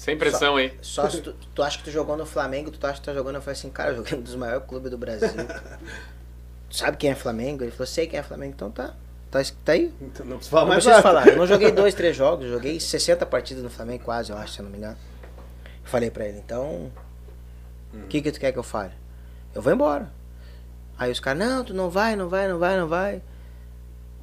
Sem 0.00 0.16
pressão, 0.16 0.58
hein? 0.58 0.72
Só 0.80 1.10
se 1.10 1.20
tu, 1.20 1.34
tu 1.54 1.62
acha 1.62 1.76
que 1.76 1.84
tu 1.84 1.90
jogou 1.90 2.16
no 2.16 2.24
Flamengo, 2.24 2.70
tu 2.70 2.86
acha 2.86 2.98
que 2.98 3.04
tá 3.04 3.12
jogando, 3.12 3.34
eu 3.34 3.42
falei 3.42 3.52
assim, 3.52 3.68
cara, 3.68 3.90
eu 3.90 3.96
joguei 3.96 4.18
um 4.18 4.22
dos 4.22 4.34
maiores 4.34 4.66
clubes 4.66 4.90
do 4.90 4.96
Brasil. 4.96 5.28
tu 6.70 6.74
sabe 6.74 6.96
quem 6.96 7.10
é 7.10 7.14
Flamengo? 7.14 7.62
Ele 7.62 7.70
falou, 7.70 7.86
sei 7.86 8.06
quem 8.06 8.18
é 8.18 8.22
Flamengo, 8.22 8.54
então 8.54 8.70
tá. 8.70 8.94
Tá, 9.30 9.42
tá 9.62 9.72
aí. 9.72 9.92
Então 10.00 10.24
não 10.24 10.38
precisa 10.38 10.52
falar 10.52 10.62
Não 10.62 10.68
mais 10.70 10.84
preciso 10.84 11.02
falar. 11.02 11.28
Eu 11.28 11.36
não 11.36 11.46
joguei 11.46 11.70
dois, 11.70 11.92
três 11.94 12.16
jogos, 12.16 12.46
eu 12.46 12.52
joguei 12.52 12.80
60 12.80 13.26
partidas 13.26 13.62
no 13.62 13.68
Flamengo, 13.68 14.02
quase, 14.02 14.32
eu 14.32 14.38
acho, 14.38 14.54
se 14.54 14.60
eu 14.60 14.64
não 14.64 14.70
me 14.70 14.78
engano. 14.78 14.96
Falei 15.84 16.10
pra 16.10 16.24
ele, 16.24 16.38
então. 16.38 16.90
O 17.92 18.06
que, 18.08 18.22
que 18.22 18.32
tu 18.32 18.40
quer 18.40 18.52
que 18.52 18.58
eu 18.58 18.62
fale? 18.62 18.94
Eu 19.54 19.60
vou 19.60 19.70
embora. 19.70 20.10
Aí 20.98 21.12
os 21.12 21.20
caras, 21.20 21.46
não, 21.46 21.62
tu 21.62 21.74
não 21.74 21.90
vai, 21.90 22.16
não 22.16 22.26
vai, 22.26 22.48
não 22.48 22.58
vai, 22.58 22.78
não 22.78 22.88
vai. 22.88 23.22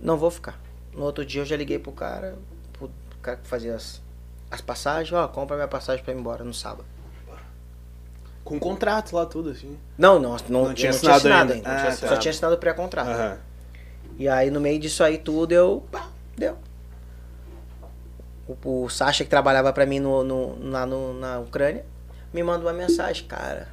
Não 0.01 0.17
vou 0.17 0.31
ficar. 0.31 0.59
No 0.91 1.03
outro 1.03 1.23
dia 1.23 1.43
eu 1.43 1.45
já 1.45 1.55
liguei 1.55 1.77
pro 1.77 1.91
cara, 1.91 2.35
pro 2.73 2.89
cara 3.21 3.37
que 3.37 3.45
fazia 3.47 3.75
as, 3.75 4.01
as 4.49 4.61
passagens, 4.61 5.11
ó, 5.13 5.27
compra 5.27 5.55
minha 5.55 5.67
passagem 5.67 6.03
pra 6.03 6.13
ir 6.13 6.17
embora 6.17 6.43
no 6.43 6.53
sábado. 6.53 6.85
Com 8.43 8.57
contrato 8.59 9.13
lá, 9.13 9.25
tudo 9.25 9.49
assim. 9.49 9.77
Não, 9.97 10.17
não, 10.19 10.31
não, 10.31 10.37
Não 10.37 10.37
tinha 10.39 10.65
não 10.67 10.73
tinha 10.73 10.89
assinado 10.91 11.17
assinado 11.17 11.53
ainda. 11.53 11.69
ainda. 11.69 11.87
Ah, 11.89 11.91
Só 11.91 12.07
tá. 12.07 12.17
tinha 12.17 12.31
assinado 12.31 12.55
o 12.55 12.57
pré-contrato. 12.57 13.09
Aham. 13.09 13.37
E 14.17 14.27
aí 14.29 14.49
no 14.49 14.61
meio 14.61 14.79
disso 14.79 15.03
aí 15.03 15.17
tudo 15.17 15.51
eu. 15.51 15.83
pá, 15.91 16.07
deu. 16.37 16.57
O, 18.47 18.83
o 18.85 18.89
Sasha 18.89 19.23
que 19.25 19.29
trabalhava 19.29 19.73
pra 19.73 19.85
mim 19.85 19.99
no, 19.99 20.23
no- 20.23 20.69
lá 20.71 20.85
no- 20.85 21.13
na 21.13 21.39
Ucrânia 21.39 21.85
me 22.33 22.41
manda 22.41 22.63
uma 22.65 22.71
mensagem, 22.73 23.25
cara. 23.27 23.67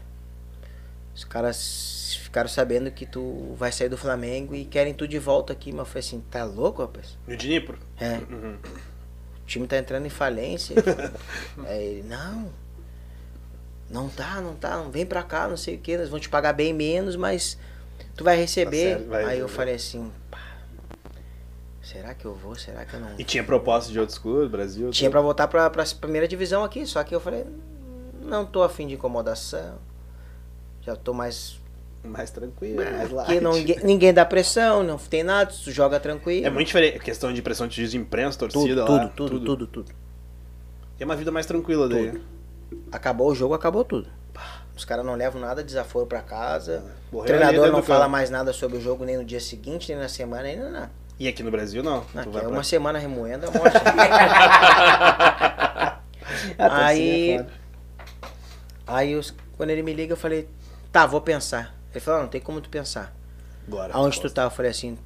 Os 1.15 1.23
caras 1.23 2.19
ficaram 2.23 2.49
sabendo 2.49 2.91
que 2.91 3.07
tu 3.07 3.55
vai 3.57 3.71
sair 3.71 3.89
do 3.89 3.97
Flamengo 3.97 4.55
e 4.57 4.65
querem 4.65 4.93
tu 4.93 5.07
de 5.07 5.21
volta 5.21 5.53
aqui. 5.53 5.71
Mas 5.71 5.79
eu 5.81 5.87
falei 5.87 6.01
assim, 6.01 6.21
tá 6.29 6.43
louco, 6.45 6.83
rapaz? 6.83 7.17
No 7.29 7.37
Dnipro. 7.37 7.79
É. 8.01 8.15
Uhum. 8.29 8.57
O 9.45 9.47
time 9.47 9.67
tá 9.67 9.77
entrando 9.77 10.07
em 10.07 10.11
falência. 10.11 10.75
Aí 11.69 11.85
ele, 11.85 12.09
não. 12.09 12.51
Não 13.91 14.09
tá, 14.09 14.41
não 14.41 14.55
tá, 14.55 14.79
não 14.79 14.91
vem 14.91 15.05
pra 15.05 15.23
cá, 15.23 15.47
não 15.47 15.57
sei 15.57 15.77
o 15.77 15.79
que, 15.79 15.97
nós 15.97 16.09
vamos 16.09 16.23
te 16.23 16.29
pagar 16.31 16.55
bem 16.55 16.73
menos, 16.73 17.15
mas 17.15 17.59
tu 18.17 18.25
vai 18.25 18.37
receber. 18.37 18.93
Tá 18.93 18.99
certo, 18.99 19.09
vai 19.09 19.25
Aí 19.25 19.39
eu 19.39 19.49
falei 19.49 19.75
assim, 19.75 20.11
pá, 20.31 20.57
será 21.83 22.15
que 22.15 22.25
eu 22.25 22.35
vou? 22.35 22.57
Será 22.57 22.85
que 22.87 22.95
eu 22.95 23.01
não? 23.01 23.15
E 23.19 23.23
tinha 23.23 23.45
proposta 23.45 23.93
de 23.93 24.01
outros 24.01 24.19
clubes, 24.19 24.51
Brasil. 24.51 24.91
Tinha 24.91 25.09
tudo. 25.09 25.13
pra 25.13 25.21
voltar 25.21 25.47
pra, 25.49 25.69
pra 25.69 25.85
primeira 26.01 26.27
divisão 26.27 26.65
aqui, 26.65 26.87
só 26.87 27.05
que 27.05 27.15
eu 27.15 27.21
falei, 27.21 27.45
não 28.23 28.47
tô 28.47 28.63
afim 28.63 28.87
de 28.87 28.95
incomodação. 28.95 29.79
Já 30.81 30.97
tô 30.97 31.13
mais. 31.13 31.61
Mais 32.05 32.31
tranquilo, 32.31 32.77
mais 32.85 33.09
Porque 33.09 33.15
light. 33.15 33.41
não, 33.41 33.53
ninguém, 33.55 33.79
ninguém 33.83 34.13
dá 34.13 34.25
pressão, 34.27 34.83
não 34.83 34.99
tem 34.99 35.23
nada, 35.25 35.51
tu 35.51 35.71
joga 35.73 35.99
tranquilo. 35.99 36.47
É 36.47 36.51
muito 36.51 36.67
diferente. 36.67 36.99
Questão 36.99 37.33
de 37.33 37.41
pressão 37.41 37.67
de 37.67 37.97
imprensa, 37.97 38.39
torcida 38.39 38.85
tudo, 38.85 38.97
lá. 38.97 39.09
tudo, 39.09 39.31
tudo, 39.31 39.45
tudo, 39.47 39.67
tudo. 39.67 39.93
É 41.01 41.05
uma 41.05 41.17
vida 41.17 41.33
mais 41.33 41.47
tranquila 41.47 41.89
daí. 41.89 42.11
Tudo. 42.13 42.21
Acabou 42.93 43.31
o 43.31 43.35
jogo, 43.35 43.55
acabou 43.55 43.85
tudo. 43.85 44.09
Os 44.77 44.85
caras 44.85 45.05
não 45.07 45.15
levam 45.15 45.41
nada 45.41 45.63
de 45.63 45.69
desaforo 45.69 46.05
pra 46.07 46.21
casa. 46.21 46.85
Morreu 47.13 47.31
O 47.35 47.37
ali 47.39 47.47
treinador 47.47 47.73
não 47.73 47.83
fala 47.83 48.01
campo. 48.01 48.11
mais 48.13 48.29
nada 48.29 48.53
sobre 48.53 48.77
o 48.77 48.81
jogo 48.81 49.05
nem 49.05 49.17
no 49.17 49.25
dia 49.25 49.41
seguinte, 49.41 49.91
nem 49.93 50.01
na 50.03 50.09
semana, 50.09 50.43
nem 50.43 50.59
nada. 50.59 50.91
E 51.19 51.29
aqui 51.29 51.43
no 51.45 51.51
Brasil, 51.51 51.81
não. 51.83 52.01
Tu 52.01 52.19
Aqui 52.19 52.29
vai 52.29 52.43
é 52.43 52.45
pra- 52.45 52.53
uma 52.55 52.65
semana 52.65 52.99
remoendo 52.99 53.47
a 53.47 53.51
morte. 53.53 53.77
A 56.59 56.87
Aí- 56.87 56.99
torcida 56.99 57.35
é 57.35 57.39
foda. 57.39 57.53
Aí 58.87 59.15
os- 59.17 59.35
quando 59.57 59.71
ele 59.71 59.83
me 59.83 59.93
liga, 59.95 60.13
eu 60.13 60.17
falei, 60.17 60.49
tá, 60.93 61.07
vou 61.07 61.21
pensar. 61.21 61.73
Ele 61.95 62.01
falou, 62.01 62.19
não, 62.19 62.25
não 62.27 62.31
tem 62.31 62.41
como 62.41 62.61
tu 62.61 62.69
pensar. 62.69 63.15
Agora. 63.67 63.95
Aonde 63.95 64.21
tu 64.21 64.29
tá? 64.31 64.43
Eu 64.43 64.51
falei 64.51 64.71
assim, 64.71 64.99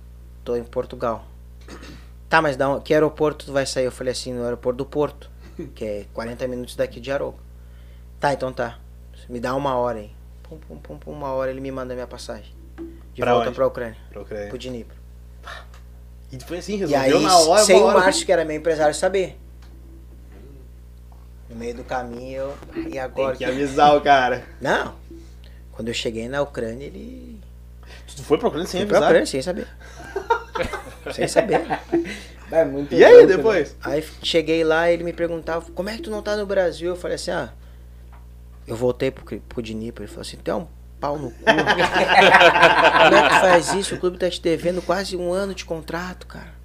tô 0.45 0.57
em 0.57 0.65
Portugal. 0.65 1.25
Tá, 2.29 2.43
mas 2.43 2.59
da 2.59 2.69
onde- 2.69 2.83
que 2.85 2.93
aeroporto 2.93 3.47
tu 3.47 3.53
vai 3.55 3.65
sair? 3.65 3.87
Eu 3.87 3.91
falei 3.91 4.13
assim, 4.13 4.35
no 4.35 4.45
aeroporto 4.45 4.77
do 4.77 4.85
Porto, 4.85 5.31
que 5.75 5.83
é 5.83 6.07
40 6.13 6.47
minutos 6.47 6.77
daqui 6.77 7.01
de 7.01 7.11
Aroca. 7.11 7.39
Tá, 8.21 8.35
então 8.35 8.53
tá. 8.53 8.79
Me 9.31 9.41
dá 9.41 9.55
uma 9.55 9.75
hora 9.77 10.01
aí. 10.01 10.11
Pum, 10.43 10.59
pum, 10.59 10.77
pum, 10.77 10.99
pum, 10.99 11.11
uma 11.13 11.29
hora 11.33 11.51
ele 11.51 11.59
me 11.63 11.71
manda 11.73 11.95
minha 11.95 12.07
passagem. 12.07 12.53
De 13.15 13.23
Pra 13.23 13.33
volta 13.33 13.49
onde? 13.49 13.57
pra 13.57 13.67
Ucrânia, 13.67 13.97
Pra 14.11 14.21
Ucrânia. 14.21 14.49
pro 14.51 14.59
Dnipro. 14.59 14.95
E 16.31 16.39
foi 16.41 16.59
assim, 16.59 16.75
E 16.75 16.77
resolveu 16.77 17.17
aí, 17.17 17.23
na 17.25 17.39
hora, 17.39 17.65
sem 17.65 17.81
o 17.81 17.85
hora. 17.85 17.99
Márcio, 18.01 18.27
que 18.27 18.33
era 18.33 18.45
meu 18.45 18.57
empresário, 18.59 18.95
saber. 18.95 19.41
No 21.49 21.57
meio 21.57 21.75
do 21.77 21.85
caminho, 21.85 22.43
eu... 22.75 22.89
E 22.91 22.99
agora? 22.99 23.29
Tem 23.31 23.39
que 23.39 23.45
avisar 23.47 23.97
o 23.97 24.03
cara. 24.03 24.45
Não. 24.61 24.95
Quando 25.79 25.87
eu 25.87 25.95
cheguei 25.95 26.29
na 26.29 26.43
Ucrânia, 26.43 26.87
ele... 26.87 27.39
Tu 28.17 28.21
foi 28.25 28.37
pra 28.37 28.49
Ucrânia 28.49 28.67
sem 28.67 28.81
Fui 28.81 28.89
pra 28.89 28.97
avisar. 28.97 29.11
Ucrânia 29.11 29.27
sem 29.27 29.41
saber. 29.41 29.69
sem 31.15 31.29
saber. 31.29 31.61
É 32.51 32.65
muito 32.65 32.93
E 32.93 33.05
aí, 33.05 33.13
louco, 33.13 33.29
né? 33.29 33.37
depois? 33.37 33.77
Aí 33.85 34.05
cheguei 34.21 34.65
lá 34.65 34.91
ele 34.91 35.05
me 35.05 35.13
perguntava, 35.13 35.71
como 35.71 35.89
é 35.89 35.95
que 35.95 36.03
tu 36.03 36.11
não 36.11 36.21
tá 36.21 36.37
no 36.37 36.45
Brasil? 36.45 36.89
Eu 36.89 36.97
falei 36.97 37.15
assim, 37.15 37.31
ah, 37.31 37.53
eu 38.67 38.75
voltei 38.75 39.13
pro, 39.13 39.39
pro 39.43 39.63
Dnipro. 39.63 40.03
Ele 40.03 40.09
falou 40.09 40.23
assim, 40.23 40.37
tu 40.39 40.51
é 40.51 40.55
um 40.57 40.67
pau 40.99 41.17
no 41.17 41.31
cu. 41.31 41.39
como 41.47 41.61
é 43.17 43.23
que 43.23 43.29
tu 43.29 43.41
faz 43.41 43.73
isso? 43.75 43.95
O 43.95 44.01
clube 44.01 44.19
tá 44.19 44.29
te 44.29 44.43
devendo 44.43 44.83
quase 44.83 45.17
um 45.17 45.33
ano 45.33 45.55
de 45.55 45.65
contrato, 45.65 46.27
cara. 46.27 46.59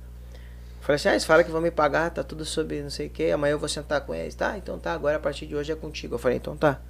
Eu 0.80 0.82
falei 0.82 0.96
assim, 0.96 1.10
ah, 1.10 1.12
eles 1.12 1.24
falam 1.24 1.44
que 1.44 1.52
vão 1.52 1.62
me 1.62 1.70
pagar, 1.70 2.10
tá 2.10 2.24
tudo 2.24 2.44
sob 2.44 2.82
não 2.82 2.90
sei 2.90 3.06
o 3.06 3.10
que, 3.12 3.30
amanhã 3.30 3.52
eu 3.52 3.60
vou 3.60 3.70
sentar 3.70 4.02
com 4.02 4.16
eles. 4.16 4.34
Tá, 4.34 4.58
então 4.58 4.80
tá, 4.80 4.92
agora 4.92 5.18
a 5.18 5.20
partir 5.20 5.46
de 5.46 5.56
hoje 5.56 5.72
é 5.72 5.76
contigo. 5.76 6.16
Eu 6.16 6.20
falei, 6.20 6.38
então 6.38 6.58
tá. 6.58 6.82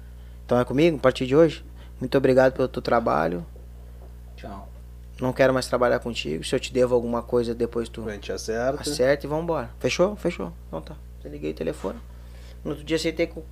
Então 0.46 0.58
é 0.58 0.64
comigo, 0.64 0.96
a 0.96 1.00
partir 1.00 1.26
de 1.26 1.36
hoje? 1.36 1.62
Muito 2.00 2.16
obrigado 2.18 2.52
pelo 2.52 2.68
teu 2.68 2.82
trabalho. 2.82 3.44
Tchau. 4.36 4.68
Não 5.20 5.32
quero 5.32 5.54
mais 5.54 5.66
trabalhar 5.66 6.00
contigo. 6.00 6.42
Se 6.44 6.54
eu 6.54 6.60
te 6.60 6.72
devo 6.72 6.94
alguma 6.94 7.22
coisa, 7.22 7.54
depois 7.54 7.88
tu 7.88 8.06
A 8.08 8.12
gente 8.12 8.32
acerta. 8.32 8.82
Acerta 8.82 9.26
e 9.26 9.28
vambora. 9.28 9.70
Fechou? 9.78 10.16
Fechou. 10.16 10.52
Então 10.68 10.80
tá. 10.80 10.96
Desliguei 11.22 11.52
o 11.52 11.54
telefone. 11.54 11.98
No 12.64 12.70
outro 12.70 12.84
dia 12.84 12.96
aceitei 12.96 13.26
com, 13.28 13.42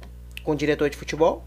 com 0.42 0.52
o 0.52 0.56
diretor 0.56 0.90
de 0.90 0.96
futebol. 0.96 1.44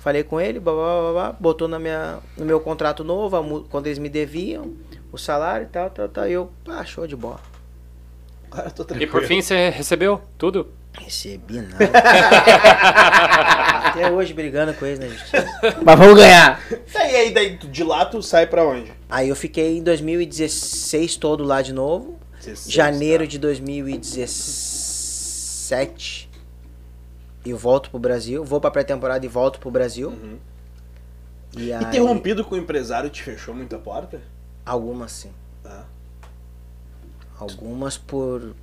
Falei 0.00 0.22
com 0.22 0.40
ele, 0.40 0.60
blá, 0.60 0.72
blá, 0.72 1.00
blá, 1.00 1.12
blá, 1.12 1.32
botou 1.32 1.66
na 1.66 1.78
minha, 1.78 2.18
no 2.36 2.44
meu 2.44 2.60
contrato 2.60 3.02
novo, 3.02 3.36
a 3.36 3.42
quando 3.68 3.86
eles 3.88 3.98
me 3.98 4.08
deviam, 4.08 4.72
o 5.10 5.18
salário 5.18 5.64
e 5.66 5.68
tal, 5.68 5.90
tal, 5.90 6.08
tal. 6.08 6.28
E 6.28 6.32
eu, 6.32 6.52
pá, 6.64 6.84
show 6.84 7.04
de 7.06 7.16
bola. 7.16 7.40
Agora 8.50 8.68
eu 8.68 8.70
tô 8.72 8.82
E 8.84 8.86
tranquilo. 8.86 9.10
por 9.10 9.24
fim 9.24 9.42
você 9.42 9.70
recebeu 9.70 10.20
tudo? 10.38 10.68
Recebi 11.00 11.60
nada. 11.60 11.84
Até 14.04 14.12
hoje 14.12 14.34
brigando 14.34 14.74
com 14.74 14.84
eles 14.86 14.98
na 14.98 15.06
justiça. 15.08 15.46
Mas 15.84 15.98
vamos 15.98 16.16
ganhar. 16.16 16.60
E 16.70 16.98
aí, 16.98 17.32
daí, 17.32 17.56
de 17.56 17.84
lá 17.84 18.04
tu 18.04 18.22
sai 18.22 18.46
pra 18.46 18.66
onde? 18.66 18.92
Aí 19.08 19.28
eu 19.28 19.36
fiquei 19.36 19.78
em 19.78 19.82
2016 19.82 21.16
todo 21.16 21.44
lá 21.44 21.62
de 21.62 21.72
novo. 21.72 22.18
16, 22.38 22.72
Janeiro 22.72 23.24
tá. 23.24 23.30
de 23.30 23.38
2017 23.38 26.28
eu 27.50 27.56
volto 27.56 27.90
pro 27.90 27.98
Brasil, 27.98 28.44
vou 28.44 28.60
pra 28.60 28.70
pré-temporada 28.70 29.24
e 29.24 29.28
volto 29.28 29.58
pro 29.58 29.70
Brasil. 29.70 30.10
Uhum. 30.10 30.38
E 31.56 31.72
aí, 31.72 31.84
Interrompido 31.84 32.44
com 32.44 32.54
o 32.54 32.58
empresário 32.58 33.10
te 33.10 33.22
fechou 33.22 33.54
muita 33.54 33.78
porta? 33.78 34.20
algumas 34.64 35.12
sim. 35.12 35.30
Tá. 35.62 35.86
Algumas 37.38 37.96
por. 37.96 38.54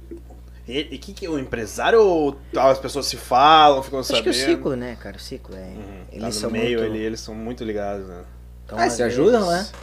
E 0.68 0.82
o 0.96 1.00
que, 1.00 1.14
que 1.14 1.26
é 1.26 1.30
o 1.30 1.38
empresário 1.38 2.02
ou 2.02 2.36
as 2.58 2.80
pessoas 2.80 3.06
se 3.06 3.18
falam, 3.18 3.84
ficam 3.84 4.00
Acho 4.00 4.08
sabendo? 4.10 4.24
que 4.24 4.30
o 4.32 4.34
ciclo, 4.34 4.76
né, 4.76 4.98
cara? 5.00 5.16
O 5.18 5.20
ciclo 5.20 5.56
é. 5.56 5.60
Uhum. 5.60 6.02
Eles 6.12 6.20
tá 6.22 6.26
no 6.28 6.32
são 6.34 6.50
meio 6.50 6.80
muito. 6.80 6.92
ali, 6.92 7.00
eles 7.04 7.20
são 7.20 7.36
muito 7.36 7.64
ligados, 7.64 8.08
né? 8.08 8.24
então, 8.66 8.80
Ah, 8.80 8.90
se 8.90 9.04
ajudam, 9.04 9.48
vezes, 9.48 9.72
né? 9.72 9.78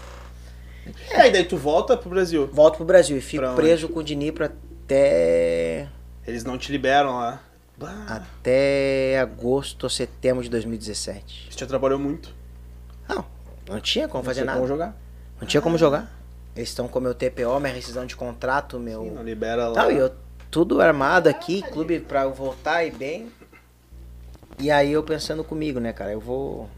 É, 1.10 1.28
e 1.28 1.30
daí 1.30 1.44
tu 1.44 1.56
volta 1.56 1.96
pro 1.96 2.10
Brasil. 2.10 2.48
Volto 2.52 2.76
pro 2.78 2.84
Brasil 2.84 3.16
e 3.16 3.20
fico 3.20 3.42
Pra 3.42 3.52
onde? 3.52 3.60
preso 3.60 3.88
com 3.88 4.00
o 4.00 4.02
Dnipro 4.02 4.44
até. 4.44 5.88
Eles 6.26 6.42
não 6.44 6.58
te 6.58 6.72
liberam 6.72 7.16
lá. 7.18 7.40
Ah. 7.44 7.52
Bah, 7.76 8.04
até 8.08 9.18
agosto 9.20 9.84
ou 9.84 9.90
setembro 9.90 10.42
de 10.42 10.48
2017. 10.50 11.48
Isso 11.48 11.56
te 11.58 11.64
atrapalhou 11.64 11.98
muito. 11.98 12.34
Não, 13.08 13.24
não 13.68 13.80
tinha 13.80 14.06
como 14.08 14.22
fazer 14.22 14.40
Não 14.40 14.46
sei 14.46 14.46
nada. 14.46 14.58
Como 14.58 14.68
jogar. 14.68 14.96
Não 15.40 15.46
tinha 15.48 15.60
como 15.60 15.78
jogar. 15.78 16.12
Eles 16.54 16.68
estão 16.68 16.86
com 16.86 16.98
o 16.98 17.02
meu 17.02 17.14
TPO, 17.14 17.58
minha 17.60 17.72
rescisão 17.74 18.04
de 18.04 18.14
contrato, 18.14 18.78
meu. 18.78 19.04
Não 19.04 19.22
libera 19.24 19.68
lá. 19.68 19.84
Não, 19.84 19.90
e 19.90 19.96
eu 19.96 20.12
tudo 20.52 20.80
armado 20.82 21.28
aqui, 21.30 21.62
clube 21.62 21.98
pra 21.98 22.22
eu 22.24 22.32
voltar 22.34 22.84
e 22.84 22.90
bem. 22.90 23.32
E 24.58 24.70
aí 24.70 24.92
eu 24.92 25.02
pensando 25.02 25.42
comigo, 25.42 25.80
né, 25.80 25.92
cara, 25.94 26.12
eu 26.12 26.20
vou 26.20 26.68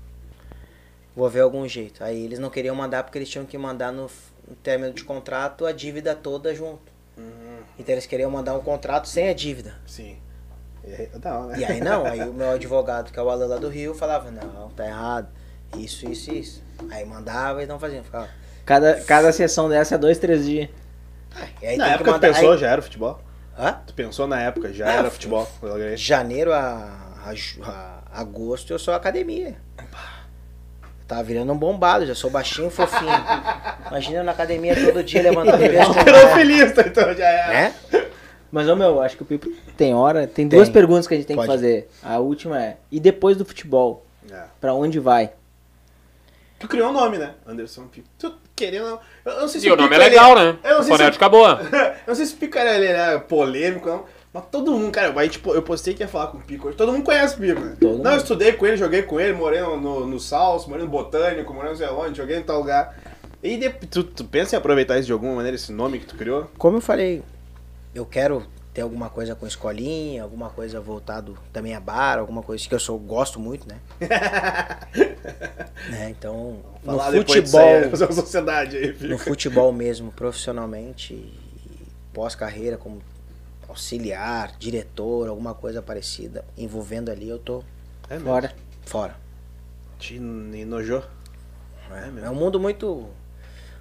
vou 1.15 1.29
ver 1.29 1.41
algum 1.41 1.67
jeito. 1.69 2.03
Aí 2.03 2.25
eles 2.25 2.39
não 2.39 2.49
queriam 2.51 2.75
mandar 2.75 3.03
porque 3.03 3.19
eles 3.19 3.29
tinham 3.29 3.45
que 3.45 3.59
mandar 3.59 3.93
no, 3.93 4.09
no 4.49 4.55
término 4.63 4.93
de 4.95 5.05
contrato 5.05 5.67
a 5.67 5.73
dívida 5.73 6.15
toda 6.15 6.55
junto. 6.55 6.81
Uhum, 7.19 7.59
Então 7.79 7.93
eles 7.93 8.07
queriam 8.07 8.31
mandar 8.31 8.55
um 8.55 8.61
contrato 8.61 9.09
sem 9.09 9.29
a 9.29 9.35
dívida. 9.35 9.75
sim. 9.87 10.17
E 10.87 10.93
aí, 10.95 11.09
não, 11.25 11.47
né? 11.47 11.59
E 11.59 11.65
aí 11.65 11.81
não, 11.81 12.05
aí 12.05 12.21
o 12.29 12.33
meu 12.35 12.51
advogado, 12.51 13.11
que 13.11 13.19
é 13.19 13.23
o 13.23 13.31
Alan 13.31 13.47
lá 13.47 13.57
do 13.57 13.69
Rio, 13.69 13.95
falava, 13.95 14.31
não, 14.31 14.69
tá 14.71 14.87
errado. 14.87 15.29
Isso, 15.79 16.07
isso, 16.09 16.31
isso. 16.33 16.63
Aí 16.91 17.05
mandava 17.07 17.63
e 17.63 17.67
não 17.67 17.79
faziam. 17.79 18.05
Ficava. 18.05 18.29
Cada, 18.67 19.01
cada 19.03 19.33
sessão 19.33 19.69
dessa 19.69 19.95
é 19.95 19.99
dois, 19.99 20.19
três 20.19 20.45
dias. 20.45 20.69
Ah, 21.35 21.47
e 21.63 21.67
aí 21.67 21.77
na 21.79 21.85
tem 21.85 21.93
que 21.93 22.01
época 22.03 22.11
tu 22.11 22.13
mandar- 22.13 22.35
pensou, 22.35 22.53
aí- 22.53 22.59
já 22.59 22.69
era 22.71 22.83
futebol? 22.83 23.19
Hã? 23.59 23.79
Tu 23.87 23.95
pensou 23.95 24.27
na 24.27 24.41
época, 24.41 24.73
já 24.73 24.87
Ah, 24.89 24.93
era 24.95 25.11
futebol? 25.11 25.47
Janeiro 25.97 26.53
a, 26.53 26.91
a 27.27 27.33
a 27.63 28.21
agosto 28.21 28.73
eu 28.73 28.79
sou 28.79 28.93
academia. 28.95 29.57
Eu 29.79 31.07
tava 31.09 31.23
virando 31.23 31.53
um 31.53 31.57
bombado, 31.57 32.07
já 32.07 32.15
sou 32.15 32.31
baixinho, 32.31 32.71
fofinho. 32.71 33.11
Imagina 33.89 34.19
eu 34.19 34.25
na 34.25 34.33
academia 34.33 34.75
todo 34.75 35.03
dia 35.03 35.23
levantando 35.23 35.59
peso 35.59 35.89
Alterofilista, 35.91 36.81
então 36.89 37.15
já 37.15 37.27
era. 37.29 37.53
né? 37.53 37.75
Mas, 38.51 38.69
ô 38.69 38.77
meu, 38.77 39.03
acho 39.03 39.17
que 39.17 39.23
o 39.23 39.27
Pipo 39.27 39.51
tem 39.77 39.95
hora. 39.95 40.27
Tem 40.29 40.47
duas 40.47 40.69
Tem. 40.69 40.73
perguntas 40.73 41.07
que 41.09 41.15
a 41.15 41.17
gente 41.17 41.27
tem 41.27 41.35
Pode. 41.37 41.49
que 41.49 41.55
fazer. 41.55 41.91
A 42.03 42.19
última 42.19 42.63
é: 42.63 42.77
e 42.91 43.01
depois 43.01 43.37
do 43.37 43.45
futebol? 43.45 44.07
É. 44.31 44.45
Pra 44.61 44.73
onde 44.73 44.99
vai? 45.01 45.33
Tu 46.65 46.69
criou 46.69 46.89
um 46.91 46.93
nome, 46.93 47.19
né? 47.19 47.35
Anderson 47.47 47.87
Pico. 47.89 48.09
Tu 48.19 48.33
querendo. 48.57 48.99
Eu 49.25 49.33
eu 49.33 49.41
não 49.43 49.49
sei 49.49 49.61
se 49.61 49.69
E 49.69 49.71
o 49.71 49.77
nome 49.77 49.95
é 49.95 49.99
legal, 49.99 50.35
né? 50.35 50.57
Eu 50.65 50.77
não 50.77 50.83
sei 50.83 50.97
se 51.13 51.29
boa. 51.29 51.61
Eu 52.07 52.09
não 52.09 52.15
sei 52.15 52.27
se 52.27 52.35
o 52.35 52.37
Pico 52.39 52.59
era 52.59 53.19
polêmico, 53.21 53.89
não. 53.89 54.05
Mas 54.33 54.45
todo 54.51 54.73
mundo, 54.73 54.91
cara, 54.91 55.13
aí, 55.21 55.29
tipo, 55.29 55.55
eu 55.55 55.63
postei 55.63 55.95
que 55.95 56.03
ia 56.03 56.09
falar 56.09 56.27
com 56.29 56.39
o 56.39 56.41
Pico. 56.41 56.67
hoje. 56.67 56.77
Todo 56.77 56.91
mundo 56.93 57.05
conhece 57.05 57.37
o 57.37 57.39
Pico, 57.39 57.61
né? 57.61 57.77
Todo 57.79 58.03
não, 58.03 58.13
eu 58.13 58.17
estudei 58.17 58.53
com 58.53 58.67
ele, 58.67 58.77
joguei 58.77 59.03
com 59.03 59.21
ele, 59.21 59.33
morei 59.33 59.61
no, 59.61 59.77
no, 59.81 60.07
no 60.07 60.19
Salso, 60.19 60.69
morei 60.69 60.85
no 60.85 60.91
Botânico, 60.91 61.53
morei 61.55 61.71
não 61.71 61.77
sei 61.77 61.87
onde, 61.89 62.17
joguei 62.17 62.39
em 62.39 62.43
tal 62.43 62.59
lugar. 62.59 62.97
E 63.43 63.57
de- 63.57 63.71
tu, 63.71 64.03
tu 64.03 64.25
pensa 64.25 64.57
em 64.57 64.59
aproveitar 64.59 64.97
isso 64.99 65.07
de 65.07 65.13
alguma 65.13 65.35
maneira, 65.35 65.55
esse 65.55 65.71
nome 65.71 65.99
que 65.99 66.07
tu 66.07 66.17
criou? 66.17 66.51
Como 66.59 66.79
eu 66.79 66.81
falei, 66.81 67.23
eu 67.95 68.05
quero 68.07 68.45
ter 68.75 68.83
alguma 68.83 69.09
coisa 69.09 69.37
com 69.37 69.47
escolinha, 69.47 70.23
alguma 70.25 70.51
coisa 70.51 70.81
voltado 70.81 71.39
também 71.53 71.75
a 71.77 71.81
bar, 71.81 72.19
alguma 72.19 72.43
coisa 72.43 72.69
que 72.69 72.75
eu 72.75 72.81
sou, 72.81 72.99
gosto 72.99 73.39
muito, 73.39 73.69
né? 73.69 73.79
Né, 75.91 76.11
Então, 76.11 76.59
no 76.83 77.01
aí, 77.01 77.19
futebol, 77.19 77.91
fazer 77.91 78.05
uma 78.07 78.13
sociedade 78.13 78.77
aí, 78.77 78.87
no 78.89 78.95
Pico. 78.95 79.19
futebol 79.19 79.73
mesmo, 79.73 80.11
profissionalmente, 80.13 81.33
pós-carreira 82.13 82.77
como 82.77 83.01
auxiliar, 83.69 84.57
diretor, 84.59 85.29
alguma 85.29 85.55
coisa 85.55 85.83
parecida, 85.83 86.45
envolvendo 86.57 87.11
ali, 87.11 87.29
eu 87.29 87.39
tô 87.39 87.63
É 88.09 88.15
mesmo. 88.15 88.29
Fora. 88.29 88.55
fora. 88.85 89.17
Te 89.99 90.17
enojou? 90.17 91.03
É 91.91 92.07
mesmo. 92.07 92.27
É 92.27 92.31
um 92.31 92.35
mundo 92.35 92.59
muito 92.59 93.09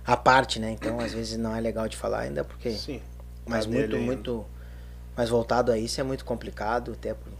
à 0.05 0.15
parte, 0.17 0.59
né? 0.59 0.71
Então, 0.71 0.99
às 0.99 1.13
vezes 1.13 1.37
não 1.37 1.55
é 1.55 1.61
legal 1.61 1.87
de 1.87 1.95
falar 1.97 2.19
ainda 2.19 2.43
porque 2.43 2.71
Sim. 2.71 3.01
Mas 3.45 3.65
muito, 3.65 3.97
muito. 3.97 4.45
Mas 5.15 5.29
voltado 5.29 5.71
a 5.71 5.77
isso 5.77 5.99
é 6.01 6.03
muito 6.03 6.25
complicado, 6.25 6.93
até 6.93 7.13
por, 7.13 7.31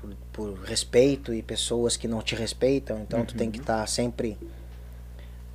por, 0.00 0.14
por 0.32 0.64
respeito 0.64 1.34
e 1.34 1.42
pessoas 1.42 1.96
que 1.96 2.08
não 2.08 2.22
te 2.22 2.34
respeitam. 2.34 2.98
Então 3.00 3.24
tu 3.24 3.32
Uhum. 3.32 3.38
tem 3.38 3.50
que 3.50 3.58
estar 3.58 3.86
sempre. 3.86 4.38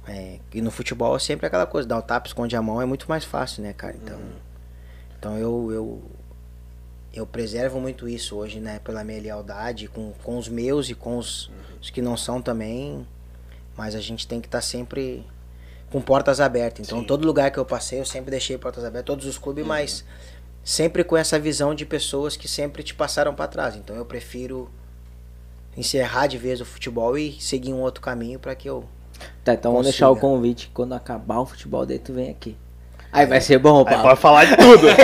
é, 0.08 0.40
e 0.54 0.62
no 0.62 0.70
futebol 0.70 1.16
é 1.16 1.20
sempre 1.20 1.48
aquela 1.48 1.66
coisa, 1.66 1.88
dar 1.88 1.98
o 1.98 2.02
tapa, 2.02 2.28
esconde 2.28 2.56
a 2.56 2.62
mão 2.62 2.82
é 2.82 2.86
muito 2.86 3.06
mais 3.08 3.24
fácil, 3.24 3.64
né, 3.64 3.72
cara? 3.74 3.96
Então, 3.96 4.18
Uhum. 4.18 4.32
então 5.18 5.38
eu, 5.38 5.72
eu, 5.72 6.02
eu 7.14 7.26
preservo 7.26 7.80
muito 7.80 8.08
isso 8.08 8.36
hoje, 8.36 8.60
né? 8.60 8.80
Pela 8.84 9.04
minha 9.04 9.22
lealdade 9.22 9.88
com, 9.88 10.12
com 10.24 10.38
os 10.38 10.50
meus 10.50 10.90
e 10.90 10.94
com 10.96 11.18
os, 11.18 11.48
Uhum. 11.48 11.54
os 11.82 11.90
que 11.90 12.02
não 12.02 12.18
são 12.18 12.42
também. 12.42 13.08
Mas 13.78 13.96
a 13.96 14.00
gente 14.02 14.28
tem 14.28 14.40
que 14.42 14.48
estar 14.48 14.62
sempre 14.62 15.26
com 15.90 16.00
portas 16.02 16.40
abertas. 16.40 16.86
Então, 16.88 17.00
Sim. 17.00 17.06
todo 17.06 17.26
lugar 17.26 17.50
que 17.50 17.58
eu 17.58 17.66
passei, 17.66 18.00
eu 18.00 18.06
sempre 18.06 18.30
deixei 18.30 18.58
portas 18.58 18.84
abertas, 18.84 19.06
todos 19.08 19.26
os 19.26 19.36
Uhum. 19.38 19.42
clubes, 19.42 19.66
mas 19.66 20.06
sempre 20.64 21.04
com 21.04 21.18
essa 21.18 21.38
visão 21.38 21.74
de 21.76 21.86
pessoas 21.86 22.38
que 22.38 22.48
sempre 22.48 22.84
te 22.84 22.94
passaram 22.94 23.34
para 23.34 23.48
trás. 23.48 23.76
Então, 23.76 23.96
eu 23.96 24.06
prefiro 24.06 24.70
encerrar 25.76 26.28
de 26.28 26.38
vez 26.38 26.62
o 26.62 26.66
futebol 26.66 27.18
e 27.18 27.38
seguir 27.40 27.74
um 27.74 27.82
outro 27.82 28.02
caminho 28.02 28.40
para 28.40 28.56
que 28.56 28.70
eu. 28.70 28.86
Tá, 29.44 29.54
então 29.54 29.72
vamos 29.72 29.88
Consiga. 29.88 30.06
deixar 30.08 30.10
o 30.10 30.16
convite. 30.16 30.70
Quando 30.74 30.94
acabar 30.94 31.40
o 31.40 31.46
futebol, 31.46 31.86
daí 31.86 32.00
tu 32.00 32.14
vem 32.14 32.30
aqui. 32.30 32.56
Aí 33.12 33.28
vai 33.28 33.40
ser 33.40 33.60
bom, 33.60 33.80
Aí 33.80 33.86
Paulo. 33.86 34.02
pode 34.02 34.20
falar 34.20 34.46
de 34.46 34.58
tudo. 34.58 34.88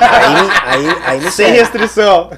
Aí, 0.00 0.50
aí, 0.64 0.86
aí 1.04 1.16
me 1.20 1.30
Sem 1.30 1.46
serve. 1.46 1.58
restrição. 1.58 2.30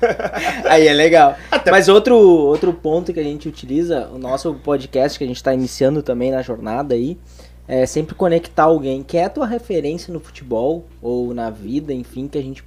Aí 0.64 0.88
é 0.88 0.94
legal. 0.94 1.36
Mas 1.70 1.88
outro, 1.88 2.16
outro 2.16 2.72
ponto 2.72 3.12
que 3.12 3.20
a 3.20 3.22
gente 3.22 3.46
utiliza, 3.46 4.08
o 4.12 4.18
nosso 4.18 4.54
podcast 4.54 5.18
que 5.18 5.24
a 5.24 5.26
gente 5.26 5.36
está 5.36 5.52
iniciando 5.52 6.02
também 6.02 6.30
na 6.30 6.40
jornada 6.40 6.94
aí, 6.94 7.18
é 7.72 7.86
sempre 7.86 8.16
conectar 8.16 8.64
alguém 8.64 9.00
que 9.02 9.16
é 9.16 9.24
a 9.26 9.30
tua 9.30 9.46
referência 9.46 10.12
no 10.12 10.18
futebol 10.18 10.86
ou 11.00 11.32
na 11.32 11.50
vida, 11.50 11.92
enfim, 11.92 12.26
que 12.26 12.36
a 12.36 12.42
gente 12.42 12.64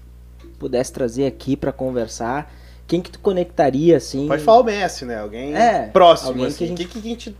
pudesse 0.58 0.94
trazer 0.94 1.26
aqui 1.26 1.58
para 1.58 1.74
conversar. 1.74 2.50
Quem 2.88 3.02
que 3.02 3.12
tu 3.12 3.20
conectaria 3.20 3.98
assim? 3.98 4.28
Pode 4.30 4.44
falar 4.44 4.60
o 4.62 4.64
Messi, 4.64 5.04
né? 5.04 5.20
Alguém 5.20 5.54
É, 5.56 5.88
próximo, 5.88 6.30
alguém 6.30 6.46
assim. 6.46 6.58
que 6.58 6.64
a 6.64 6.68
gente- 6.68 6.86
Que, 6.86 6.92
que 6.94 6.98
a 7.00 7.02
gente... 7.02 7.36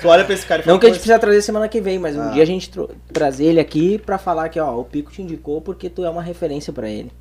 Tu 0.00 0.08
olha 0.08 0.24
pra 0.24 0.34
esse 0.34 0.44
cara 0.46 0.60
e 0.60 0.64
fala, 0.64 0.72
Não 0.74 0.80
que 0.80 0.86
a 0.86 0.88
gente 0.88 0.96
"Pô, 0.98 1.02
precisa 1.02 1.18
trazer 1.18 1.42
semana 1.42 1.68
que 1.68 1.80
vem, 1.80 1.98
mas 1.98 2.16
um 2.16 2.22
Ah. 2.22 2.28
dia 2.30 2.42
a 2.42 2.46
gente 2.46 2.68
tro- 2.70 2.90
trazer 3.12 3.44
ele 3.44 3.60
aqui 3.60 3.98
pra 3.98 4.16
falar 4.18 4.48
que, 4.48 4.58
ó, 4.58 4.76
o 4.80 4.84
Pico 4.84 5.12
te 5.12 5.20
indicou 5.22 5.60
porque 5.60 5.88
tu 5.90 6.04
é 6.04 6.10
uma 6.10 6.22
referência 6.22 6.72
pra 6.72 6.88
ele. 6.88 7.12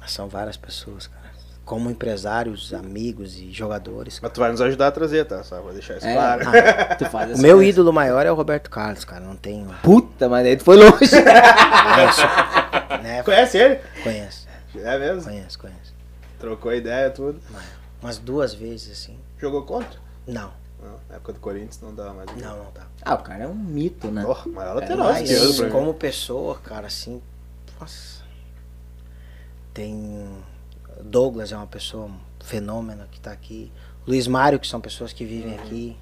Mas 0.00 0.12
São 0.12 0.28
várias 0.28 0.56
pessoas, 0.56 1.08
cara. 1.08 1.25
Como 1.66 1.90
empresários, 1.90 2.72
amigos 2.72 3.36
e 3.38 3.50
jogadores. 3.52 4.20
Mas 4.22 4.30
tu 4.32 4.38
vai 4.40 4.50
nos 4.52 4.60
ajudar 4.62 4.86
a 4.86 4.92
trazer, 4.92 5.24
tá? 5.26 5.42
Só 5.42 5.60
vou 5.60 5.72
deixar 5.72 5.96
isso 5.98 6.06
É. 6.06 6.14
claro. 6.14 6.44
Tu 6.96 7.04
faz 7.06 7.38
O 7.38 7.42
meu 7.42 7.56
coisa. 7.56 7.70
ídolo 7.70 7.92
maior 7.92 8.24
é 8.24 8.30
o 8.30 8.34
Roberto 8.36 8.70
Carlos, 8.70 9.04
cara. 9.04 9.24
Não 9.24 9.34
tenho. 9.36 9.68
Puta, 9.82 10.28
mas 10.28 10.46
aí 10.46 10.56
tu 10.56 10.62
foi 10.64 10.76
longe. 10.76 10.94
Né? 13.02 13.22
Conhece 13.22 13.58
ele? 13.58 13.80
Conheço, 14.02 14.46
É 14.76 14.98
mesmo? 14.98 15.24
conheço, 15.24 15.58
conheço. 15.58 15.94
Trocou 16.38 16.72
ideia, 16.72 17.10
tudo. 17.10 17.40
Umas 18.02 18.18
duas 18.18 18.54
vezes, 18.54 18.92
assim. 18.92 19.18
Jogou 19.38 19.62
contra? 19.64 19.98
Não, 20.26 20.52
Não, 20.82 20.92
na 21.08 21.16
época 21.16 21.32
do 21.32 21.40
Corinthians 21.40 21.80
não 21.82 21.94
dá 21.94 22.12
mais. 22.12 22.28
não, 22.36 22.56
não 22.58 22.70
tá. 22.72 22.82
ah, 23.02 23.14
o 23.14 23.18
cara 23.22 23.44
é 23.44 23.46
um 23.48 23.54
mito, 23.54 24.08
né? 24.08 24.24
Oh, 24.24 24.48
maior 24.50 24.74
lateral 24.76 25.08
Mas 25.12 25.28
esquerdo 25.28 25.56
pra 25.56 25.66
mim. 25.66 25.72
como 25.72 25.94
pessoa, 25.94 26.56
cara, 26.62 26.86
assim. 26.86 27.20
Nossa. 27.80 28.22
Tem. 29.74 30.26
Douglas 31.02 31.52
é 31.52 31.56
uma 31.56 31.66
pessoa 31.66 32.06
um 32.06 32.14
fenômeno 32.44 33.04
que 33.10 33.20
tá 33.20 33.30
aqui. 33.32 33.70
Luiz 34.06 34.26
Mário, 34.28 34.58
que 34.58 34.66
são 34.66 34.80
pessoas 34.80 35.12
que 35.12 35.24
vivem 35.24 35.54
aqui. 35.54 35.96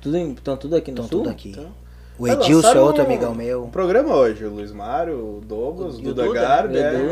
Tudo 0.00 0.16
em- 0.16 0.32
Estão 0.32 0.56
tudo 0.56 0.76
aqui 0.76 0.90
no 0.90 1.02
Estão 1.02 1.08
sul? 1.08 1.18
tudo 1.24 1.30
aqui. 1.30 1.50
Então. 1.50 1.72
O 2.18 2.28
Edilson 2.28 2.68
é 2.68 2.80
outro 2.80 3.02
um- 3.02 3.06
amigão 3.06 3.32
Um 3.32 3.34
meu. 3.34 3.62
programa 3.72 4.14
hoje, 4.14 4.44
o 4.44 4.50
Luiz 4.54 4.70
Mário, 4.70 5.38
o 5.38 5.40
Douglas, 5.40 5.96
o 5.96 5.98
o 5.98 6.02
Duda 6.02 6.24
Duda, 6.24 6.40
Garbi, 6.40 6.78
é 6.78 6.90
Duda. 6.92 7.10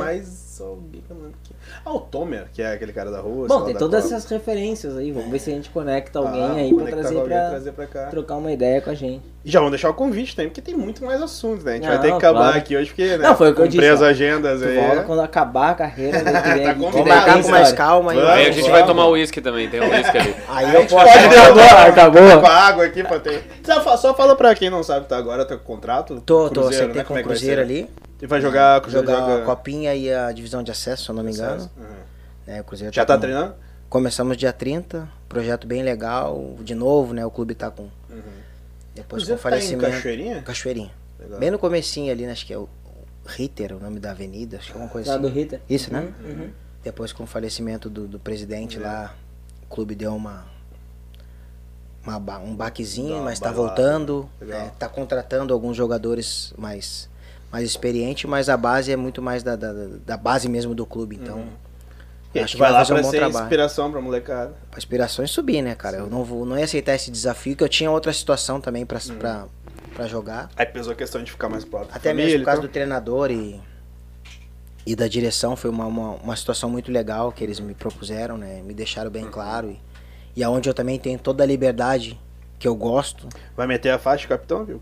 Mais 0.64 0.78
alguém 0.78 1.00
que 1.02 1.10
eu 1.10 1.16
não 1.16 1.22
lembro 1.24 1.38
quem. 1.44 1.56
Ah, 1.84 1.92
o 1.92 2.00
Tomer, 2.00 2.46
que 2.52 2.62
é 2.62 2.72
aquele 2.72 2.92
cara 2.92 3.10
da 3.10 3.20
rua. 3.20 3.46
Bom, 3.48 3.62
tem 3.62 3.74
da 3.74 3.78
todas 3.80 4.04
essas 4.04 4.24
referências 4.30 4.96
aí. 4.96 5.10
Vamos 5.12 5.30
ver 5.30 5.38
se 5.38 5.50
a 5.50 5.54
gente 5.54 5.70
conecta 5.70 6.18
alguém 6.18 6.42
Ah, 6.42 6.52
aí 6.54 6.74
pra 6.74 6.86
trazer, 6.86 7.14
alguém, 7.16 7.28
pra 7.36 7.48
trazer 7.50 7.72
pra 7.72 7.86
cá. 7.86 8.06
trocar 8.06 8.36
uma 8.36 8.52
ideia 8.52 8.80
com 8.80 8.90
a 8.90 8.94
gente. 8.94 9.22
E 9.44 9.50
já 9.50 9.58
vamos 9.58 9.72
deixar 9.72 9.90
o 9.90 9.94
convite 9.94 10.36
também, 10.36 10.48
porque 10.50 10.62
tem 10.62 10.76
muito 10.76 11.04
mais 11.04 11.20
assuntos, 11.20 11.64
né? 11.64 11.72
A 11.72 11.74
gente 11.74 11.86
vai 11.86 11.94
Não, 11.96 12.02
ter 12.02 12.08
que 12.10 12.14
acabar 12.14 12.38
claro. 12.40 12.58
aqui 12.58 12.76
hoje, 12.76 12.90
porque, 12.90 13.04
né? 13.16 13.18
Não, 13.18 13.36
foi 13.36 13.50
o 13.50 13.54
que 13.56 13.60
eu 13.62 13.66
disse, 13.66 13.88
as 13.88 14.00
agendas 14.02 14.60
Tu 14.60 14.66
aí. 14.68 14.76
volta 14.78 15.02
quando 15.02 15.20
acabar 15.22 15.70
a 15.70 15.74
carreira, 15.74 16.20
Tá. 16.22 16.72
Vamos 16.74 16.94
marcar 16.94 17.42
com 17.42 17.48
mais 17.48 17.68
história. 17.68 17.74
calma 17.74 18.12
aí. 18.12 18.20
Aí 18.20 18.46
a 18.46 18.52
gente 18.52 18.70
vai 18.70 18.86
tomar 18.86 19.08
uísque 19.08 19.40
também, 19.40 19.68
tem 19.68 19.80
um 19.80 19.90
uísque 19.90 20.16
ali. 20.16 20.34
Aí 20.48 20.74
eu 20.74 20.82
posso. 20.86 20.94
pode 21.06 21.08
Acabou, 21.26 21.54
derrubar 21.54 21.88
acabou. 21.88 22.40
com 22.40 22.46
a 22.46 22.50
água 22.54 22.84
aqui 22.84 23.02
pra 23.02 23.18
ter. 23.18 23.42
Só, 23.64 23.80
fa- 23.80 23.96
só 23.96 24.14
fala 24.14 24.36
pra 24.36 24.54
quem 24.54 24.70
não 24.70 24.82
sabe, 24.82 25.06
tá 25.06 25.16
agora, 25.16 25.44
tá 25.44 25.56
com 25.56 25.64
contrato? 25.64 26.22
Tô, 26.24 26.48
tô, 26.50 26.68
acertei 26.68 26.98
né? 26.98 27.04
com 27.04 27.12
é 27.14 27.14
o 27.14 27.14
vai 27.14 27.22
Cruzeiro 27.24 27.60
ali. 27.60 27.88
E 28.22 28.26
vai 28.26 28.40
jogar, 28.40 28.80
Cruzeiro 28.80 29.04
Jogar 29.06 29.20
joga... 29.20 29.42
a 29.42 29.44
Copinha 29.44 29.94
e 29.94 30.10
a 30.12 30.30
divisão 30.32 30.62
de 30.62 30.70
acesso, 30.70 31.04
se 31.04 31.10
eu 31.10 31.14
não 31.14 31.24
me 31.24 31.32
engano. 31.32 31.68
Uhum. 31.76 31.84
né, 32.46 32.60
o 32.60 32.64
Cruzeiro 32.64 32.94
Já 32.94 33.04
tá 33.04 33.14
com- 33.16 33.20
treinando? 33.20 33.54
Começamos 33.90 34.36
dia 34.38 34.52
30, 34.52 35.06
projeto 35.28 35.66
bem 35.66 35.82
legal. 35.82 36.56
De 36.60 36.74
novo, 36.74 37.12
né? 37.12 37.26
O 37.26 37.30
clube 37.30 37.54
tá 37.54 37.70
com. 37.70 37.88
Depois 38.94 39.24
com 39.24 39.28
tá 39.30 39.34
em 39.34 39.38
falecimento. 39.38 39.90
Cachoeirinha? 39.90 40.42
Cachoeirinha. 40.42 40.90
Legal. 41.18 41.38
Bem 41.40 41.50
no 41.50 41.58
comecinho 41.58 42.10
ali, 42.12 42.24
né, 42.24 42.32
acho 42.32 42.46
que 42.46 42.52
é 42.54 42.58
o 42.58 42.68
o 43.24 43.28
Ritter, 43.28 43.76
o 43.76 43.78
nome 43.78 44.00
da 44.00 44.10
avenida, 44.10 44.56
acho 44.56 44.72
que 44.72 44.76
é 44.76 44.80
uma 44.80 44.88
coisa 44.88 45.10
Lá 45.10 45.14
assim. 45.16 45.22
do 45.22 45.28
Rita. 45.32 45.60
Isso, 45.70 45.92
né? 45.92 46.12
Uhum. 46.24 46.50
Depois 46.82 47.12
com 47.12 47.22
o 47.22 47.26
falecimento 47.26 47.88
do, 47.88 48.08
do 48.08 48.18
presidente 48.18 48.78
É. 48.78 48.80
lá, 48.80 49.14
o 49.62 49.66
clube 49.72 49.94
deu 49.94 50.12
uma, 50.16 50.44
uma 52.04 52.18
um 52.38 52.54
baquezinho, 52.56 53.14
uma 53.16 53.24
mas 53.26 53.38
tá 53.38 53.52
balada. 53.52 53.66
voltando, 53.68 54.28
Legal. 54.40 54.60
é, 54.60 54.70
tá 54.76 54.88
contratando 54.88 55.54
alguns 55.54 55.76
jogadores 55.76 56.52
mais, 56.58 57.08
mais 57.52 57.64
experientes, 57.68 58.24
mas 58.28 58.48
a 58.48 58.56
base 58.56 58.90
é 58.90 58.96
muito 58.96 59.20
mais 59.20 59.42
da, 59.42 59.54
da, 59.56 59.72
da 60.06 60.16
base 60.16 60.48
mesmo 60.48 60.74
do 60.74 60.86
clube, 60.86 61.16
então 61.16 61.36
Uhum. 61.38 61.48
E 62.34 62.40
acho 62.40 62.54
que 62.54 62.58
vai 62.60 62.70
vai 62.70 62.78
lá 62.80 62.86
fazer 62.86 62.92
um 62.94 62.96
pra 62.96 63.02
bom 63.04 63.10
ser 63.10 63.16
trabalho. 63.18 63.44
inspiração 63.44 63.92
pra 63.92 64.00
molecada. 64.00 64.54
a 64.72 64.78
aspiração 64.78 65.22
é 65.22 65.28
subir, 65.28 65.60
né, 65.60 65.74
cara? 65.74 65.98
Eu 65.98 66.06
não 66.08 66.24
vou, 66.24 66.46
não 66.46 66.56
ia 66.56 66.64
aceitar 66.64 66.94
esse 66.94 67.10
desafio, 67.10 67.54
que 67.54 67.62
eu 67.62 67.68
tinha 67.68 67.90
outra 67.90 68.10
situação 68.10 68.58
também 68.58 68.86
pra, 68.86 68.98
Uhum. 69.06 69.16
pra, 69.18 69.44
pra 69.94 70.06
jogar. 70.06 70.48
Aí 70.56 70.64
pesou 70.64 70.94
a 70.94 70.96
questão 70.96 71.22
de 71.22 71.30
ficar 71.30 71.50
mais 71.50 71.62
próximo. 71.62 71.90
da 71.90 71.96
Até 71.98 72.08
família, 72.08 72.30
mesmo 72.30 72.40
por 72.40 72.46
causa 72.46 72.60
então. 72.60 72.70
do 72.70 72.72
treinador 72.72 73.30
e, 73.30 73.60
e 74.86 74.96
da 74.96 75.06
direção, 75.06 75.54
foi 75.56 75.68
uma, 75.68 75.84
uma, 75.84 76.10
uma 76.14 76.34
situação 76.34 76.70
muito 76.70 76.90
legal 76.90 77.30
que 77.32 77.44
eles 77.44 77.60
me 77.60 77.74
propuseram, 77.74 78.38
né? 78.38 78.62
Me 78.64 78.72
deixaram 78.72 79.10
bem 79.10 79.26
claro. 79.26 79.70
E, 80.34 80.40
e 80.40 80.42
aonde 80.42 80.70
eu 80.70 80.74
também 80.74 80.98
tenho 80.98 81.18
toda 81.18 81.42
a 81.44 81.46
liberdade 81.46 82.18
que 82.58 82.66
eu 82.66 82.74
gosto, 82.74 83.28
Vai 83.54 83.66
meter 83.66 83.90
a 83.90 83.98
faixa 83.98 84.26
capitão, 84.26 84.64
viu? 84.64 84.80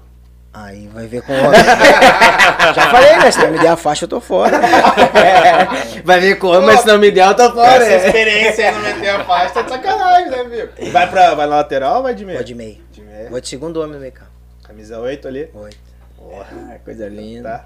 Aí 0.53 0.89
vai 0.89 1.07
ver 1.07 1.23
com 1.23 1.33
o 1.33 1.37
homem. 1.37 1.61
Já 2.75 2.91
falei, 2.91 3.17
né? 3.17 3.31
Se 3.31 3.39
não 3.39 3.51
me 3.51 3.59
der 3.59 3.69
a 3.69 3.77
faixa, 3.77 4.05
eu 4.05 4.09
tô 4.09 4.21
fora. 4.21 4.57
É, 4.57 6.01
vai 6.05 6.21
ver 6.21 6.37
como, 6.37 6.63
mas 6.63 6.81
se 6.81 6.87
não 6.87 6.99
me 6.99 7.11
der, 7.11 7.27
eu 7.27 7.35
tô 7.35 7.53
fora. 7.53 7.85
Essa 7.85 8.07
experiência 8.07 8.69
aí 8.69 8.75
não 8.75 8.81
meter 8.83 9.09
a 9.09 9.25
faixa 9.25 9.55
tá 9.55 9.63
de 9.63 9.71
sacanagem, 9.71 10.31
né, 10.31 10.45
viu? 10.45 10.91
Vai, 10.93 11.09
pra, 11.11 11.35
vai 11.35 11.47
na 11.47 11.57
lateral 11.57 11.99
ou 11.99 12.03
vai 12.03 12.15
de 12.15 12.25
meio? 12.25 12.39
Vou 12.39 12.45
de 12.45 12.55
meio. 12.55 12.79
De 12.93 13.03
meio. 13.03 13.31
Vou 13.31 13.41
de 13.41 13.49
segundo 13.49 13.81
homem 13.81 13.95
no 13.95 14.01
meio 14.01 14.13
campo. 14.13 14.31
Camisa 14.63 14.99
8 14.99 15.29
ali. 15.29 15.51
Oito. 15.55 15.91
Ah, 16.33 16.77
coisa 16.85 17.09
linda. 17.09 17.51
Tá. 17.51 17.65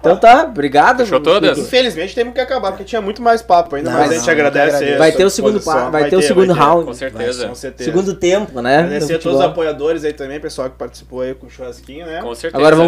Então 0.00 0.16
tá, 0.16 0.44
obrigado. 0.44 0.98
Fechou 0.98 1.18
todas? 1.18 1.58
Infelizmente 1.58 2.14
temos 2.14 2.32
que 2.32 2.40
acabar, 2.40 2.70
porque 2.70 2.84
tinha 2.84 3.00
muito 3.00 3.20
mais 3.20 3.42
papo 3.42 3.74
ainda, 3.74 3.90
Não, 3.90 3.98
mas 3.98 4.12
a 4.12 4.14
gente 4.14 4.30
agradece. 4.30 4.96
Vai 4.96 5.10
ter 5.10 5.24
o 5.24 5.30
segundo 5.30 5.56
disposição. 5.56 5.86
pa- 5.86 5.90
vai 5.98 6.08
ter 6.08 6.16
o 6.16 6.22
segundo 6.22 6.54
vai 6.54 6.64
round. 6.64 6.84
Com 6.86 6.94
certeza. 6.94 7.48
com 7.48 7.54
certeza. 7.56 7.90
Segundo 7.90 8.14
tempo, 8.14 8.62
né? 8.62 8.78
Agradecer 8.78 9.14
a 9.16 9.18
todos 9.18 9.40
os 9.40 9.44
apoiadores 9.44 10.04
aí 10.04 10.12
também, 10.12 10.38
pessoal 10.38 10.70
que 10.70 10.76
participou 10.76 11.22
aí 11.22 11.34
com 11.34 11.48
o 11.48 11.50
churrasquinho, 11.50 12.06
né? 12.06 12.20
Com 12.22 12.32
certeza. 12.32 12.56
Agora 12.56 12.76
vamos 12.76 12.86